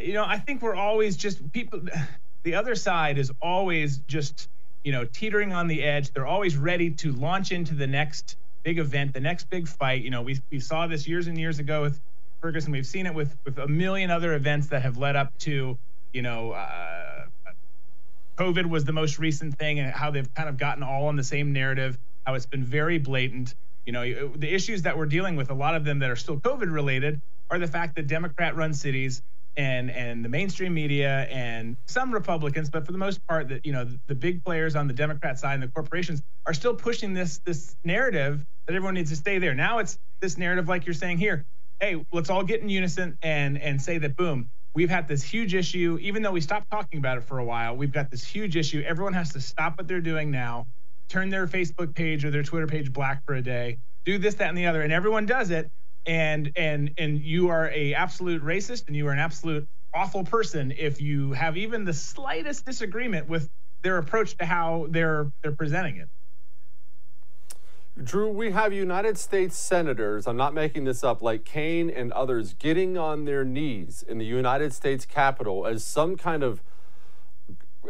You 0.00 0.14
know, 0.14 0.24
I 0.24 0.38
think 0.38 0.62
we're 0.62 0.74
always 0.74 1.16
just 1.16 1.52
people. 1.52 1.80
The 2.44 2.56
other 2.56 2.74
side 2.74 3.18
is 3.18 3.30
always 3.40 3.98
just, 3.98 4.48
you 4.82 4.90
know, 4.90 5.04
teetering 5.04 5.52
on 5.52 5.68
the 5.68 5.80
edge. 5.84 6.10
They're 6.10 6.26
always 6.26 6.56
ready 6.56 6.90
to 6.90 7.12
launch 7.12 7.52
into 7.52 7.72
the 7.72 7.86
next 7.86 8.36
big 8.62 8.78
event, 8.78 9.14
the 9.14 9.20
next 9.20 9.50
big 9.50 9.68
fight. 9.68 10.02
You 10.02 10.10
know, 10.10 10.22
we, 10.22 10.40
we 10.50 10.60
saw 10.60 10.86
this 10.86 11.06
years 11.06 11.26
and 11.26 11.38
years 11.38 11.58
ago 11.58 11.82
with 11.82 12.00
Ferguson. 12.40 12.72
We've 12.72 12.86
seen 12.86 13.06
it 13.06 13.14
with, 13.14 13.36
with 13.44 13.58
a 13.58 13.68
million 13.68 14.10
other 14.10 14.34
events 14.34 14.68
that 14.68 14.82
have 14.82 14.98
led 14.98 15.16
up 15.16 15.36
to, 15.40 15.78
you 16.12 16.22
know, 16.22 16.52
uh, 16.52 17.26
COVID 18.36 18.68
was 18.68 18.84
the 18.84 18.92
most 18.92 19.18
recent 19.18 19.58
thing 19.58 19.78
and 19.78 19.92
how 19.92 20.10
they've 20.10 20.32
kind 20.34 20.48
of 20.48 20.56
gotten 20.56 20.82
all 20.82 21.06
on 21.06 21.16
the 21.16 21.24
same 21.24 21.52
narrative, 21.52 21.98
how 22.26 22.34
it's 22.34 22.46
been 22.46 22.64
very 22.64 22.98
blatant. 22.98 23.54
You 23.86 23.92
know, 23.92 24.28
the 24.36 24.52
issues 24.52 24.82
that 24.82 24.96
we're 24.96 25.06
dealing 25.06 25.36
with, 25.36 25.50
a 25.50 25.54
lot 25.54 25.74
of 25.74 25.84
them 25.84 25.98
that 26.00 26.10
are 26.10 26.16
still 26.16 26.38
COVID 26.38 26.72
related, 26.72 27.20
are 27.50 27.58
the 27.58 27.66
fact 27.66 27.96
that 27.96 28.06
Democrat 28.06 28.56
run 28.56 28.72
cities 28.72 29.22
and 29.56 29.90
and 29.90 30.24
the 30.24 30.28
mainstream 30.28 30.72
media 30.72 31.26
and 31.30 31.76
some 31.86 32.12
Republicans, 32.12 32.70
but 32.70 32.86
for 32.86 32.92
the 32.92 32.98
most 32.98 33.24
part, 33.26 33.48
that 33.48 33.66
you 33.66 33.72
know 33.72 33.84
the, 33.84 33.98
the, 34.06 34.14
big 34.14 34.42
players 34.44 34.76
on 34.76 34.88
the 34.88 34.94
Democrat 34.94 35.38
side 35.38 35.54
and 35.54 35.62
the 35.62 35.68
corporations 35.68 36.22
are 36.46 36.54
still 36.54 36.74
pushing 36.74 37.12
this 37.12 37.38
this 37.44 37.76
narrative 37.84 38.46
that 38.66 38.74
everyone 38.74 38.94
needs 38.94 39.10
to 39.10 39.16
stay 39.16 39.38
there. 39.38 39.54
Now 39.54 39.78
it's 39.78 39.98
this 40.20 40.38
narrative, 40.38 40.68
like 40.68 40.86
you're 40.86 40.94
saying 40.94 41.18
here. 41.18 41.44
Hey, 41.80 42.04
let's 42.12 42.30
all 42.30 42.44
get 42.44 42.60
in 42.60 42.68
unison 42.68 43.18
and 43.22 43.60
and 43.60 43.80
say 43.80 43.98
that 43.98 44.16
boom, 44.16 44.48
we've 44.74 44.90
had 44.90 45.08
this 45.08 45.22
huge 45.22 45.54
issue. 45.54 45.98
Even 46.00 46.22
though 46.22 46.30
we 46.30 46.40
stopped 46.40 46.70
talking 46.70 46.98
about 46.98 47.18
it 47.18 47.24
for 47.24 47.38
a 47.38 47.44
while, 47.44 47.76
we've 47.76 47.92
got 47.92 48.10
this 48.10 48.24
huge 48.24 48.56
issue. 48.56 48.82
Everyone 48.86 49.14
has 49.14 49.32
to 49.32 49.40
stop 49.40 49.78
what 49.78 49.88
they're 49.88 50.00
doing 50.00 50.30
now, 50.30 50.66
turn 51.08 51.28
their 51.28 51.46
Facebook 51.46 51.94
page 51.94 52.24
or 52.24 52.30
their 52.30 52.42
Twitter 52.42 52.66
page 52.66 52.92
black 52.92 53.24
for 53.26 53.34
a 53.34 53.42
day, 53.42 53.78
do 54.04 54.18
this, 54.18 54.34
that, 54.36 54.48
and 54.48 54.58
the 54.58 54.66
other, 54.66 54.82
and 54.82 54.92
everyone 54.92 55.26
does 55.26 55.50
it 55.50 55.70
and 56.06 56.52
and 56.56 56.92
and 56.98 57.20
you 57.20 57.48
are 57.48 57.70
a 57.70 57.94
absolute 57.94 58.42
racist 58.42 58.86
and 58.88 58.96
you 58.96 59.06
are 59.06 59.12
an 59.12 59.18
absolute 59.18 59.68
awful 59.94 60.24
person 60.24 60.72
if 60.76 61.00
you 61.00 61.32
have 61.32 61.56
even 61.56 61.84
the 61.84 61.92
slightest 61.92 62.64
disagreement 62.64 63.28
with 63.28 63.48
their 63.82 63.98
approach 63.98 64.36
to 64.36 64.44
how 64.44 64.86
they're 64.90 65.30
they're 65.42 65.52
presenting 65.52 65.96
it. 65.96 66.08
Drew, 68.00 68.30
we 68.30 68.52
have 68.52 68.72
United 68.72 69.18
States 69.18 69.54
senators, 69.54 70.26
I'm 70.26 70.36
not 70.36 70.54
making 70.54 70.84
this 70.84 71.04
up, 71.04 71.20
like 71.20 71.44
Kaine 71.44 71.90
and 71.90 72.10
others, 72.12 72.54
getting 72.54 72.96
on 72.96 73.26
their 73.26 73.44
knees 73.44 74.02
in 74.08 74.16
the 74.16 74.24
United 74.24 74.72
States 74.72 75.04
Capitol 75.04 75.66
as 75.66 75.84
some 75.84 76.16
kind 76.16 76.42
of 76.42 76.62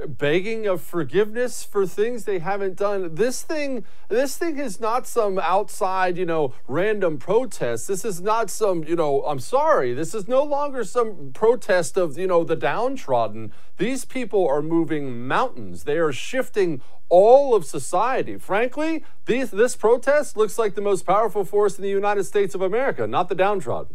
begging 0.07 0.67
of 0.67 0.81
forgiveness 0.81 1.65
for 1.65 1.87
things 1.87 2.25
they 2.25 2.39
haven't 2.39 2.77
done. 2.77 3.15
This 3.15 3.43
thing, 3.43 3.85
this 4.09 4.37
thing 4.37 4.59
is 4.59 4.81
not 4.81 5.07
some 5.07 5.39
outside, 5.39 6.17
you 6.17 6.25
know, 6.25 6.55
random 6.67 7.19
protest. 7.19 7.89
This 7.89 8.05
is 8.05 8.21
not 8.21 8.51
some, 8.51 8.85
you 8.85 8.97
know, 8.97 9.23
I'm 9.23 9.41
sorry. 9.41 9.93
This 9.93 10.15
is 10.15 10.27
no 10.27 10.43
longer 10.43 10.85
some 10.85 11.33
protest 11.33 11.97
of, 11.97 12.17
you 12.17 12.27
know, 12.27 12.43
the 12.43 12.57
downtrodden. 12.57 13.53
These 13.77 14.05
people 14.05 14.47
are 14.49 14.63
moving 14.63 15.27
mountains. 15.27 15.85
They 15.85 15.99
are 15.99 16.13
shifting 16.13 16.81
all 17.09 17.55
of 17.55 17.67
society. 17.67 18.39
Frankly, 18.39 19.05
these, 19.27 19.51
this 19.51 19.77
protest 19.77 20.37
looks 20.37 20.59
like 20.59 20.75
the 20.75 20.81
most 20.81 21.05
powerful 21.05 21.45
force 21.45 21.77
in 21.77 21.83
the 21.83 21.91
United 21.91 22.25
States 22.25 22.55
of 22.55 22.63
America, 22.63 23.07
not 23.07 23.29
the 23.29 23.35
downtrodden. 23.35 23.95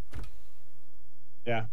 Yeah. 1.45 1.65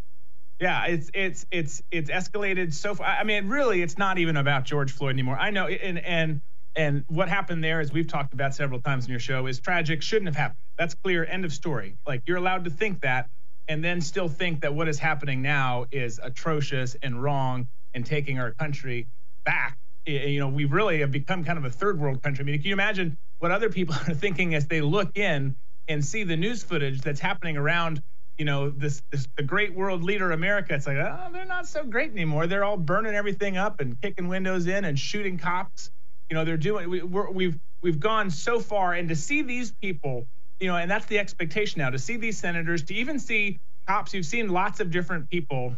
Yeah, 0.60 0.86
it's 0.86 1.10
it's 1.14 1.46
it's 1.50 1.82
it's 1.90 2.10
escalated 2.10 2.72
so 2.72 2.94
far. 2.94 3.06
I 3.06 3.24
mean, 3.24 3.48
really, 3.48 3.82
it's 3.82 3.98
not 3.98 4.18
even 4.18 4.36
about 4.36 4.64
George 4.64 4.92
Floyd 4.92 5.12
anymore. 5.14 5.36
I 5.38 5.50
know, 5.50 5.66
and 5.66 5.98
and 5.98 6.40
and 6.76 7.04
what 7.08 7.28
happened 7.28 7.62
there, 7.62 7.80
as 7.80 7.92
we've 7.92 8.06
talked 8.06 8.32
about 8.34 8.54
several 8.54 8.80
times 8.80 9.04
in 9.06 9.10
your 9.10 9.20
show, 9.20 9.46
is 9.46 9.58
tragic. 9.60 10.02
Shouldn't 10.02 10.28
have 10.28 10.36
happened. 10.36 10.58
That's 10.78 10.94
clear. 10.94 11.24
End 11.24 11.44
of 11.44 11.52
story. 11.52 11.96
Like 12.06 12.22
you're 12.26 12.36
allowed 12.36 12.64
to 12.64 12.70
think 12.70 13.00
that, 13.02 13.28
and 13.68 13.82
then 13.84 14.00
still 14.00 14.28
think 14.28 14.60
that 14.60 14.74
what 14.74 14.88
is 14.88 14.98
happening 14.98 15.42
now 15.42 15.86
is 15.90 16.20
atrocious 16.22 16.96
and 17.02 17.20
wrong 17.20 17.66
and 17.92 18.06
taking 18.06 18.38
our 18.38 18.52
country 18.52 19.08
back. 19.44 19.76
You 20.06 20.38
know, 20.38 20.48
we 20.48 20.66
really 20.66 21.00
have 21.00 21.10
become 21.10 21.44
kind 21.44 21.58
of 21.58 21.64
a 21.64 21.70
third 21.70 21.98
world 21.98 22.22
country. 22.22 22.42
I 22.42 22.46
mean, 22.46 22.58
can 22.58 22.66
you 22.66 22.74
imagine 22.74 23.16
what 23.38 23.50
other 23.50 23.70
people 23.70 23.94
are 24.08 24.14
thinking 24.14 24.54
as 24.54 24.66
they 24.66 24.80
look 24.80 25.16
in 25.16 25.56
and 25.88 26.04
see 26.04 26.24
the 26.24 26.36
news 26.36 26.62
footage 26.62 27.00
that's 27.00 27.20
happening 27.20 27.56
around? 27.56 28.02
You 28.38 28.44
know 28.44 28.70
this, 28.70 29.02
this 29.10 29.28
the 29.36 29.42
great 29.42 29.74
world 29.74 30.02
leader 30.02 30.32
America. 30.32 30.74
It's 30.74 30.86
like 30.86 30.96
oh, 30.96 31.28
they're 31.32 31.44
not 31.44 31.66
so 31.66 31.84
great 31.84 32.10
anymore. 32.10 32.46
They're 32.46 32.64
all 32.64 32.76
burning 32.76 33.14
everything 33.14 33.56
up 33.56 33.80
and 33.80 34.00
kicking 34.00 34.28
windows 34.28 34.66
in 34.66 34.84
and 34.84 34.98
shooting 34.98 35.38
cops. 35.38 35.90
You 36.30 36.34
know 36.34 36.44
they're 36.44 36.56
doing. 36.56 36.90
We, 36.90 37.02
we're, 37.02 37.30
we've 37.30 37.58
we've 37.82 38.00
gone 38.00 38.30
so 38.30 38.58
far, 38.58 38.94
and 38.94 39.08
to 39.08 39.16
see 39.16 39.42
these 39.42 39.70
people, 39.70 40.26
you 40.58 40.68
know, 40.68 40.76
and 40.76 40.90
that's 40.90 41.06
the 41.06 41.18
expectation 41.18 41.78
now. 41.78 41.90
To 41.90 41.98
see 41.98 42.16
these 42.16 42.38
senators, 42.38 42.82
to 42.84 42.94
even 42.94 43.18
see 43.18 43.60
cops. 43.86 44.14
You've 44.14 44.26
seen 44.26 44.48
lots 44.48 44.80
of 44.80 44.90
different 44.90 45.30
people, 45.30 45.76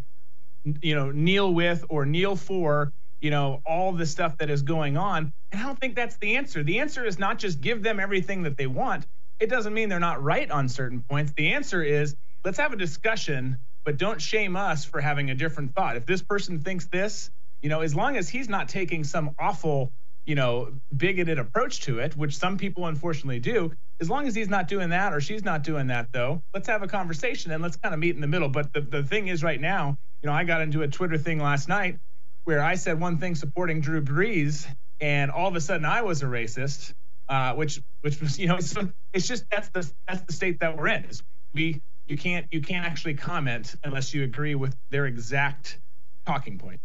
you 0.81 0.95
know, 0.95 1.11
kneel 1.11 1.53
with 1.53 1.85
or 1.89 2.07
kneel 2.07 2.37
for. 2.37 2.93
You 3.21 3.31
know 3.31 3.63
all 3.67 3.93
the 3.93 4.05
stuff 4.05 4.37
that 4.39 4.51
is 4.51 4.63
going 4.63 4.97
on, 4.99 5.33
and 5.51 5.61
I 5.61 5.65
don't 5.65 5.81
think 5.81 5.97
that's 5.97 6.19
the 6.19 6.37
answer. 6.37 6.63
The 6.63 6.81
answer 6.81 7.05
is 7.05 7.19
not 7.19 7.39
just 7.39 7.61
give 7.63 7.83
them 7.83 7.99
everything 7.99 8.43
that 8.43 8.59
they 8.59 8.67
want. 8.67 9.07
It 9.41 9.49
doesn't 9.49 9.73
mean 9.75 9.89
they're 9.89 9.99
not 9.99 10.23
right 10.23 10.51
on 10.51 10.69
certain 10.69 11.01
points. 11.01 11.33
The 11.37 11.53
answer 11.53 11.83
is 11.83 12.15
let's 12.47 12.59
have 12.59 12.73
a 12.73 12.77
discussion, 12.77 13.59
but 13.85 13.99
don't 13.99 14.23
shame 14.23 14.55
us 14.55 14.85
for 14.85 15.01
having 15.01 15.31
a 15.31 15.35
different 15.35 15.75
thought. 15.75 15.97
If 15.97 16.07
this 16.07 16.23
person 16.23 16.61
thinks 16.61 16.87
this, 16.87 17.29
you 17.61 17.69
know, 17.69 17.81
as 17.81 17.93
long 17.93 18.17
as 18.17 18.29
he's 18.29 18.49
not 18.49 18.69
taking 18.69 19.03
some 19.03 19.35
awful, 19.37 19.91
you 20.27 20.37
know, 20.37 20.73
bigoted 20.97 21.41
approach 21.41 21.81
to 21.81 21.99
it, 21.99 22.17
which 22.17 22.39
some 22.39 22.57
people 22.57 22.87
unfortunately 22.87 23.41
do, 23.41 23.73
as 24.01 24.09
long 24.09 24.29
as 24.29 24.35
he's 24.37 24.49
not 24.49 24.69
doing 24.69 24.91
that 24.91 25.13
or 25.13 25.21
she's 25.21 25.45
not 25.45 25.65
doing 25.65 25.89
that, 25.89 26.13
though, 26.13 26.41
let's 26.55 26.69
have 26.69 26.85
a 26.85 26.87
conversation 26.87 27.51
and 27.51 27.61
let's 27.65 27.77
kind 27.77 27.93
of 27.93 27.99
meet 27.99 28.15
in 28.15 28.21
the 28.21 28.29
middle. 28.29 28.49
But 28.49 28.73
the, 28.73 28.81
the 28.81 29.03
thing 29.03 29.27
is, 29.27 29.43
right 29.43 29.61
now, 29.61 29.99
you 30.23 30.29
know, 30.29 30.33
I 30.33 30.45
got 30.45 30.61
into 30.61 30.83
a 30.83 30.89
Twitter 30.89 31.19
thing 31.19 31.41
last 31.41 31.69
night 31.69 31.99
where 32.45 32.63
I 32.63 32.77
said 32.77 33.01
one 33.01 33.19
thing 33.19 33.35
supporting 33.35 33.81
Drew 33.81 34.03
Brees, 34.03 34.69
and 35.01 35.33
all 35.33 35.49
of 35.49 35.57
a 35.57 35.61
sudden 35.61 35.85
I 35.85 36.03
was 36.03 36.23
a 36.23 36.27
racist, 36.27 36.95
uh, 37.29 37.55
which 37.55 37.83
which 38.03 38.21
was, 38.21 38.39
you 38.39 38.47
know, 38.47 38.57
it's, 38.59 38.77
it's 39.13 39.27
just 39.27 39.47
that's 39.51 39.69
the 39.71 39.91
that's 40.07 40.23
the 40.23 40.33
state 40.33 40.61
that 40.61 40.77
we're 40.77 40.87
in. 40.87 41.07
Is 41.07 41.25
we 41.53 41.83
you 42.07 42.17
can't 42.17 42.47
you 42.51 42.61
can't 42.61 42.87
actually 42.87 43.15
comment 43.15 43.75
unless 43.85 44.15
you 44.15 44.23
agree 44.23 44.55
with 44.55 44.77
their 44.91 45.07
exact 45.07 45.79
talking 46.25 46.59
point. 46.59 46.81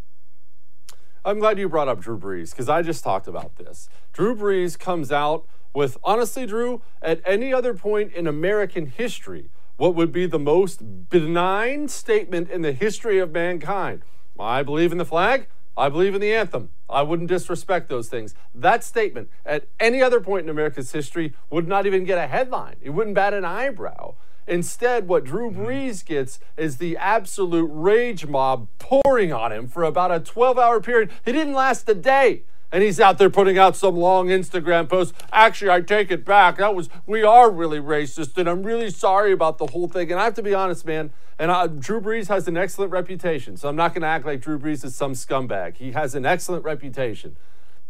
I'm 1.23 1.39
glad 1.39 1.60
you 1.60 1.69
brought 1.69 1.88
up 1.88 1.99
Drew 1.99 2.17
Brees 2.17 2.51
because 2.51 2.67
I 2.67 2.81
just 2.81 3.03
talked 3.03 3.27
about 3.27 3.57
this. 3.57 3.89
Drew 4.12 4.36
Brees 4.36 4.77
comes 4.77 5.12
out 5.12 5.47
with 5.73 5.97
honestly, 6.03 6.45
Drew, 6.45 6.81
at 7.01 7.21
any 7.25 7.53
other 7.53 7.73
point 7.73 8.12
in 8.13 8.27
American 8.27 8.88
history, 8.88 9.49
what 9.77 9.95
would 9.95 10.12
be 10.12 10.25
the 10.25 10.39
most 10.39 11.10
benign 11.10 11.88
statement 11.88 12.49
in 12.49 12.62
the 12.62 12.71
history 12.71 13.19
of 13.19 13.31
mankind? 13.31 14.01
I 14.39 14.63
believe 14.63 14.91
in 14.91 14.97
the 14.97 15.05
flag. 15.05 15.47
I 15.77 15.89
believe 15.89 16.13
in 16.13 16.21
the 16.21 16.34
anthem. 16.34 16.69
I 16.89 17.03
wouldn't 17.03 17.29
disrespect 17.29 17.88
those 17.88 18.10
things. 18.10 18.36
That 18.53 18.84
statement 18.84 19.29
at 19.45 19.67
any 19.79 20.01
other 20.01 20.19
point 20.19 20.43
in 20.43 20.49
America's 20.49 20.91
history 20.91 21.34
would 21.49 21.67
not 21.67 21.86
even 21.86 22.03
get 22.03 22.17
a 22.17 22.27
headline. 22.27 22.75
It 22.81 22.89
wouldn't 22.89 23.15
bat 23.15 23.34
an 23.34 23.45
eyebrow. 23.45 24.15
Instead, 24.51 25.07
what 25.07 25.23
Drew 25.23 25.49
mm-hmm. 25.49 25.65
Brees 25.65 26.05
gets 26.05 26.37
is 26.57 26.75
the 26.77 26.97
absolute 26.97 27.69
rage 27.71 28.27
mob 28.27 28.67
pouring 28.79 29.31
on 29.31 29.53
him 29.53 29.65
for 29.65 29.83
about 29.83 30.11
a 30.11 30.19
12 30.19 30.59
hour 30.59 30.81
period. 30.81 31.09
He 31.23 31.31
didn't 31.31 31.53
last 31.53 31.87
a 31.87 31.95
day. 31.95 32.43
And 32.69 32.83
he's 32.83 32.99
out 32.99 33.17
there 33.17 33.29
putting 33.29 33.57
out 33.57 33.75
some 33.75 33.95
long 33.95 34.27
Instagram 34.27 34.89
post. 34.89 35.13
Actually, 35.31 35.71
I 35.71 35.81
take 35.81 36.11
it 36.11 36.23
back. 36.23 36.57
That 36.57 36.75
was, 36.75 36.89
we 37.05 37.23
are 37.23 37.49
really 37.49 37.79
racist, 37.79 38.37
and 38.37 38.49
I'm 38.49 38.63
really 38.63 38.89
sorry 38.89 39.33
about 39.33 39.57
the 39.57 39.67
whole 39.67 39.89
thing. 39.89 40.09
And 40.09 40.19
I 40.19 40.25
have 40.25 40.35
to 40.35 40.43
be 40.43 40.53
honest, 40.53 40.85
man, 40.85 41.11
and 41.37 41.51
I, 41.51 41.67
Drew 41.67 41.99
Brees 41.99 42.27
has 42.27 42.47
an 42.47 42.55
excellent 42.55 42.91
reputation. 42.91 43.57
So 43.57 43.67
I'm 43.67 43.75
not 43.75 43.93
going 43.93 44.03
to 44.03 44.07
act 44.07 44.25
like 44.25 44.41
Drew 44.41 44.59
Brees 44.59 44.85
is 44.85 44.95
some 44.95 45.13
scumbag. 45.13 45.77
He 45.77 45.91
has 45.91 46.15
an 46.15 46.25
excellent 46.25 46.63
reputation. 46.63 47.35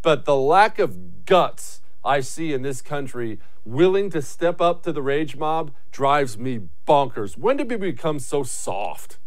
But 0.00 0.24
the 0.24 0.36
lack 0.36 0.80
of 0.80 1.26
guts 1.26 1.81
I 2.04 2.20
see 2.20 2.52
in 2.52 2.62
this 2.62 2.82
country 2.82 3.38
willing 3.64 4.10
to 4.10 4.22
step 4.22 4.60
up 4.60 4.82
to 4.82 4.92
the 4.92 5.02
rage 5.02 5.36
mob 5.36 5.72
drives 5.90 6.36
me 6.36 6.60
bonkers. 6.86 7.38
When 7.38 7.56
did 7.56 7.70
we 7.70 7.76
become 7.76 8.18
so 8.18 8.42
soft? 8.42 9.18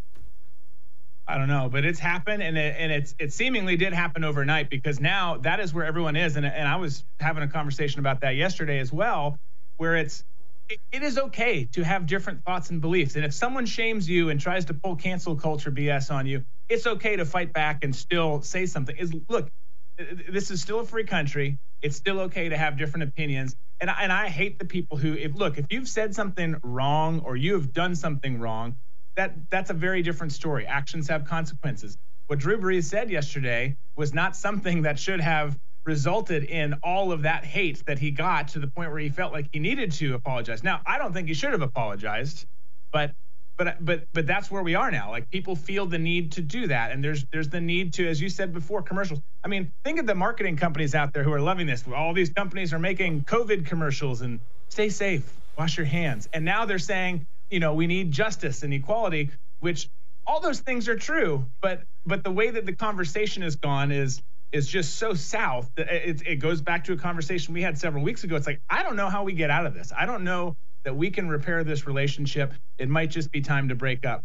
I 1.27 1.37
don't 1.37 1.47
know, 1.47 1.69
but 1.71 1.85
it's 1.85 1.99
happened, 1.99 2.43
and 2.43 2.55
it, 2.55 2.75
and 2.77 2.91
it's 2.91 3.15
it 3.17 3.33
seemingly 3.33 3.77
did 3.77 3.93
happen 3.93 4.23
overnight 4.23 4.69
because 4.69 4.99
now 4.99 5.37
that 5.37 5.59
is 5.59 5.73
where 5.73 5.83
everyone 5.83 6.15
is, 6.15 6.35
and 6.35 6.45
and 6.45 6.67
I 6.67 6.75
was 6.75 7.03
having 7.19 7.41
a 7.41 7.47
conversation 7.47 7.99
about 7.99 8.21
that 8.21 8.35
yesterday 8.35 8.77
as 8.79 8.93
well, 8.93 9.39
where 9.77 9.95
it's 9.95 10.23
it, 10.69 10.79
it 10.91 11.01
is 11.01 11.17
okay 11.17 11.65
to 11.71 11.83
have 11.83 12.05
different 12.05 12.43
thoughts 12.43 12.69
and 12.69 12.79
beliefs, 12.79 13.15
and 13.15 13.25
if 13.25 13.33
someone 13.33 13.65
shames 13.65 14.07
you 14.07 14.29
and 14.29 14.39
tries 14.39 14.65
to 14.65 14.75
pull 14.75 14.95
cancel 14.95 15.35
culture 15.35 15.71
BS 15.71 16.13
on 16.13 16.27
you, 16.27 16.45
it's 16.69 16.85
okay 16.85 17.15
to 17.15 17.25
fight 17.25 17.53
back 17.53 17.83
and 17.83 17.95
still 17.95 18.41
say 18.43 18.67
something. 18.67 18.95
Is 18.95 19.11
look, 19.27 19.49
this 19.97 20.51
is 20.51 20.61
still 20.61 20.79
a 20.79 20.85
free 20.85 21.03
country. 21.03 21.57
It's 21.81 21.95
still 21.95 22.21
okay 22.21 22.49
to 22.49 22.57
have 22.57 22.77
different 22.77 23.03
opinions. 23.03 23.55
And 23.79 23.89
I, 23.89 24.03
and 24.03 24.11
I 24.11 24.29
hate 24.29 24.59
the 24.59 24.65
people 24.65 24.97
who, 24.97 25.13
if 25.13 25.35
look, 25.35 25.57
if 25.57 25.65
you've 25.69 25.87
said 25.87 26.15
something 26.15 26.55
wrong 26.63 27.19
or 27.21 27.35
you 27.35 27.53
have 27.53 27.73
done 27.73 27.95
something 27.95 28.39
wrong, 28.39 28.75
that 29.15 29.33
that's 29.49 29.69
a 29.69 29.73
very 29.73 30.01
different 30.01 30.33
story. 30.33 30.65
Actions 30.65 31.07
have 31.07 31.25
consequences. 31.25 31.97
What 32.27 32.39
Drew 32.39 32.57
Brees 32.57 32.85
said 32.85 33.09
yesterday 33.09 33.77
was 33.95 34.13
not 34.13 34.35
something 34.35 34.81
that 34.83 34.97
should 34.99 35.21
have 35.21 35.57
resulted 35.85 36.43
in 36.45 36.73
all 36.81 37.11
of 37.11 37.21
that 37.21 37.45
hate 37.45 37.85
that 37.85 37.99
he 37.99 38.09
got 38.11 38.47
to 38.49 38.59
the 38.59 38.67
point 38.67 38.89
where 38.89 38.99
he 38.99 39.09
felt 39.09 39.31
like 39.31 39.47
he 39.51 39.59
needed 39.59 39.91
to 39.91 40.15
apologize. 40.15 40.63
Now, 40.63 40.81
I 40.85 40.97
don't 40.97 41.13
think 41.13 41.27
he 41.27 41.35
should 41.35 41.51
have 41.51 41.61
apologized, 41.61 42.47
but 42.91 43.13
but 43.57 43.83
but 43.83 44.07
but 44.13 44.27
that's 44.27 44.51
where 44.51 44.63
we 44.63 44.75
are 44.75 44.91
now. 44.91 45.11
Like 45.11 45.29
people 45.29 45.55
feel 45.55 45.85
the 45.85 45.97
need 45.97 46.33
to 46.33 46.41
do 46.41 46.67
that. 46.67 46.91
And 46.91 47.03
there's 47.03 47.25
there's 47.31 47.49
the 47.49 47.61
need 47.61 47.93
to 47.95 48.07
as 48.07 48.21
you 48.21 48.29
said 48.29 48.53
before 48.53 48.81
commercials. 48.81 49.19
I 49.43 49.47
mean 49.47 49.71
think 49.83 49.99
of 49.99 50.05
the 50.05 50.15
marketing 50.15 50.57
companies 50.57 50.95
out 50.95 51.13
there 51.13 51.23
who 51.23 51.31
are 51.33 51.41
loving 51.41 51.67
this. 51.67 51.83
All 51.93 52.13
these 52.13 52.29
companies 52.29 52.73
are 52.73 52.79
making 52.79 53.23
covid 53.23 53.65
commercials 53.65 54.21
and 54.21 54.39
stay 54.69 54.89
safe 54.89 55.31
wash 55.57 55.77
your 55.77 55.85
hands. 55.85 56.27
And 56.33 56.43
now 56.43 56.65
they're 56.65 56.79
saying 56.79 57.25
you 57.49 57.59
know 57.59 57.73
we 57.73 57.87
need 57.87 58.11
justice 58.11 58.63
and 58.63 58.73
equality 58.73 59.31
which 59.59 59.89
all 60.27 60.41
those 60.41 60.59
things 60.59 60.89
are 60.89 60.97
true. 60.97 61.45
But 61.61 61.83
but 62.05 62.23
the 62.23 62.31
way 62.31 62.49
that 62.49 62.65
the 62.65 62.73
conversation 62.73 63.43
has 63.43 63.55
gone 63.55 63.91
is 63.91 64.21
is 64.51 64.67
just 64.67 64.95
so 64.95 65.13
south 65.13 65.69
that 65.75 65.87
it, 65.89 66.21
it 66.25 66.35
goes 66.37 66.61
back 66.61 66.85
to 66.85 66.93
a 66.93 66.97
conversation 66.97 67.53
we 67.53 67.61
had 67.61 67.77
several 67.77 68.03
weeks 68.03 68.23
ago. 68.23 68.35
It's 68.35 68.47
like 68.47 68.61
i 68.69 68.83
don't 68.83 68.95
know 68.95 69.09
how 69.09 69.23
we 69.23 69.33
get 69.33 69.49
out 69.49 69.65
of 69.65 69.73
this. 69.73 69.93
I 69.97 70.05
don't 70.05 70.23
know 70.23 70.55
that 70.85 70.95
we 70.95 71.11
can 71.11 71.27
repair 71.27 71.63
this 71.63 71.85
relationship. 71.85 72.53
It 72.77 72.87
might 72.87 73.09
just 73.09 73.31
be 73.31 73.41
time 73.41 73.67
to 73.69 73.75
break 73.75 74.05
up. 74.05 74.23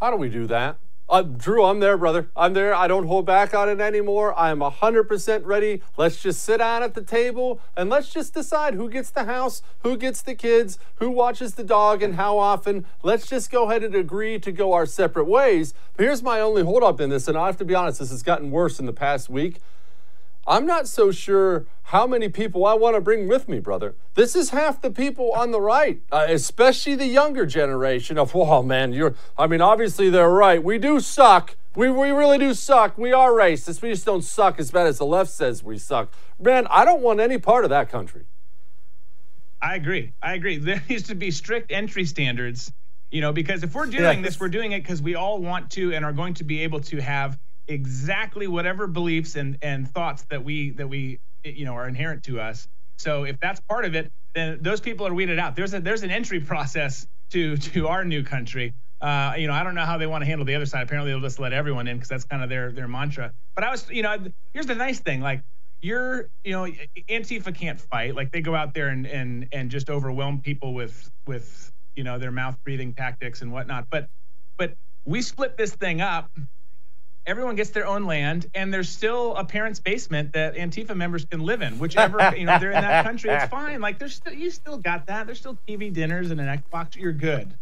How 0.00 0.10
do 0.10 0.16
we 0.16 0.28
do 0.28 0.46
that? 0.48 0.76
Uh, 1.08 1.22
Drew, 1.22 1.64
I'm 1.64 1.80
there, 1.80 1.96
brother. 1.96 2.30
I'm 2.36 2.52
there. 2.52 2.74
I 2.74 2.86
don't 2.86 3.06
hold 3.06 3.26
back 3.26 3.52
on 3.54 3.68
it 3.68 3.80
anymore. 3.80 4.36
I'm 4.38 4.60
100% 4.60 5.44
ready. 5.44 5.82
Let's 5.96 6.22
just 6.22 6.42
sit 6.42 6.58
down 6.58 6.82
at 6.82 6.94
the 6.94 7.02
table 7.02 7.60
and 7.76 7.90
let's 7.90 8.10
just 8.10 8.32
decide 8.34 8.74
who 8.74 8.88
gets 8.88 9.10
the 9.10 9.24
house, 9.24 9.62
who 9.80 9.96
gets 9.96 10.22
the 10.22 10.34
kids, 10.34 10.78
who 10.96 11.10
watches 11.10 11.54
the 11.54 11.64
dog, 11.64 12.02
and 12.02 12.14
how 12.14 12.38
often. 12.38 12.86
Let's 13.02 13.26
just 13.26 13.50
go 13.50 13.68
ahead 13.68 13.82
and 13.82 13.94
agree 13.94 14.38
to 14.38 14.52
go 14.52 14.72
our 14.72 14.86
separate 14.86 15.26
ways. 15.26 15.74
But 15.96 16.04
here's 16.04 16.22
my 16.22 16.40
only 16.40 16.62
holdup 16.62 17.00
in 17.00 17.10
this, 17.10 17.26
and 17.26 17.36
I 17.36 17.46
have 17.46 17.56
to 17.58 17.64
be 17.64 17.74
honest, 17.74 17.98
this 17.98 18.10
has 18.10 18.22
gotten 18.22 18.52
worse 18.52 18.78
in 18.78 18.86
the 18.86 18.92
past 18.92 19.28
week. 19.28 19.60
I'm 20.50 20.66
not 20.66 20.88
so 20.88 21.12
sure 21.12 21.66
how 21.84 22.08
many 22.08 22.28
people 22.28 22.66
I 22.66 22.74
want 22.74 22.96
to 22.96 23.00
bring 23.00 23.28
with 23.28 23.48
me, 23.48 23.60
brother. 23.60 23.94
This 24.14 24.34
is 24.34 24.50
half 24.50 24.82
the 24.82 24.90
people 24.90 25.30
on 25.30 25.52
the 25.52 25.60
right, 25.60 26.02
uh, 26.10 26.26
especially 26.28 26.96
the 26.96 27.06
younger 27.06 27.46
generation 27.46 28.18
of, 28.18 28.34
well, 28.34 28.64
man, 28.64 28.92
you're, 28.92 29.14
I 29.38 29.46
mean, 29.46 29.60
obviously 29.60 30.10
they're 30.10 30.28
right. 30.28 30.62
We 30.62 30.78
do 30.78 30.98
suck. 30.98 31.54
We, 31.76 31.88
we 31.88 32.10
really 32.10 32.36
do 32.36 32.52
suck. 32.52 32.98
We 32.98 33.12
are 33.12 33.30
racist. 33.30 33.80
We 33.80 33.90
just 33.90 34.04
don't 34.04 34.24
suck 34.24 34.58
as 34.58 34.72
bad 34.72 34.88
as 34.88 34.98
the 34.98 35.06
left 35.06 35.30
says 35.30 35.62
we 35.62 35.78
suck. 35.78 36.12
Man, 36.40 36.66
I 36.68 36.84
don't 36.84 37.00
want 37.00 37.20
any 37.20 37.38
part 37.38 37.62
of 37.62 37.70
that 37.70 37.88
country. 37.88 38.24
I 39.62 39.76
agree. 39.76 40.14
I 40.20 40.34
agree. 40.34 40.58
There 40.64 40.82
needs 40.88 41.04
to 41.04 41.14
be 41.14 41.30
strict 41.30 41.70
entry 41.70 42.04
standards, 42.04 42.72
you 43.12 43.20
know, 43.20 43.32
because 43.32 43.62
if 43.62 43.72
we're 43.72 43.86
doing 43.86 44.18
yes. 44.18 44.32
this, 44.32 44.40
we're 44.40 44.48
doing 44.48 44.72
it 44.72 44.82
because 44.82 45.00
we 45.00 45.14
all 45.14 45.38
want 45.40 45.70
to 45.72 45.94
and 45.94 46.04
are 46.04 46.12
going 46.12 46.34
to 46.34 46.44
be 46.44 46.64
able 46.64 46.80
to 46.80 47.00
have 47.00 47.38
exactly 47.70 48.48
whatever 48.48 48.86
beliefs 48.86 49.36
and 49.36 49.56
and 49.62 49.88
thoughts 49.88 50.26
that 50.30 50.44
we 50.44 50.70
that 50.72 50.88
we 50.88 51.20
you 51.44 51.64
know 51.64 51.74
are 51.74 51.88
inherent 51.88 52.24
to 52.24 52.40
us. 52.40 52.68
So 52.98 53.24
if 53.24 53.38
that's 53.40 53.60
part 53.60 53.84
of 53.86 53.94
it, 53.94 54.12
then 54.34 54.58
those 54.60 54.80
people 54.80 55.06
are 55.06 55.14
weeded 55.14 55.38
out. 55.38 55.56
There's 55.56 55.72
a 55.72 55.80
there's 55.80 56.02
an 56.02 56.10
entry 56.10 56.40
process 56.52 57.06
to 57.30 57.56
to 57.56 57.88
our 57.88 58.04
new 58.04 58.22
country. 58.22 58.74
Uh, 59.00 59.32
you 59.38 59.46
know, 59.46 59.54
I 59.54 59.62
don't 59.62 59.74
know 59.74 59.86
how 59.86 59.96
they 59.96 60.06
want 60.06 60.20
to 60.22 60.26
handle 60.26 60.44
the 60.44 60.54
other 60.54 60.66
side. 60.66 60.82
Apparently, 60.82 61.10
they'll 61.10 61.22
just 61.22 61.38
let 61.38 61.54
everyone 61.54 61.88
in 61.88 61.96
because 61.96 62.08
that's 62.08 62.24
kind 62.24 62.42
of 62.42 62.50
their 62.50 62.72
their 62.72 62.88
mantra. 62.88 63.32
But 63.54 63.64
I 63.64 63.70
was, 63.70 63.88
you 63.88 64.02
know, 64.02 64.14
here's 64.52 64.66
the 64.66 64.74
nice 64.74 65.00
thing: 65.00 65.22
like 65.22 65.42
you're, 65.80 66.28
you 66.44 66.52
know, 66.52 66.66
Antifa 67.08 67.54
can't 67.54 67.80
fight. 67.80 68.14
Like 68.14 68.30
they 68.32 68.42
go 68.42 68.54
out 68.54 68.74
there 68.74 68.88
and 68.88 69.06
and 69.06 69.48
and 69.52 69.70
just 69.70 69.88
overwhelm 69.88 70.40
people 70.40 70.74
with 70.74 71.10
with 71.26 71.72
you 71.96 72.04
know 72.04 72.18
their 72.18 72.32
mouth 72.32 72.58
breathing 72.64 72.92
tactics 72.92 73.40
and 73.40 73.52
whatnot. 73.52 73.86
But 73.90 74.08
but 74.58 74.74
we 75.06 75.22
split 75.22 75.56
this 75.56 75.74
thing 75.74 76.02
up 76.02 76.30
everyone 77.30 77.54
gets 77.54 77.70
their 77.70 77.86
own 77.86 78.06
land, 78.06 78.46
and 78.56 78.74
there's 78.74 78.88
still 78.88 79.36
a 79.36 79.44
parent's 79.44 79.78
basement 79.78 80.32
that 80.32 80.56
Antifa 80.56 80.96
members 80.96 81.24
can 81.24 81.40
live 81.40 81.62
in. 81.62 81.78
Whichever 81.78 82.34
you 82.36 82.44
know 82.44 82.58
they're 82.58 82.72
in 82.72 82.82
that 82.82 83.04
country, 83.04 83.30
it's 83.30 83.48
fine. 83.48 83.80
Like 83.80 84.00
there's 84.00 84.16
still 84.16 84.34
you 84.34 84.50
still 84.50 84.76
got 84.76 85.06
that. 85.06 85.26
There's 85.26 85.38
still 85.38 85.56
TV 85.66 85.92
dinners 85.92 86.32
and 86.32 86.40
an 86.40 86.48
Xbox. 86.48 86.96
You're 86.96 87.12
good. 87.12 87.54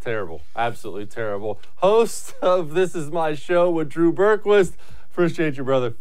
Terrible, 0.00 0.40
absolutely 0.56 1.06
terrible. 1.06 1.60
Host 1.76 2.34
of 2.42 2.74
This 2.74 2.94
Is 2.94 3.10
My 3.10 3.34
Show 3.34 3.70
with 3.70 3.90
Drew 3.90 4.12
Berquist. 4.12 4.72
Appreciate 5.12 5.56
you, 5.58 5.64
brother. 5.64 5.94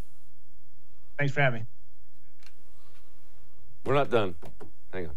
Thanks 1.20 1.34
for 1.34 1.42
having 1.42 1.62
me. 1.62 1.66
We're 3.86 3.96
not 3.96 4.10
done. 4.10 4.36
Hang 4.94 5.08
on. 5.08 5.16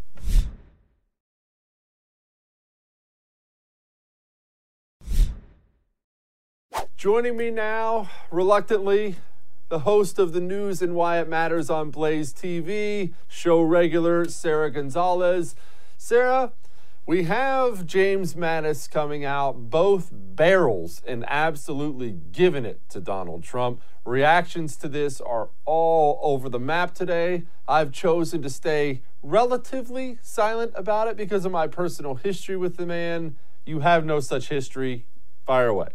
Joining 7.04 7.36
me 7.36 7.50
now, 7.50 8.08
reluctantly, 8.30 9.16
the 9.68 9.80
host 9.80 10.18
of 10.18 10.32
the 10.32 10.40
news 10.40 10.80
and 10.80 10.94
why 10.94 11.20
it 11.20 11.28
matters 11.28 11.68
on 11.68 11.90
Blaze 11.90 12.32
TV, 12.32 13.12
show 13.28 13.60
regular 13.60 14.26
Sara 14.26 14.70
Gonzales. 14.70 15.54
Sara, 15.98 16.52
we 17.04 17.24
have 17.24 17.84
James 17.84 18.32
Mattis 18.32 18.90
coming 18.90 19.22
out, 19.22 19.68
both 19.68 20.08
barrels, 20.12 21.02
and 21.06 21.26
absolutely 21.28 22.16
giving 22.32 22.64
it 22.64 22.80
to 22.88 23.00
Donald 23.00 23.42
Trump. 23.42 23.82
Reactions 24.06 24.74
to 24.76 24.88
this 24.88 25.20
are 25.20 25.50
all 25.66 26.18
over 26.22 26.48
the 26.48 26.58
map 26.58 26.94
today. 26.94 27.42
I've 27.68 27.92
chosen 27.92 28.40
to 28.40 28.48
stay 28.48 29.02
relatively 29.22 30.18
silent 30.22 30.72
about 30.74 31.08
it 31.08 31.18
because 31.18 31.44
of 31.44 31.52
my 31.52 31.66
personal 31.66 32.14
history 32.14 32.56
with 32.56 32.78
the 32.78 32.86
man. 32.86 33.36
You 33.66 33.80
have 33.80 34.06
no 34.06 34.20
such 34.20 34.48
history. 34.48 35.04
Fire 35.44 35.68
away. 35.68 35.88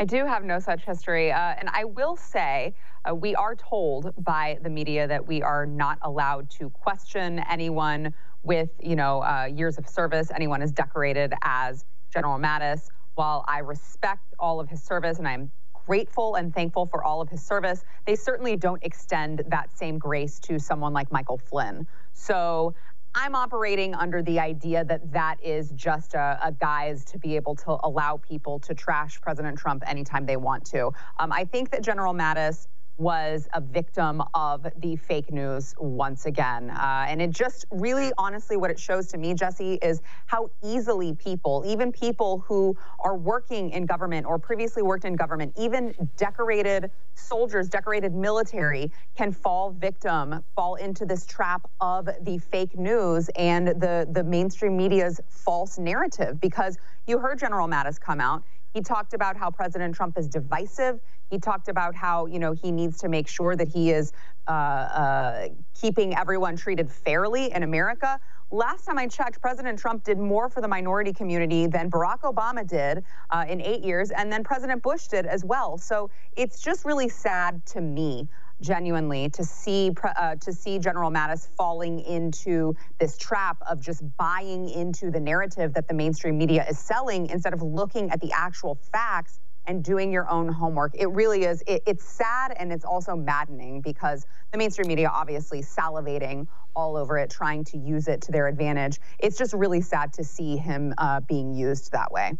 I 0.00 0.04
do 0.04 0.24
have 0.26 0.44
no 0.44 0.60
such 0.60 0.84
history. 0.84 1.32
Uh, 1.32 1.54
and 1.58 1.68
I 1.72 1.84
will 1.84 2.16
say, 2.16 2.74
uh, 3.08 3.14
we 3.14 3.34
are 3.34 3.56
told 3.56 4.12
by 4.18 4.58
the 4.62 4.70
media 4.70 5.08
that 5.08 5.26
we 5.26 5.42
are 5.42 5.66
not 5.66 5.98
allowed 6.02 6.50
to 6.50 6.70
question 6.70 7.40
anyone 7.50 8.14
with, 8.44 8.70
you 8.80 8.94
know, 8.94 9.22
uh, 9.24 9.46
years 9.52 9.76
of 9.76 9.88
service. 9.88 10.30
Anyone 10.32 10.62
is 10.62 10.70
decorated 10.70 11.34
as 11.42 11.84
General 12.12 12.38
Mattis. 12.38 12.88
While 13.16 13.44
I 13.48 13.58
respect 13.58 14.34
all 14.38 14.60
of 14.60 14.68
his 14.68 14.80
service 14.80 15.18
and 15.18 15.26
I'm 15.26 15.50
grateful 15.72 16.36
and 16.36 16.54
thankful 16.54 16.86
for 16.86 17.02
all 17.02 17.20
of 17.20 17.28
his 17.28 17.42
service, 17.42 17.84
they 18.06 18.14
certainly 18.14 18.54
don't 18.56 18.82
extend 18.84 19.42
that 19.48 19.76
same 19.76 19.98
grace 19.98 20.38
to 20.40 20.60
someone 20.60 20.92
like 20.92 21.10
Michael 21.10 21.38
Flynn. 21.38 21.88
So 22.12 22.74
I'm 23.20 23.34
operating 23.34 23.96
under 23.96 24.22
the 24.22 24.38
idea 24.38 24.84
that 24.84 25.12
that 25.12 25.42
is 25.42 25.72
just 25.72 26.14
a, 26.14 26.38
a, 26.40 26.52
guise 26.52 27.04
to 27.06 27.18
be 27.18 27.34
able 27.34 27.56
to 27.56 27.76
allow 27.82 28.16
people 28.16 28.60
to 28.60 28.74
trash 28.74 29.20
President 29.20 29.58
Trump 29.58 29.82
anytime 29.88 30.24
they 30.24 30.36
want 30.36 30.64
to. 30.66 30.92
Um, 31.18 31.32
I 31.32 31.44
think 31.44 31.70
that 31.70 31.82
General 31.82 32.14
Mattis 32.14 32.68
was 32.98 33.48
a 33.54 33.60
victim 33.60 34.22
of 34.34 34.66
the 34.80 34.96
fake 34.96 35.32
news 35.32 35.74
once 35.78 36.26
again. 36.26 36.70
Uh, 36.70 37.06
and 37.08 37.22
it 37.22 37.30
just 37.30 37.64
really, 37.70 38.12
honestly, 38.18 38.56
what 38.56 38.70
it 38.70 38.78
shows 38.78 39.06
to 39.08 39.18
me, 39.18 39.34
Jesse, 39.34 39.74
is 39.74 40.02
how 40.26 40.50
easily 40.64 41.14
people, 41.14 41.64
even 41.66 41.92
people 41.92 42.44
who 42.46 42.76
are 42.98 43.16
working 43.16 43.70
in 43.70 43.86
government 43.86 44.26
or 44.26 44.38
previously 44.38 44.82
worked 44.82 45.04
in 45.04 45.14
government, 45.14 45.52
even 45.56 45.94
decorated 46.16 46.90
soldiers, 47.14 47.68
decorated 47.68 48.14
military, 48.14 48.90
can 49.16 49.32
fall 49.32 49.70
victim, 49.70 50.44
fall 50.54 50.74
into 50.74 51.06
this 51.06 51.24
trap 51.24 51.70
of 51.80 52.08
the 52.22 52.38
fake 52.38 52.76
news 52.76 53.30
and 53.36 53.68
the, 53.68 54.08
the 54.10 54.24
mainstream 54.24 54.76
media's 54.76 55.20
false 55.28 55.78
narrative. 55.78 56.40
Because 56.40 56.78
you 57.06 57.18
heard 57.18 57.38
General 57.38 57.68
Mattis 57.68 58.00
come 58.00 58.20
out. 58.20 58.42
He 58.72 58.80
talked 58.80 59.14
about 59.14 59.36
how 59.36 59.50
President 59.50 59.94
Trump 59.94 60.18
is 60.18 60.28
divisive. 60.28 61.00
He 61.30 61.38
talked 61.38 61.68
about 61.68 61.94
how, 61.94 62.26
you 62.26 62.38
know, 62.38 62.52
he 62.52 62.70
needs 62.70 62.98
to 62.98 63.08
make 63.08 63.28
sure 63.28 63.56
that 63.56 63.68
he 63.68 63.90
is 63.90 64.12
uh, 64.46 64.50
uh, 64.50 65.48
keeping 65.78 66.16
everyone 66.16 66.56
treated 66.56 66.90
fairly 66.90 67.52
in 67.52 67.62
America. 67.62 68.18
Last 68.50 68.86
time 68.86 68.96
I 68.96 69.06
checked, 69.06 69.42
President 69.42 69.78
Trump 69.78 70.04
did 70.04 70.18
more 70.18 70.48
for 70.48 70.62
the 70.62 70.68
minority 70.68 71.12
community 71.12 71.66
than 71.66 71.90
Barack 71.90 72.20
Obama 72.20 72.66
did 72.66 73.04
uh, 73.28 73.44
in 73.46 73.60
eight 73.60 73.84
years, 73.84 74.10
and 74.10 74.32
then 74.32 74.42
President 74.42 74.82
Bush 74.82 75.06
did 75.06 75.26
as 75.26 75.44
well. 75.44 75.76
So 75.76 76.10
it's 76.34 76.60
just 76.60 76.86
really 76.86 77.10
sad 77.10 77.64
to 77.66 77.82
me 77.82 78.26
genuinely 78.60 79.28
to 79.30 79.44
see 79.44 79.90
uh, 80.02 80.34
to 80.36 80.52
see 80.52 80.78
General 80.78 81.10
Mattis 81.10 81.48
falling 81.56 82.00
into 82.00 82.74
this 82.98 83.16
trap 83.16 83.58
of 83.68 83.80
just 83.80 84.02
buying 84.16 84.68
into 84.68 85.10
the 85.10 85.20
narrative 85.20 85.74
that 85.74 85.88
the 85.88 85.94
mainstream 85.94 86.38
media 86.38 86.64
is 86.68 86.78
selling 86.78 87.26
instead 87.26 87.52
of 87.52 87.62
looking 87.62 88.10
at 88.10 88.20
the 88.20 88.32
actual 88.32 88.78
facts 88.92 89.40
and 89.66 89.84
doing 89.84 90.10
your 90.10 90.28
own 90.30 90.48
homework. 90.48 90.94
It 90.98 91.10
really 91.10 91.44
is. 91.44 91.62
It, 91.66 91.82
it's 91.86 92.04
sad 92.04 92.54
and 92.58 92.72
it's 92.72 92.84
also 92.84 93.14
maddening 93.14 93.82
because 93.82 94.26
the 94.50 94.58
mainstream 94.58 94.88
media 94.88 95.10
obviously 95.12 95.62
salivating 95.62 96.46
all 96.74 96.96
over 96.96 97.18
it, 97.18 97.30
trying 97.30 97.64
to 97.64 97.76
use 97.76 98.08
it 98.08 98.22
to 98.22 98.32
their 98.32 98.48
advantage. 98.48 98.98
It's 99.18 99.36
just 99.36 99.52
really 99.52 99.82
sad 99.82 100.12
to 100.14 100.24
see 100.24 100.56
him 100.56 100.94
uh, 100.96 101.20
being 101.20 101.52
used 101.54 101.92
that 101.92 102.10
way. 102.10 102.38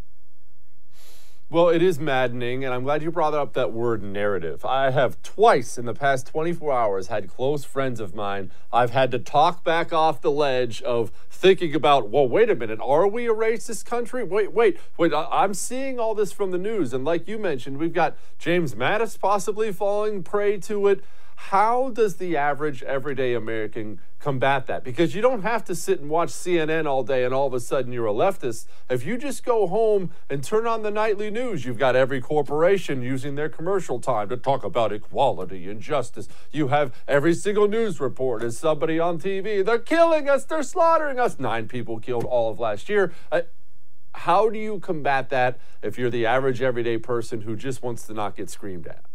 Well, 1.51 1.71
it 1.71 1.83
is 1.83 1.99
maddening, 1.99 2.63
and 2.63 2.75
I'm 2.75 2.85
glad 2.85 3.03
you 3.03 3.11
brought 3.11 3.33
up 3.33 3.55
that 3.55 3.73
word 3.73 4.03
narrative. 4.03 4.67
I 4.67 4.91
have 4.91 5.23
twice 5.23 5.79
in 5.79 5.87
the 5.87 5.95
past 5.95 6.27
24 6.27 6.71
hours 6.71 7.07
had 7.07 7.27
close 7.27 7.65
friends 7.65 8.01
of 8.01 8.15
mine 8.15 8.51
I've 8.71 8.91
had 8.91 9.11
to 9.13 9.19
talk 9.19 9.65
back 9.65 9.91
off 9.91 10.21
the 10.21 10.31
ledge 10.31 10.83
of 10.83 11.11
thinking 11.31 11.75
about, 11.75 12.11
well, 12.11 12.29
wait 12.29 12.51
a 12.51 12.55
minute, 12.55 12.81
are 12.83 13.09
we 13.09 13.27
a 13.27 13.33
racist 13.33 13.87
country? 13.87 14.23
Wait, 14.25 14.53
wait, 14.53 14.77
wait, 14.99 15.15
I'm 15.15 15.55
seeing 15.55 15.99
all 15.99 16.15
this 16.15 16.33
from 16.33 16.51
the 16.51 16.59
news, 16.59 16.93
and 16.93 17.07
like 17.07 17.27
you 17.27 17.39
mentioned, 17.39 17.79
we've 17.79 17.95
got 17.95 18.19
James 18.39 18.75
Mattis 18.75 19.19
possibly 19.19 19.73
falling 19.73 20.23
prey 20.23 20.59
to 20.59 20.87
it. 20.89 21.03
How 21.39 21.91
does 21.91 22.17
the 22.17 22.37
average 22.37 22.83
everyday 22.83 23.33
American 23.33 24.01
combat 24.19 24.67
that? 24.67 24.85
Because 24.85 25.15
you 25.15 25.23
don't 25.23 25.43
have 25.43 25.65
to 25.67 25.75
sit 25.75 25.99
and 25.99 26.11
watch 26.11 26.29
CNN 26.29 26.85
all 26.85 27.05
day 27.05 27.25
and 27.25 27.33
all 27.33 27.47
of 27.47 27.55
a 27.55 27.61
sudden 27.61 27.91
you're 27.91 28.09
a 28.09 28.13
leftist. 28.13 28.67
If 28.91 29.07
you 29.07 29.17
just 29.17 29.45
go 29.47 29.67
home 29.67 30.11
and 30.29 30.45
turn 30.45 30.67
on 30.67 30.83
the 30.83 30.91
nightly 30.91 31.31
news, 31.31 31.65
you've 31.65 31.79
got 31.79 31.97
every 31.97 32.21
corporation 32.21 33.01
using 33.03 33.37
their 33.37 33.49
commercial 33.49 33.99
time 33.99 34.29
to 34.29 34.37
talk 34.37 34.63
about 34.63 34.93
equality 34.93 35.71
and 35.71 35.81
justice. 35.81 36.29
You 36.51 36.69
have 36.69 36.93
every 37.07 37.33
single 37.33 37.69
news 37.69 37.99
report 37.99 38.43
is 38.43 38.59
somebody 38.59 38.99
on 38.99 39.19
TV. 39.19 39.65
They're 39.65 39.79
killing 39.79 40.29
us, 40.29 40.45
they're 40.45 40.63
slaughtering 40.65 41.19
us. 41.19 41.39
Nine 41.39 41.67
people 41.67 41.99
killed 41.99 42.25
all 42.25 42.51
of 42.51 42.59
last 42.59 42.91
year. 42.91 43.15
Uh, 43.33 43.43
how 44.13 44.51
do 44.51 44.59
you 44.59 44.81
combat 44.81 45.31
that 45.31 45.61
if 45.83 45.99
you're 45.99 46.11
the 46.11 46.27
average 46.27 46.61
everyday 46.61 46.99
person 46.99 47.43
who 47.43 47.57
just 47.57 47.83
wants 47.83 48.07
to 48.09 48.13
not 48.13 48.37
get 48.37 48.51
screamed 48.51 48.87
at? 48.87 49.08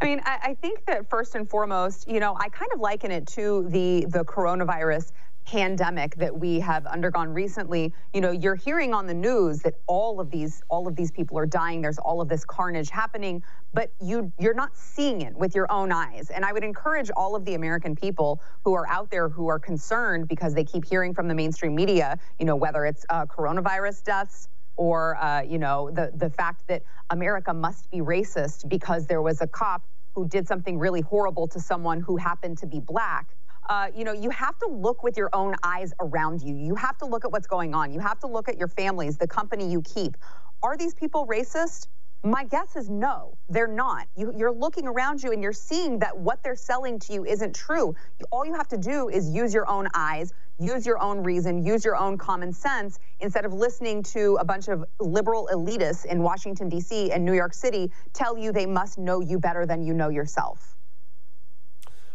I 0.00 0.04
mean, 0.06 0.20
I, 0.24 0.38
I 0.42 0.54
think 0.54 0.84
that 0.86 1.08
first 1.08 1.34
and 1.34 1.48
foremost, 1.48 2.08
you 2.08 2.20
know, 2.20 2.36
I 2.38 2.48
kind 2.48 2.70
of 2.72 2.80
liken 2.80 3.10
it 3.10 3.26
to 3.28 3.66
the 3.68 4.06
the 4.08 4.24
coronavirus 4.24 5.12
pandemic 5.46 6.14
that 6.16 6.34
we 6.34 6.58
have 6.58 6.86
undergone 6.86 7.28
recently. 7.28 7.92
You 8.12 8.20
know 8.20 8.30
you're 8.30 8.54
hearing 8.54 8.94
on 8.94 9.06
the 9.06 9.14
news 9.14 9.60
that 9.60 9.74
all 9.86 10.20
of 10.20 10.30
these 10.30 10.62
all 10.68 10.88
of 10.88 10.96
these 10.96 11.10
people 11.10 11.38
are 11.38 11.46
dying. 11.46 11.82
There's 11.82 11.98
all 11.98 12.20
of 12.20 12.28
this 12.28 12.44
carnage 12.44 12.90
happening 12.90 13.42
but 13.74 13.92
you 14.00 14.32
you're 14.38 14.54
not 14.54 14.76
seeing 14.76 15.20
it 15.22 15.34
with 15.34 15.54
your 15.54 15.70
own 15.70 15.92
eyes. 15.92 16.30
And 16.30 16.44
i 16.44 16.52
would 16.52 16.64
encourage 16.64 17.10
all 17.16 17.36
of 17.36 17.44
the 17.44 17.54
american 17.54 17.94
people 17.94 18.40
who 18.64 18.72
are 18.74 18.88
out 18.88 19.10
there 19.10 19.28
who 19.28 19.48
are 19.48 19.58
concerned 19.58 20.28
because 20.28 20.54
they 20.54 20.64
keep 20.64 20.84
hearing 20.88 21.12
from 21.12 21.28
the 21.28 21.34
mainstream 21.34 21.74
media 21.74 22.18
you 22.38 22.46
know 22.46 22.56
whether 22.56 22.86
it's 22.86 23.04
uh, 23.10 23.26
coronavirus 23.26 24.02
deaths 24.04 24.48
or 24.76 25.16
uh, 25.16 25.42
you 25.42 25.58
know 25.58 25.90
the 25.90 26.10
the 26.14 26.30
fact 26.30 26.66
that 26.68 26.82
America 27.10 27.52
must 27.52 27.90
be 27.90 27.98
racist 27.98 28.68
because 28.68 29.06
there 29.06 29.22
was 29.22 29.40
a 29.40 29.46
cop 29.46 29.82
who 30.14 30.28
did 30.28 30.46
something 30.46 30.78
really 30.78 31.00
horrible 31.00 31.48
to 31.48 31.60
someone 31.60 32.00
who 32.00 32.16
happened 32.16 32.58
to 32.58 32.66
be 32.66 32.80
black. 32.80 33.28
Uh, 33.68 33.88
you 33.96 34.04
know, 34.04 34.12
you 34.12 34.30
have 34.30 34.56
to 34.58 34.66
look 34.68 35.02
with 35.02 35.16
your 35.16 35.30
own 35.32 35.54
eyes 35.62 35.92
around 36.00 36.42
you. 36.42 36.54
You 36.54 36.74
have 36.74 36.96
to 36.98 37.06
look 37.06 37.24
at 37.24 37.32
what's 37.32 37.46
going 37.46 37.74
on. 37.74 37.92
You 37.92 38.00
have 38.00 38.18
to 38.20 38.26
look 38.26 38.48
at 38.48 38.58
your 38.58 38.68
families, 38.68 39.16
the 39.16 39.26
company 39.26 39.70
you 39.70 39.82
keep. 39.82 40.16
Are 40.62 40.76
these 40.76 40.94
people 40.94 41.26
racist? 41.26 41.88
My 42.26 42.42
guess 42.42 42.74
is 42.74 42.88
no, 42.88 43.36
they're 43.50 43.68
not. 43.68 44.06
You, 44.16 44.32
you're 44.34 44.50
looking 44.50 44.86
around 44.86 45.22
you 45.22 45.32
and 45.32 45.42
you're 45.42 45.52
seeing 45.52 45.98
that 45.98 46.16
what 46.16 46.42
they're 46.42 46.56
selling 46.56 46.98
to 47.00 47.12
you 47.12 47.26
isn't 47.26 47.54
true. 47.54 47.94
All 48.32 48.46
you 48.46 48.54
have 48.54 48.66
to 48.68 48.78
do 48.78 49.10
is 49.10 49.28
use 49.28 49.52
your 49.52 49.68
own 49.68 49.88
eyes, 49.92 50.32
use 50.58 50.86
your 50.86 50.98
own 50.98 51.22
reason, 51.22 51.62
use 51.62 51.84
your 51.84 51.96
own 51.96 52.16
common 52.16 52.50
sense 52.50 52.98
instead 53.20 53.44
of 53.44 53.52
listening 53.52 54.02
to 54.04 54.38
a 54.40 54.44
bunch 54.44 54.68
of 54.68 54.86
liberal 55.00 55.50
elitists 55.52 56.06
in 56.06 56.22
Washington, 56.22 56.70
D.C. 56.70 57.12
and 57.12 57.22
New 57.26 57.34
York 57.34 57.52
City 57.52 57.92
tell 58.14 58.38
you 58.38 58.52
they 58.52 58.64
must 58.64 58.96
know 58.96 59.20
you 59.20 59.38
better 59.38 59.66
than 59.66 59.82
you 59.82 59.92
know 59.92 60.08
yourself. 60.08 60.76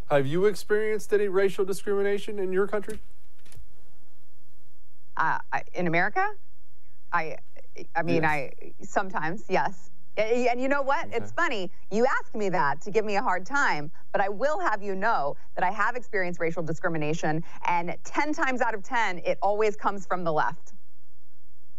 Have 0.10 0.26
you 0.26 0.47
experienced 0.47 1.14
any 1.14 1.28
racial 1.28 1.66
discrimination 1.66 2.39
in 2.39 2.51
your 2.51 2.66
country? 2.66 2.99
Uh, 5.16 5.38
in 5.76 5.86
America? 5.86 6.28
I, 7.12 7.38
I 7.95 8.01
mean, 8.01 8.24
yes. 8.24 8.26
I 8.26 8.51
sometimes 8.82 9.43
yes. 9.49 9.89
And 10.20 10.59
you 10.61 10.67
know 10.67 10.82
what? 10.82 11.07
Okay. 11.07 11.17
It's 11.17 11.32
funny. 11.32 11.72
You 11.91 12.05
ask 12.05 12.36
me 12.36 12.49
that 12.49 12.82
to 12.82 12.91
give 12.91 13.05
me 13.05 13.15
a 13.15 13.22
hard 13.22 13.45
time, 13.45 13.89
but 14.11 14.22
I 14.22 14.28
will 14.28 14.59
have 14.59 14.84
you 14.84 14.93
know 14.93 15.38
that 15.55 15.63
I 15.63 15.72
have 15.72 15.95
experienced 15.95 16.39
racial 16.41 16.61
discrimination, 16.61 17.43
and 17.65 17.95
10 18.03 18.34
times 18.34 18.59
out 18.59 18.76
of 18.76 18.84
10, 18.84 19.20
it 19.20 19.38
always 19.41 19.78
comes 19.78 20.05
from 20.05 20.26
the 20.26 20.34
left. 20.34 20.74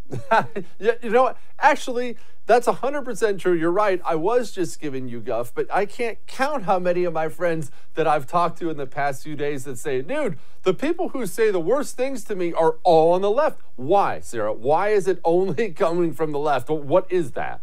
yeah, 0.79 0.93
you 1.01 1.09
know 1.11 1.23
what? 1.23 1.37
Actually, 1.59 2.17
that's 2.47 2.67
100% 2.67 3.39
true. 3.39 3.53
You're 3.53 3.71
right. 3.71 4.01
I 4.03 4.15
was 4.15 4.51
just 4.51 4.81
giving 4.81 5.07
you 5.07 5.21
guff, 5.21 5.53
but 5.53 5.67
I 5.71 5.85
can't 5.85 6.17
count 6.25 6.63
how 6.63 6.79
many 6.79 7.03
of 7.03 7.13
my 7.13 7.29
friends 7.29 7.71
that 7.93 8.07
I've 8.07 8.25
talked 8.25 8.57
to 8.59 8.69
in 8.69 8.77
the 8.77 8.87
past 8.87 9.23
few 9.23 9.35
days 9.35 9.63
that 9.65 9.77
say, 9.77 10.01
dude, 10.01 10.37
the 10.63 10.73
people 10.73 11.09
who 11.09 11.27
say 11.27 11.51
the 11.51 11.59
worst 11.59 11.95
things 11.95 12.23
to 12.25 12.35
me 12.35 12.51
are 12.53 12.77
all 12.83 13.13
on 13.13 13.21
the 13.21 13.31
left. 13.31 13.61
Why, 13.75 14.19
Sara? 14.19 14.51
Why 14.51 14.89
is 14.89 15.07
it 15.07 15.21
only 15.23 15.69
coming 15.73 16.11
from 16.11 16.31
the 16.31 16.39
left? 16.39 16.69
What 16.69 17.09
is 17.11 17.31
that? 17.33 17.61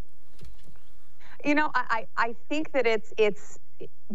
You 1.44 1.54
know, 1.54 1.70
I, 1.74 2.08
I 2.16 2.34
think 2.50 2.72
that 2.72 2.86
it's 2.86 3.12
it's 3.18 3.58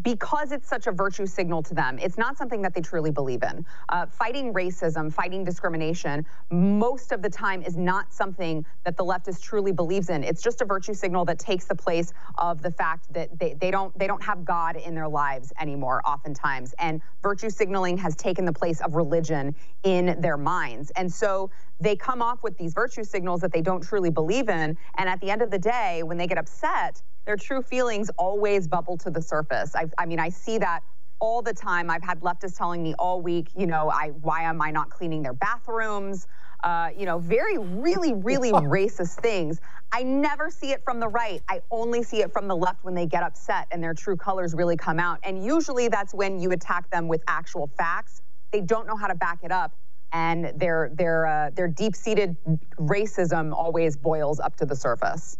because 0.01 0.51
it's 0.51 0.67
such 0.67 0.87
a 0.87 0.91
virtue 0.91 1.25
signal 1.25 1.61
to 1.63 1.73
them, 1.73 1.99
it's 1.99 2.17
not 2.17 2.37
something 2.37 2.61
that 2.63 2.73
they 2.73 2.81
truly 2.81 3.11
believe 3.11 3.43
in. 3.43 3.65
Uh, 3.89 4.05
fighting 4.07 4.53
racism, 4.53 5.13
fighting 5.13 5.43
discrimination, 5.43 6.25
most 6.49 7.11
of 7.11 7.21
the 7.21 7.29
time 7.29 7.61
is 7.61 7.77
not 7.77 8.11
something 8.11 8.65
that 8.85 8.97
the 8.97 9.03
leftist 9.05 9.41
truly 9.41 9.71
believes 9.71 10.09
in. 10.09 10.23
It's 10.23 10.41
just 10.41 10.61
a 10.61 10.65
virtue 10.65 10.93
signal 10.93 11.25
that 11.25 11.37
takes 11.37 11.65
the 11.65 11.75
place 11.75 12.11
of 12.37 12.61
the 12.61 12.71
fact 12.71 13.11
that 13.13 13.37
they, 13.37 13.53
they 13.53 13.69
don't 13.69 13.97
they 13.97 14.07
don't 14.07 14.23
have 14.23 14.43
God 14.43 14.75
in 14.75 14.95
their 14.95 15.07
lives 15.07 15.53
anymore, 15.59 16.01
oftentimes. 16.05 16.73
And 16.79 17.01
virtue 17.21 17.49
signaling 17.49 17.97
has 17.97 18.15
taken 18.15 18.45
the 18.45 18.53
place 18.53 18.81
of 18.81 18.95
religion 18.95 19.55
in 19.83 20.19
their 20.19 20.37
minds. 20.37 20.91
And 20.95 21.11
so 21.11 21.51
they 21.79 21.95
come 21.95 22.21
off 22.21 22.43
with 22.43 22.57
these 22.57 22.73
virtue 22.73 23.03
signals 23.03 23.41
that 23.41 23.51
they 23.51 23.61
don't 23.61 23.83
truly 23.83 24.09
believe 24.09 24.49
in. 24.49 24.77
And 24.97 25.09
at 25.09 25.19
the 25.21 25.29
end 25.29 25.41
of 25.41 25.51
the 25.51 25.59
day, 25.59 26.01
when 26.03 26.17
they 26.17 26.27
get 26.27 26.37
upset, 26.37 27.01
their 27.25 27.37
true 27.37 27.61
feelings 27.61 28.09
always 28.17 28.67
bubble 28.67 28.97
to 28.97 29.09
the 29.09 29.21
surface. 29.21 29.75
I 29.97 30.05
mean, 30.05 30.19
I 30.19 30.29
see 30.29 30.57
that 30.59 30.81
all 31.19 31.41
the 31.41 31.53
time. 31.53 31.89
I've 31.89 32.03
had 32.03 32.19
leftists 32.19 32.57
telling 32.57 32.83
me 32.83 32.93
all 32.99 33.21
week, 33.21 33.49
you 33.55 33.65
know, 33.65 33.89
I 33.89 34.09
why 34.09 34.43
am 34.43 34.61
I 34.61 34.71
not 34.71 34.89
cleaning 34.89 35.23
their 35.23 35.33
bathrooms? 35.33 36.27
Uh, 36.63 36.89
you 36.97 37.05
know, 37.05 37.17
very, 37.17 37.57
really, 37.57 38.13
really 38.13 38.51
racist 38.51 39.21
things. 39.21 39.61
I 39.93 40.03
never 40.03 40.49
see 40.49 40.71
it 40.71 40.83
from 40.83 40.99
the 40.99 41.07
right. 41.07 41.41
I 41.47 41.61
only 41.71 42.03
see 42.03 42.21
it 42.21 42.33
from 42.33 42.47
the 42.47 42.55
left 42.55 42.83
when 42.83 42.93
they 42.93 43.05
get 43.05 43.23
upset 43.23 43.67
and 43.71 43.81
their 43.81 43.93
true 43.93 44.17
colors 44.17 44.53
really 44.53 44.75
come 44.75 44.99
out. 44.99 45.19
And 45.23 45.45
usually 45.45 45.87
that's 45.87 46.13
when 46.13 46.39
you 46.39 46.51
attack 46.51 46.89
them 46.89 47.07
with 47.07 47.23
actual 47.27 47.67
facts. 47.77 48.21
They 48.51 48.61
don't 48.61 48.85
know 48.85 48.95
how 48.95 49.07
to 49.07 49.15
back 49.15 49.39
it 49.43 49.51
up. 49.51 49.73
And 50.11 50.51
their 50.59 50.91
their 50.93 51.25
uh, 51.25 51.49
their 51.51 51.67
deep-seated 51.67 52.35
racism 52.77 53.53
always 53.53 53.95
boils 53.95 54.39
up 54.39 54.55
to 54.57 54.65
the 54.65 54.75
surface. 54.75 55.37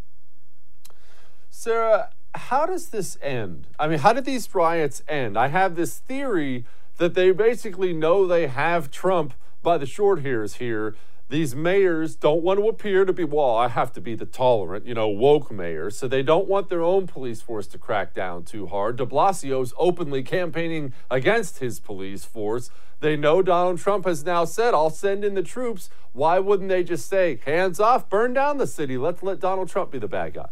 Sara, 1.50 2.10
how 2.34 2.66
does 2.66 2.88
this 2.88 3.16
end? 3.22 3.66
I 3.78 3.88
mean, 3.88 4.00
how 4.00 4.12
did 4.12 4.24
these 4.24 4.52
riots 4.54 5.02
end? 5.08 5.38
I 5.38 5.48
have 5.48 5.76
this 5.76 5.98
theory 5.98 6.64
that 6.98 7.14
they 7.14 7.30
basically 7.30 7.92
know 7.92 8.26
they 8.26 8.46
have 8.46 8.90
Trump 8.90 9.34
by 9.62 9.78
the 9.78 9.86
short 9.86 10.22
hairs 10.22 10.54
here. 10.54 10.94
These 11.30 11.54
mayors 11.54 12.16
don't 12.16 12.42
want 12.42 12.60
to 12.60 12.68
appear 12.68 13.04
to 13.04 13.12
be, 13.12 13.24
well, 13.24 13.56
I 13.56 13.68
have 13.68 13.92
to 13.94 14.00
be 14.00 14.14
the 14.14 14.26
tolerant, 14.26 14.86
you 14.86 14.94
know, 14.94 15.08
woke 15.08 15.50
mayor. 15.50 15.90
So 15.90 16.06
they 16.06 16.22
don't 16.22 16.46
want 16.46 16.68
their 16.68 16.82
own 16.82 17.06
police 17.06 17.40
force 17.40 17.66
to 17.68 17.78
crack 17.78 18.14
down 18.14 18.44
too 18.44 18.66
hard. 18.66 18.96
De 18.96 19.06
Blasio's 19.06 19.72
openly 19.78 20.22
campaigning 20.22 20.92
against 21.10 21.58
his 21.58 21.80
police 21.80 22.24
force. 22.24 22.70
They 23.00 23.16
know 23.16 23.42
Donald 23.42 23.78
Trump 23.78 24.04
has 24.04 24.24
now 24.24 24.44
said, 24.44 24.74
I'll 24.74 24.90
send 24.90 25.24
in 25.24 25.34
the 25.34 25.42
troops. 25.42 25.88
Why 26.12 26.38
wouldn't 26.38 26.68
they 26.68 26.84
just 26.84 27.08
say, 27.08 27.40
hands 27.44 27.80
off, 27.80 28.08
burn 28.08 28.34
down 28.34 28.58
the 28.58 28.66
city? 28.66 28.98
Let's 28.98 29.22
let 29.22 29.40
Donald 29.40 29.68
Trump 29.68 29.90
be 29.90 29.98
the 29.98 30.08
bad 30.08 30.34
guy. 30.34 30.48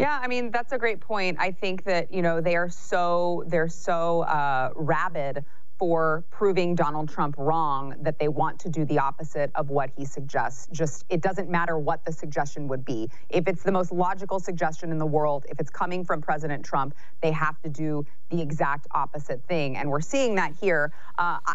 Yeah, 0.00 0.18
I 0.18 0.28
mean 0.28 0.50
that's 0.50 0.72
a 0.72 0.78
great 0.78 0.98
point. 0.98 1.36
I 1.38 1.50
think 1.50 1.84
that 1.84 2.10
you 2.10 2.22
know 2.22 2.40
they 2.40 2.56
are 2.56 2.70
so 2.70 3.44
they're 3.46 3.68
so 3.68 4.22
uh, 4.22 4.70
rabid 4.74 5.44
for 5.78 6.24
proving 6.30 6.74
Donald 6.74 7.08
Trump 7.10 7.34
wrong 7.36 7.94
that 8.00 8.18
they 8.18 8.28
want 8.28 8.58
to 8.60 8.70
do 8.70 8.86
the 8.86 8.98
opposite 8.98 9.50
of 9.54 9.68
what 9.68 9.90
he 9.94 10.06
suggests. 10.06 10.68
Just 10.72 11.04
it 11.10 11.20
doesn't 11.20 11.50
matter 11.50 11.78
what 11.78 12.02
the 12.06 12.12
suggestion 12.12 12.66
would 12.68 12.82
be. 12.82 13.10
If 13.28 13.46
it's 13.46 13.62
the 13.62 13.72
most 13.72 13.92
logical 13.92 14.40
suggestion 14.40 14.90
in 14.90 14.96
the 14.96 15.04
world, 15.04 15.44
if 15.50 15.60
it's 15.60 15.70
coming 15.70 16.02
from 16.02 16.22
President 16.22 16.64
Trump, 16.64 16.94
they 17.20 17.32
have 17.32 17.60
to 17.60 17.68
do 17.68 18.06
the 18.30 18.40
exact 18.40 18.86
opposite 18.92 19.44
thing. 19.48 19.76
And 19.76 19.90
we're 19.90 20.00
seeing 20.00 20.34
that 20.36 20.54
here. 20.58 20.92
Uh, 21.18 21.40
I, 21.44 21.54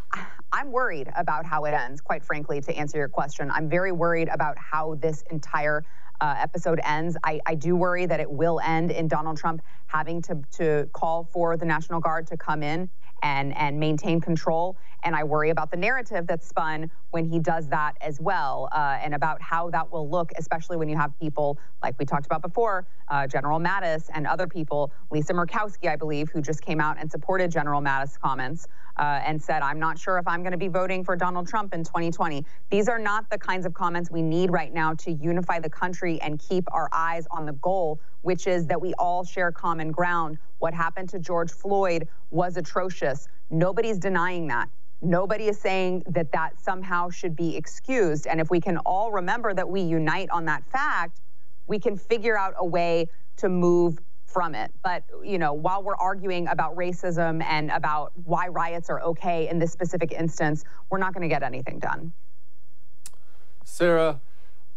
I'm 0.53 0.71
worried 0.71 1.09
about 1.15 1.47
how 1.47 1.65
it 1.65 1.73
ends, 1.73 1.99
quite 1.99 2.23
frankly, 2.23 2.61
to 2.61 2.77
answer 2.77 2.99
your 2.99 3.09
question. 3.09 3.49
I'm 3.49 3.69
very 3.69 3.91
worried 3.91 4.29
about 4.29 4.55
how 4.59 4.95
this 4.95 5.23
entire 5.31 5.83
uh, 6.21 6.35
episode 6.37 6.79
ends. 6.83 7.17
I, 7.23 7.39
I 7.45 7.55
do 7.55 7.75
worry 7.75 8.05
that 8.05 8.19
it 8.19 8.29
will 8.29 8.59
end 8.63 8.91
in 8.91 9.07
Donald 9.07 9.37
Trump 9.37 9.61
having 9.87 10.21
to, 10.23 10.39
to 10.53 10.89
call 10.93 11.25
for 11.25 11.57
the 11.57 11.65
National 11.65 11.99
Guard 11.99 12.27
to 12.27 12.37
come 12.37 12.63
in 12.63 12.89
and, 13.23 13.55
and 13.57 13.79
maintain 13.79 14.21
control. 14.21 14.77
And 15.03 15.15
I 15.15 15.23
worry 15.23 15.49
about 15.49 15.71
the 15.71 15.77
narrative 15.77 16.27
that's 16.27 16.47
spun 16.47 16.89
when 17.15 17.23
he 17.23 17.39
does 17.39 17.69
that 17.69 17.93
as 18.01 18.19
well, 18.19 18.67
uh, 18.73 18.97
and 19.01 19.13
about 19.13 19.41
how 19.41 19.69
that 19.69 19.89
will 19.89 20.09
look, 20.09 20.33
especially 20.37 20.75
when 20.75 20.89
you 20.89 20.97
have 20.97 21.17
people 21.17 21.57
like 21.81 21.95
we 21.97 22.03
talked 22.03 22.25
about 22.25 22.41
before, 22.41 22.85
uh, 23.07 23.25
General 23.25 23.57
Mattis 23.57 24.09
and 24.13 24.27
other 24.27 24.47
people, 24.47 24.91
Lisa 25.11 25.31
Murkowski, 25.31 25.87
I 25.87 25.95
believe, 25.95 26.29
who 26.29 26.41
just 26.41 26.61
came 26.61 26.81
out 26.81 26.97
and 26.99 27.09
supported 27.09 27.49
General 27.49 27.81
Mattis' 27.81 28.19
comments 28.19 28.67
uh, 28.97 29.21
and 29.23 29.41
said, 29.41 29.61
I'm 29.61 29.79
not 29.79 29.97
sure 29.97 30.17
if 30.17 30.27
I'm 30.27 30.41
going 30.41 30.51
to 30.51 30.57
be 30.57 30.67
voting 30.67 31.05
for 31.05 31.15
Donald 31.15 31.47
Trump 31.47 31.73
in 31.73 31.85
2020. 31.85 32.43
These 32.69 32.89
are 32.89 32.99
not 32.99 33.29
the 33.29 33.37
kinds 33.37 33.65
of 33.65 33.73
comments 33.73 34.11
we 34.11 34.21
need 34.21 34.51
right 34.51 34.73
now 34.73 34.93
to 34.95 35.11
unify 35.13 35.61
the 35.61 35.69
country 35.69 36.19
and 36.21 36.37
keep 36.37 36.65
our 36.73 36.89
eyes 36.91 37.25
on 37.31 37.45
the 37.45 37.53
goal, 37.53 38.01
which 38.23 38.45
is 38.45 38.67
that 38.67 38.81
we 38.81 38.93
all 38.95 39.23
share 39.23 39.53
common 39.53 39.89
ground. 39.89 40.37
What 40.57 40.73
happened 40.73 41.07
to 41.11 41.19
George 41.19 41.51
Floyd 41.51 42.09
was 42.29 42.57
atrocious. 42.57 43.29
Nobody's 43.49 43.99
denying 43.99 44.47
that. 44.47 44.67
Nobody 45.05 45.47
is 45.47 45.59
saying 45.59 46.03
that 46.07 46.31
that 46.31 46.59
somehow 46.59 47.09
should 47.11 47.35
be 47.35 47.55
excused. 47.55 48.25
And 48.25 48.41
if 48.41 48.49
we 48.49 48.59
can 48.59 48.77
all 48.79 49.11
remember 49.11 49.53
that 49.53 49.69
we 49.69 49.81
unite 49.81 50.29
on 50.31 50.45
that 50.45 50.63
fact, 50.71 51.21
we 51.67 51.77
can 51.79 51.95
figure 51.95 52.37
out 52.37 52.55
a 52.57 52.65
way 52.65 53.07
to 53.37 53.47
move 53.47 53.99
from 54.25 54.55
it. 54.55 54.71
But, 54.83 55.03
you 55.23 55.37
know, 55.37 55.53
while 55.53 55.83
we're 55.83 55.95
arguing 55.95 56.47
about 56.47 56.75
racism 56.75 57.43
and 57.43 57.69
about 57.69 58.13
why 58.23 58.47
riots 58.47 58.89
are 58.89 58.99
okay 59.01 59.47
in 59.47 59.59
this 59.59 59.71
specific 59.71 60.11
instance, 60.11 60.65
we're 60.89 60.97
not 60.97 61.13
going 61.13 61.21
to 61.21 61.33
get 61.33 61.43
anything 61.43 61.79
done. 61.79 62.11
Sara, 63.63 64.19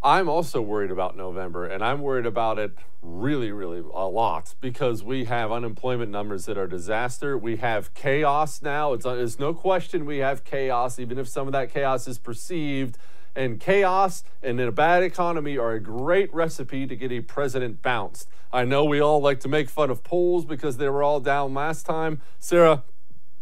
I'm 0.02 0.28
also 0.28 0.60
worried 0.60 0.92
about 0.92 1.16
November, 1.16 1.66
and 1.66 1.84
I'm 1.84 2.00
worried 2.02 2.26
about 2.26 2.58
it 2.60 2.72
really, 3.02 3.50
really 3.50 3.80
a 3.80 4.06
lot 4.06 4.54
because 4.60 5.02
we 5.02 5.24
have 5.24 5.50
unemployment 5.50 6.12
numbers 6.12 6.46
that 6.46 6.56
are 6.56 6.68
disaster. 6.68 7.36
We 7.36 7.56
have 7.56 7.94
chaos 7.94 8.62
now. 8.62 8.92
It's, 8.92 9.04
uh, 9.04 9.16
there's 9.16 9.40
no 9.40 9.52
question 9.52 10.06
we 10.06 10.18
have 10.18 10.44
chaos, 10.44 11.00
even 11.00 11.18
if 11.18 11.26
some 11.26 11.48
of 11.48 11.52
that 11.52 11.72
chaos 11.72 12.06
is 12.06 12.16
perceived 12.16 12.96
and 13.34 13.60
chaos 13.60 14.22
and 14.42 14.60
in 14.60 14.68
a 14.68 14.72
bad 14.72 15.02
economy 15.02 15.58
are 15.58 15.72
a 15.72 15.80
great 15.80 16.32
recipe 16.32 16.86
to 16.86 16.96
get 16.96 17.10
a 17.10 17.20
president 17.20 17.82
bounced. 17.82 18.28
I 18.52 18.64
know 18.64 18.84
we 18.84 19.00
all 19.00 19.20
like 19.20 19.40
to 19.40 19.48
make 19.48 19.68
fun 19.68 19.90
of 19.90 20.04
polls 20.04 20.44
because 20.44 20.76
they 20.76 20.88
were 20.88 21.02
all 21.02 21.20
down 21.20 21.54
last 21.54 21.86
time. 21.86 22.20
Sara, 22.38 22.84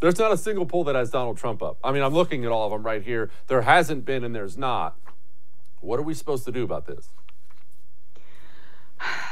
there's 0.00 0.18
not 0.18 0.32
a 0.32 0.36
single 0.36 0.66
poll 0.66 0.84
that 0.84 0.94
has 0.94 1.10
Donald 1.10 1.36
Trump 1.36 1.62
up. 1.62 1.78
I 1.84 1.92
mean, 1.92 2.02
I'm 2.02 2.14
looking 2.14 2.44
at 2.44 2.50
all 2.50 2.66
of 2.66 2.72
them 2.72 2.82
right 2.84 3.02
here. 3.02 3.30
There 3.46 3.62
hasn't 3.62 4.04
been 4.04 4.24
and 4.24 4.34
there's 4.34 4.58
not. 4.58 4.96
What 5.86 6.00
are 6.00 6.02
we 6.02 6.14
supposed 6.14 6.44
to 6.46 6.52
do 6.52 6.64
about 6.64 6.84
this? 6.84 7.08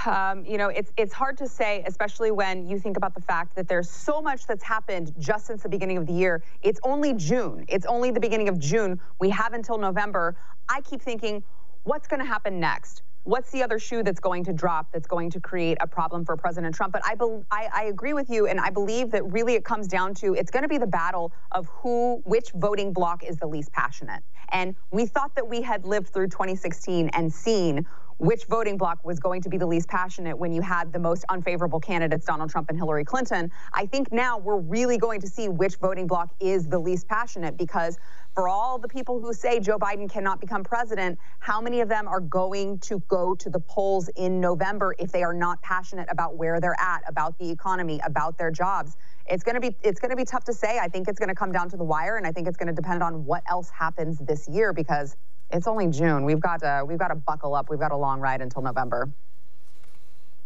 Um, 0.07 0.45
you 0.45 0.57
know, 0.57 0.69
it's 0.69 0.93
it's 0.97 1.13
hard 1.13 1.37
to 1.39 1.49
say, 1.49 1.83
especially 1.87 2.31
when 2.31 2.69
you 2.69 2.79
think 2.79 2.97
about 2.97 3.15
the 3.15 3.21
fact 3.21 3.57
that 3.57 3.67
there's 3.67 3.91
so 3.91 4.21
much 4.23 4.47
that's 4.47 4.63
happened 4.63 5.13
just 5.19 5.47
since 5.47 5.63
the 5.63 5.69
beginning 5.69 5.97
of 5.97 6.07
the 6.07 6.13
year. 6.13 6.45
It's 6.63 6.79
only 6.85 7.15
June. 7.15 7.65
It's 7.69 7.87
only 7.87 8.11
the 8.11 8.21
beginning 8.21 8.49
of 8.49 8.59
June. 8.59 9.01
We 9.19 9.31
have 9.31 9.55
until 9.55 9.79
November. 9.79 10.37
I 10.69 10.83
keep 10.83 11.03
thinking, 11.03 11.43
what's 11.83 12.07
going 12.07 12.21
to 12.21 12.27
happen 12.27 12.61
next? 12.61 13.03
What's 13.25 13.51
the 13.53 13.63
other 13.63 13.79
shoe 13.79 14.03
that's 14.03 14.21
going 14.21 14.45
to 14.45 14.53
drop 14.53 14.93
that's 14.93 15.07
going 15.07 15.31
to 15.31 15.41
create 15.41 15.79
a 15.81 15.87
problem 15.87 16.27
for 16.27 16.37
President 16.37 16.75
Trump? 16.75 16.93
But 16.93 17.01
I, 17.07 17.15
be, 17.15 17.43
I, 17.51 17.69
I 17.73 17.85
agree 17.85 18.13
with 18.13 18.29
you, 18.29 18.47
and 18.47 18.61
I 18.61 18.69
believe 18.69 19.11
that 19.13 19.25
really 19.33 19.55
it 19.55 19.65
comes 19.65 19.89
down 19.89 20.13
to 20.17 20.35
it's 20.35 20.51
going 20.51 20.63
to 20.63 20.69
be 20.69 20.77
the 20.77 20.87
battle 20.87 21.33
of 21.53 21.67
who, 21.69 22.21
which 22.25 22.51
voting 22.55 22.93
bloc 22.93 23.25
is 23.25 23.39
the 23.39 23.47
least 23.47 23.73
passionate. 23.73 24.23
And 24.51 24.77
we 24.91 25.07
thought 25.07 25.35
that 25.37 25.49
we 25.49 25.63
had 25.63 25.87
lived 25.87 26.09
through 26.13 26.29
2016 26.29 27.09
and 27.15 27.33
seen 27.33 27.87
which 28.19 28.45
voting 28.45 28.77
bloc 28.77 29.05
was 29.05 29.19
going 29.19 29.43
to 29.43 29.49
be 29.49 29.57
the 29.57 29.67
least 29.67 29.89
passionate 29.89 30.39
when 30.39 30.53
you 30.53 30.63
had 30.63 30.93
the 30.93 30.99
most 30.99 31.25
unfavorable 31.29 31.81
candidates, 31.81 32.27
Donald 32.27 32.51
Trump 32.51 32.69
and 32.69 32.79
Hillary 32.79 33.05
Clinton. 33.05 33.51
I 33.73 33.87
think 33.87 34.13
now 34.13 34.39
we're 34.39 34.59
really 34.59 34.99
going 34.99 35.21
to 35.23 35.27
see 35.27 35.49
which 35.49 35.77
voting 35.77 36.07
bloc 36.07 36.31
is 36.41 36.69
the 36.69 36.79
least 36.79 37.09
passionate 37.09 37.57
because 37.57 37.99
for 38.35 38.49
all 38.49 38.79
the 38.79 38.89
people 38.89 39.21
who 39.21 39.33
say 39.33 39.61
Joe 39.61 39.79
Biden 39.79 40.11
cannot 40.11 40.41
become 40.41 40.65
president, 40.65 41.19
how 41.39 41.61
many 41.61 41.81
of 41.81 41.89
them 41.89 42.09
are 42.09 42.21
going 42.21 42.79
to 42.81 42.99
go 43.09 43.35
to 43.37 43.49
the 43.49 43.61
polls 43.61 44.11
in 44.17 44.41
November 44.41 44.95
if 44.99 45.13
they 45.13 45.23
are 45.23 45.33
not 45.33 45.63
passionate 45.63 46.09
about 46.11 46.37
where 46.37 46.61
they're 46.61 46.79
at, 46.81 47.03
about 47.07 47.39
the 47.39 47.49
economy, 47.49 48.01
about 48.05 48.37
their 48.37 48.51
jobs? 48.51 48.97
It's 49.27 49.45
going 49.45 49.55
to 49.55 49.61
be 49.61 49.77
it's 49.83 50.01
going 50.01 50.11
to 50.11 50.17
be 50.17 50.25
tough 50.25 50.45
to 50.45 50.53
say. 50.53 50.79
I 50.79 50.89
think 50.89 51.09
it's 51.09 51.19
going 51.19 51.29
to 51.29 51.35
come 51.35 51.53
down 51.53 51.71
to 51.71 51.77
the 51.77 51.85
wire 51.85 52.17
and 52.17 52.27
I 52.27 52.33
think 52.33 52.49
it's 52.49 52.57
going 52.57 52.67
to 52.67 52.75
depend 52.75 53.03
on 53.03 53.25
what 53.25 53.43
else 53.49 53.71
happens 53.71 54.19
this 54.19 54.49
year 54.49 54.73
because 54.73 55.17
it's 55.51 55.67
only 55.67 55.89
June. 55.89 56.25
We've 56.25 56.41
got 56.41 56.61
to 56.61 56.85
we've 56.87 56.99
got 56.99 57.09
to 57.09 57.15
buckle 57.15 57.55
up. 57.55 57.71
We've 57.71 57.79
got 57.81 57.93
a 57.93 57.97
long 57.97 58.21
ride 58.21 58.41
until 58.41 58.63
November. 58.63 59.11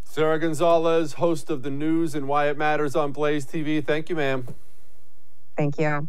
Sara 0.03 0.39
Gonzales, 0.39 1.13
host 1.13 1.49
of 1.49 1.63
the 1.63 1.69
news 1.69 2.15
and 2.15 2.27
why 2.27 2.49
it 2.49 2.57
matters 2.57 2.95
on 2.95 3.11
Blaze 3.11 3.45
TV. 3.45 3.85
Thank 3.85 4.09
you, 4.09 4.15
ma'am. 4.15 4.47
Thank 5.55 5.77
you. 5.77 6.07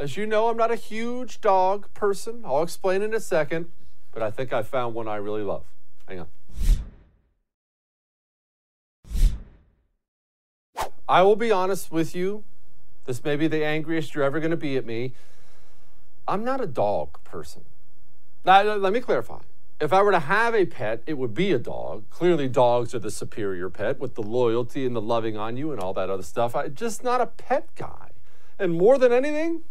As 0.00 0.16
you 0.16 0.24
know, 0.24 0.48
I'm 0.48 0.56
not 0.56 0.70
a 0.70 0.76
huge 0.76 1.42
dog 1.42 1.92
person. 1.92 2.40
I'll 2.46 2.62
explain 2.62 3.02
in 3.02 3.12
a 3.12 3.20
second, 3.20 3.70
but 4.12 4.22
I 4.22 4.30
think 4.30 4.50
I 4.50 4.62
found 4.62 4.94
one 4.94 5.06
I 5.06 5.16
really 5.16 5.42
love. 5.42 5.66
Hang 6.08 6.20
on. 6.20 6.26
I 11.06 11.20
will 11.20 11.36
be 11.36 11.50
honest 11.50 11.92
with 11.92 12.14
you. 12.14 12.44
This 13.04 13.22
may 13.22 13.36
be 13.36 13.46
the 13.46 13.62
angriest 13.62 14.14
you're 14.14 14.24
ever 14.24 14.40
going 14.40 14.52
to 14.52 14.56
be 14.56 14.78
at 14.78 14.86
me. 14.86 15.12
I'm 16.26 16.44
not 16.44 16.62
a 16.62 16.66
dog 16.66 17.22
person. 17.22 17.66
Now, 18.42 18.62
let 18.62 18.94
me 18.94 19.00
clarify. 19.00 19.40
If 19.82 19.92
I 19.92 20.00
were 20.00 20.12
to 20.12 20.20
have 20.20 20.54
a 20.54 20.64
pet, 20.64 21.02
it 21.06 21.18
would 21.18 21.34
be 21.34 21.52
a 21.52 21.58
dog. 21.58 22.08
Clearly, 22.08 22.48
dogs 22.48 22.94
are 22.94 23.00
the 23.00 23.10
superior 23.10 23.68
pet 23.68 23.98
with 23.98 24.14
the 24.14 24.22
loyalty 24.22 24.86
and 24.86 24.96
the 24.96 25.02
loving 25.02 25.36
on 25.36 25.58
you 25.58 25.72
and 25.72 25.80
all 25.80 25.92
that 25.92 26.08
other 26.08 26.22
stuff. 26.22 26.56
I'm 26.56 26.74
just 26.74 27.04
not 27.04 27.20
a 27.20 27.26
pet 27.26 27.68
guy. 27.74 28.12
And 28.58 28.72
more 28.72 28.96
than 28.96 29.12
anything, 29.12 29.64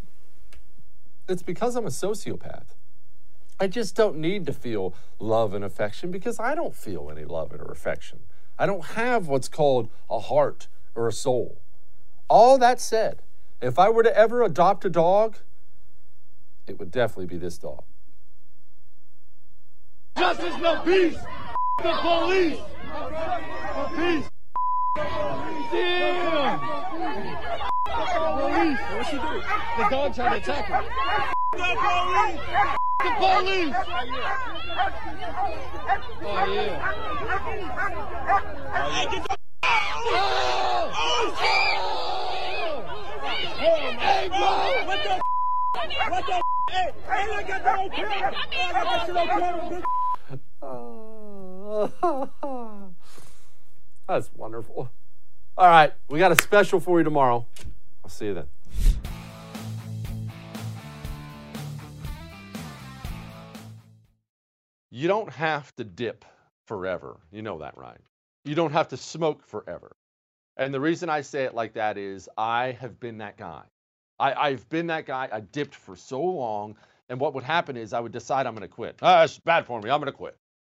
it's 1.30 1.44
because 1.44 1.76
I'm 1.76 1.86
a 1.86 1.90
sociopath. 1.90 2.76
I 3.60 3.68
just 3.68 3.96
don't 3.96 4.18
need 4.18 4.46
to 4.46 4.54
feel 4.54 4.96
love 5.20 5.54
and 5.54 5.64
affection 5.64 6.12
because 6.12 6.40
I 6.40 6.56
don't 6.56 6.76
feel 6.76 7.10
any 7.12 7.26
love 7.26 7.52
or 7.54 7.72
affection. 7.72 8.20
I 8.58 8.66
don't 8.66 8.86
have 8.86 9.28
what's 9.28 9.50
called 9.50 9.90
a 10.10 10.20
heart 10.20 10.68
or 10.96 11.08
a 11.08 11.12
soul. 11.12 11.62
All 12.30 12.58
that 12.58 12.80
said, 12.80 13.22
if 13.62 13.78
I 13.78 13.90
were 13.90 14.04
to 14.04 14.18
ever 14.18 14.44
adopt 14.44 14.86
a 14.86 14.90
dog, 14.90 15.38
it 16.68 16.80
would 16.80 16.92
definitely 16.92 17.26
be 17.26 17.38
this 17.38 17.58
dog. 17.58 17.84
Justice, 20.18 20.56
no 20.62 20.82
peace. 20.82 21.18
The 21.84 21.98
police. 22.02 22.60
No 22.86 23.90
peace. 23.96 24.30
Damn. 25.72 27.69
Police. 28.00 28.80
What's 28.80 29.10
she 29.10 29.18
do? 29.18 29.22
The 29.78 29.84
dog 29.90 30.16
tried 30.16 30.30
to 30.30 30.36
attack 30.38 30.66
her. 30.66 30.82
The 31.52 31.72
police. 31.80 32.40
The 33.00 33.12
police. 33.20 33.76
Oh 36.22 36.46
yeah. 36.54 36.76
Oh 38.76 38.90
yeah. 38.94 39.26
Oh! 39.62 40.92
Oh! 40.96 41.34
Oh! 43.62 43.84
Hey, 44.00 44.26
bro! 44.30 44.40
What 44.86 45.00
the? 45.04 45.14
What 46.10 46.24
the? 46.26 46.36
Hey, 46.72 46.88
got 47.48 47.62
that 47.64 47.76
on 47.80 47.90
camera! 47.90 48.32
That 48.32 49.00
shit 49.06 49.18
on 49.18 49.28
camera, 49.28 49.64
bitch! 49.70 49.88
That's 54.08 54.30
wonderful. 54.36 54.90
All 55.58 55.68
right, 55.68 55.92
we 56.10 56.20
got 56.20 56.32
a 56.32 56.42
special 56.42 56.80
for 56.80 57.00
you 57.00 57.04
tomorrow. 57.04 57.46
I'll 58.10 58.16
see 58.16 58.26
you 58.26 58.34
then. 58.34 58.46
You 64.90 65.08
don't 65.08 65.32
have 65.32 65.76
to 65.76 65.84
dip 65.84 66.26
forever. 66.66 67.18
You 67.32 67.44
know 67.44 67.60
that, 67.60 67.78
right? 67.78 68.00
You 68.46 68.56
don't 68.56 68.72
have 68.72 68.88
to 68.88 68.98
smoke 68.98 69.46
forever. 69.46 69.96
And 70.58 70.74
the 70.74 70.80
reason 70.80 71.08
I 71.08 71.22
say 71.22 71.44
it 71.44 71.54
like 71.54 71.74
that 71.74 72.00
is 72.00 72.28
I 72.36 72.72
have 72.80 73.00
been 73.00 73.20
that 73.20 73.38
guy. 73.38 73.62
I, 74.20 74.50
have 74.50 74.68
been 74.70 74.88
that 74.88 75.06
guy. 75.06 75.30
I 75.32 75.42
dipped 75.42 75.76
for 75.76 75.96
so 75.96 76.20
long. 76.20 76.78
And 77.10 77.20
what 77.20 77.36
would 77.36 77.44
happen 77.44 77.78
is 77.78 77.94
I 77.94 78.00
would 78.00 78.12
decide 78.12 78.48
I'm 78.48 78.56
going 78.56 78.68
to 78.68 78.68
quit. 78.68 78.98
Ah, 79.04 79.24
it's 79.24 79.38
bad 79.38 79.68
for 79.68 79.80
me. 79.80 79.92
I'm 79.92 80.00
going 80.00 80.12
to 80.12 80.18
quit. 80.18 80.36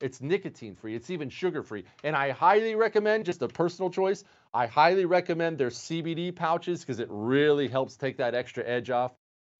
It's 0.00 0.20
nicotine 0.20 0.74
free. 0.74 0.94
It's 0.94 1.08
even 1.10 1.30
sugar 1.30 1.62
free. 1.62 1.84
And 2.04 2.14
I 2.14 2.28
highly 2.30 2.74
recommend, 2.74 3.24
just 3.24 3.40
a 3.42 3.48
personal 3.48 3.90
choice, 3.90 4.22
I 4.52 4.66
highly 4.66 5.06
recommend 5.06 5.56
their 5.58 5.70
CBD 5.70 6.36
pouches 6.36 6.80
because 6.80 7.00
it 7.00 7.08
really 7.10 7.68
helps 7.68 7.96
take 7.96 8.18
that 8.18 8.34
extra 8.34 8.62
edge 8.66 8.90
off. 8.90 9.12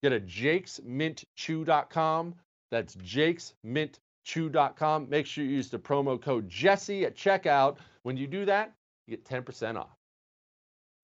Get 0.03 0.13
a 0.13 0.19
jakesmintchew.com. 0.19 2.35
That's 2.69 2.95
jakesmintchew.com. 2.95 5.09
Make 5.09 5.25
sure 5.25 5.43
you 5.43 5.49
use 5.49 5.69
the 5.69 5.79
promo 5.79 6.21
code 6.21 6.47
Jesse 6.47 7.05
at 7.05 7.15
checkout. 7.15 7.77
When 8.03 8.17
you 8.17 8.27
do 8.27 8.45
that, 8.45 8.75
you 9.07 9.17
get 9.17 9.25
10% 9.25 9.77
off. 9.77 9.96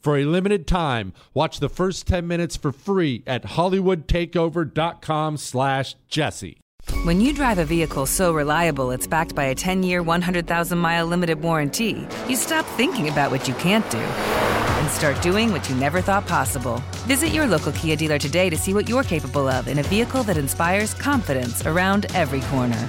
For 0.00 0.16
a 0.16 0.24
limited 0.24 0.66
time, 0.66 1.12
watch 1.34 1.58
the 1.60 1.68
first 1.68 2.06
10 2.06 2.26
minutes 2.26 2.56
for 2.56 2.72
free 2.72 3.22
at 3.26 3.42
hollywoodtakeover.com 3.44 5.36
slash 5.36 5.96
jesse. 6.08 6.58
When 7.04 7.20
you 7.20 7.34
drive 7.34 7.58
a 7.58 7.64
vehicle 7.64 8.06
so 8.06 8.32
reliable 8.32 8.90
it's 8.92 9.06
backed 9.06 9.34
by 9.34 9.44
a 9.44 9.54
10 9.54 9.82
year, 9.82 10.02
100,000 10.02 10.78
mile 10.78 11.06
limited 11.06 11.42
warranty, 11.42 12.06
you 12.28 12.36
stop 12.36 12.64
thinking 12.64 13.08
about 13.08 13.30
what 13.30 13.46
you 13.48 13.54
can't 13.54 13.88
do 13.90 13.98
and 13.98 14.90
start 14.90 15.20
doing 15.20 15.52
what 15.52 15.68
you 15.68 15.74
never 15.76 16.00
thought 16.00 16.26
possible. 16.26 16.82
Visit 17.06 17.28
your 17.28 17.46
local 17.46 17.72
Kia 17.72 17.96
dealer 17.96 18.18
today 18.18 18.48
to 18.48 18.56
see 18.56 18.74
what 18.74 18.88
you're 18.88 19.02
capable 19.02 19.48
of 19.48 19.68
in 19.68 19.80
a 19.80 19.82
vehicle 19.82 20.22
that 20.22 20.36
inspires 20.36 20.94
confidence 20.94 21.66
around 21.66 22.06
every 22.14 22.40
corner. 22.42 22.88